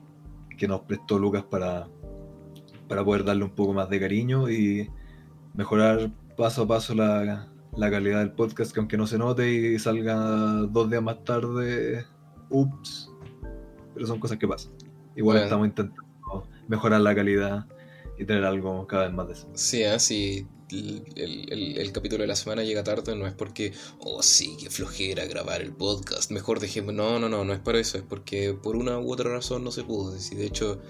[0.56, 1.88] que nos prestó Lucas para,
[2.88, 4.88] para poder darle un poco más de cariño y
[5.54, 9.78] mejorar paso a paso la, la calidad del podcast, que aunque no se note y
[9.78, 12.04] salga dos días más tarde,
[12.50, 13.10] ups,
[13.94, 14.72] pero son cosas que pasan.
[15.16, 15.44] Igual Bueno.
[15.44, 16.02] estamos intentando
[16.68, 17.66] mejorar la calidad
[18.18, 19.58] y tener algo cada vez más decente.
[19.58, 20.46] Sí, ah, sí.
[20.70, 24.56] El, el- el- el capítulo de la semana llega tarde, no es porque, oh sí,
[24.60, 26.92] qué flojera grabar el podcast, mejor dejemos.
[26.92, 29.70] No, no, no, no es para eso, es porque por una u otra razón no
[29.70, 30.12] se pudo.
[30.16, 30.80] Y de hecho,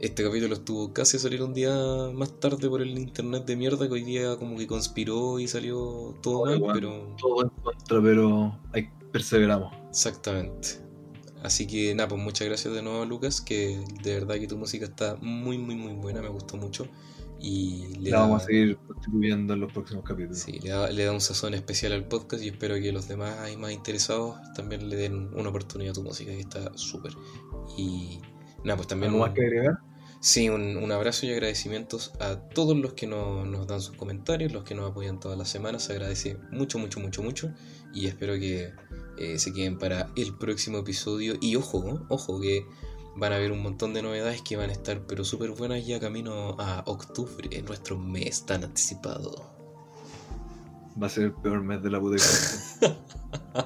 [0.00, 1.74] este capítulo estuvo casi a salir un día
[2.14, 6.16] más tarde por el internet de mierda que hoy día como que conspiró y salió
[6.22, 6.72] todo Oye, mal, weón.
[6.72, 7.16] pero.
[7.18, 9.72] Todo en contra, pero ahí perseveramos.
[9.90, 10.68] Exactamente.
[11.42, 14.84] Así que nada, pues muchas gracias de nuevo Lucas, que de verdad que tu música
[14.86, 16.88] está muy, muy, muy buena, me gustó mucho.
[17.40, 20.38] Y le La da, vamos a seguir contribuyendo en los próximos capítulos.
[20.38, 23.38] sí, le, da, le da un sazón especial al podcast y espero que los demás
[23.38, 27.12] hay más interesados también le den una oportunidad a tu música, que está súper.
[27.76, 28.20] Y
[28.64, 29.78] nada, pues también ¿Algo más que agregar?
[30.20, 34.52] Sí, un, un abrazo y agradecimientos a todos los que no- nos dan sus comentarios,
[34.52, 35.84] los que nos apoyan todas las semanas.
[35.84, 37.52] Se agradece mucho, mucho, mucho, mucho.
[37.94, 38.72] Y espero que
[39.18, 41.36] eh, se queden para el próximo episodio.
[41.40, 42.06] Y ojo, ¿no?
[42.08, 42.66] ojo, que
[43.16, 46.00] van a haber un montón de novedades que van a estar, pero súper buenas ya
[46.00, 49.56] camino a octubre, en nuestro mes tan anticipado.
[51.00, 52.00] Va a ser el peor mes de la.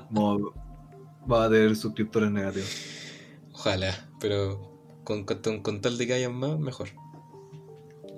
[0.09, 0.53] Como
[1.31, 2.71] va a tener suscriptores negativos.
[3.53, 4.72] Ojalá, pero
[5.05, 6.89] con, con, con tal de que hayan más, mejor.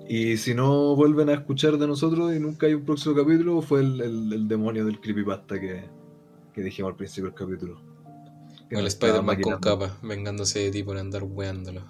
[0.07, 3.81] Y si no vuelven a escuchar de nosotros y nunca hay un próximo capítulo, fue
[3.81, 5.83] el, el- el demonio del creepypasta que,
[6.53, 7.81] que dijimos al principio del capítulo.
[8.69, 11.81] Que O el Spider-Man con capa, vengándose de ti por andar weándolo.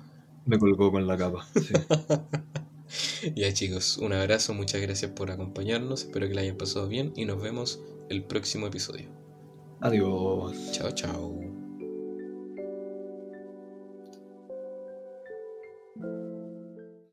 [0.46, 1.46] Me colgó con la capa.
[1.54, 1.74] sí.
[3.36, 7.26] Ya chicos, un abrazo, muchas gracias por acompañarnos, espero que la hayan pasado bien y
[7.26, 9.10] nos vemos el próximo episodio.
[9.82, 10.72] Adiós.
[10.74, 11.45] Chao, chao.